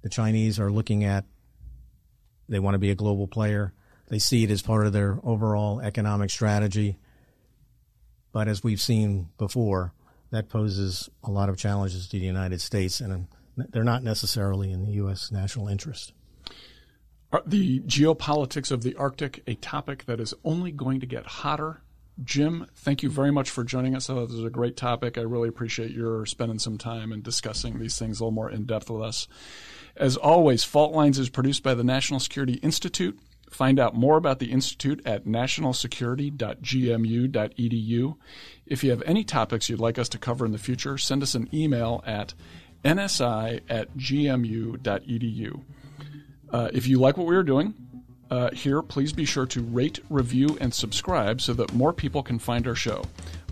The 0.02 0.10
Chinese 0.10 0.60
are 0.60 0.72
looking 0.72 1.04
at, 1.04 1.26
they 2.48 2.60
want 2.60 2.76
to 2.76 2.80
be 2.80 2.92
a 2.92 2.96
global 2.96 3.28
player. 3.28 3.74
They 4.08 4.20
see 4.20 4.44
it 4.44 4.52
as 4.52 4.62
part 4.62 4.86
of 4.86 4.94
their 4.94 5.20
overall 5.24 5.80
economic 5.80 6.30
strategy. 6.30 6.98
But 8.32 8.48
as 8.48 8.64
we've 8.64 8.82
seen 8.82 9.30
before, 9.38 9.94
that 10.32 10.50
poses 10.50 11.10
a 11.24 11.32
lot 11.32 11.50
of 11.50 11.58
challenges 11.58 12.08
to 12.10 12.20
the 12.20 12.26
United 12.26 12.62
States, 12.62 13.00
and 13.00 13.28
they're 13.56 13.84
not 13.84 14.04
necessarily 14.04 14.72
in 14.72 14.84
the 14.84 14.92
U.S. 14.94 15.32
national 15.32 15.68
interest. 15.68 16.14
Are 17.32 17.42
The 17.46 17.80
geopolitics 17.82 18.72
of 18.72 18.84
the 18.84 18.96
Arctic, 18.96 19.42
a 19.48 19.56
topic 19.56 20.06
that 20.06 20.20
is 20.20 20.34
only 20.44 20.72
going 20.72 21.00
to 21.00 21.06
get 21.06 21.26
hotter. 21.26 21.82
Jim, 22.24 22.68
thank 22.76 23.04
you 23.04 23.10
very 23.10 23.32
much 23.32 23.50
for 23.50 23.66
joining 23.66 23.96
us. 23.96 24.08
this 24.08 24.32
is 24.32 24.44
a 24.44 24.50
great 24.50 24.78
topic. 24.78 25.18
I 25.18 25.22
really 25.22 25.50
appreciate 25.50 25.92
your 25.92 26.26
spending 26.26 26.60
some 26.60 26.78
time 26.78 27.12
and 27.12 27.22
discussing 27.22 27.78
these 27.78 28.00
things 28.00 28.20
a 28.20 28.24
little 28.24 28.32
more 28.32 28.50
in 28.50 28.66
depth 28.66 28.90
with 28.90 29.02
us. 29.02 29.28
As 29.98 30.16
always, 30.16 30.64
Fault 30.64 30.94
Lines 30.94 31.20
is 31.20 31.28
produced 31.30 31.62
by 31.62 31.74
the 31.74 31.84
National 31.84 32.22
Security 32.22 32.54
Institute. 32.56 33.20
Find 33.50 33.80
out 33.80 33.96
more 33.96 34.18
about 34.18 34.40
the 34.40 34.52
Institute 34.52 35.02
at 35.06 35.26
nationalsecurity.gmu.edu. 35.26 38.16
If 38.66 38.84
you 38.84 38.90
have 38.90 39.04
any 39.06 39.24
topics 39.24 39.70
you'd 39.70 39.80
like 39.80 40.00
us 40.00 40.10
to 40.10 40.18
cover 40.18 40.46
in 40.46 40.52
the 40.54 40.58
future, 40.58 40.98
send 40.98 41.22
us 41.22 41.36
an 41.36 41.48
email 41.54 42.02
at 42.06 42.34
nsi 42.84 43.62
at 43.70 43.96
gmu.edu. 43.98 45.62
Uh, 46.52 46.70
if 46.74 46.88
you 46.88 47.00
like 47.00 47.18
what 47.18 47.28
we 47.28 47.36
are 47.36 47.44
doing 47.44 47.76
uh, 48.32 48.52
here, 48.52 48.82
please 48.82 49.14
be 49.14 49.26
sure 49.26 49.46
to 49.48 49.62
rate, 49.62 50.00
review, 50.10 50.58
and 50.60 50.74
subscribe 50.74 51.42
so 51.42 51.54
that 51.54 51.74
more 51.74 51.94
people 51.94 52.24
can 52.24 52.40
find 52.40 52.68
our 52.68 52.76
show. 52.76 53.04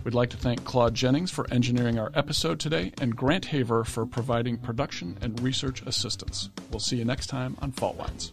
We'd 0.04 0.14
like 0.14 0.30
to 0.30 0.36
thank 0.36 0.64
Claude 0.64 0.94
Jennings 0.94 1.30
for 1.30 1.50
engineering 1.50 1.98
our 1.98 2.10
episode 2.14 2.60
today 2.60 2.92
and 3.00 3.16
Grant 3.16 3.46
Haver 3.46 3.84
for 3.84 4.04
providing 4.04 4.58
production 4.58 5.16
and 5.22 5.40
research 5.40 5.80
assistance. 5.82 6.50
We'll 6.70 6.80
see 6.80 6.96
you 6.96 7.04
next 7.04 7.28
time 7.28 7.56
on 7.62 7.72
Fault 7.72 7.96
Lines. 7.96 8.32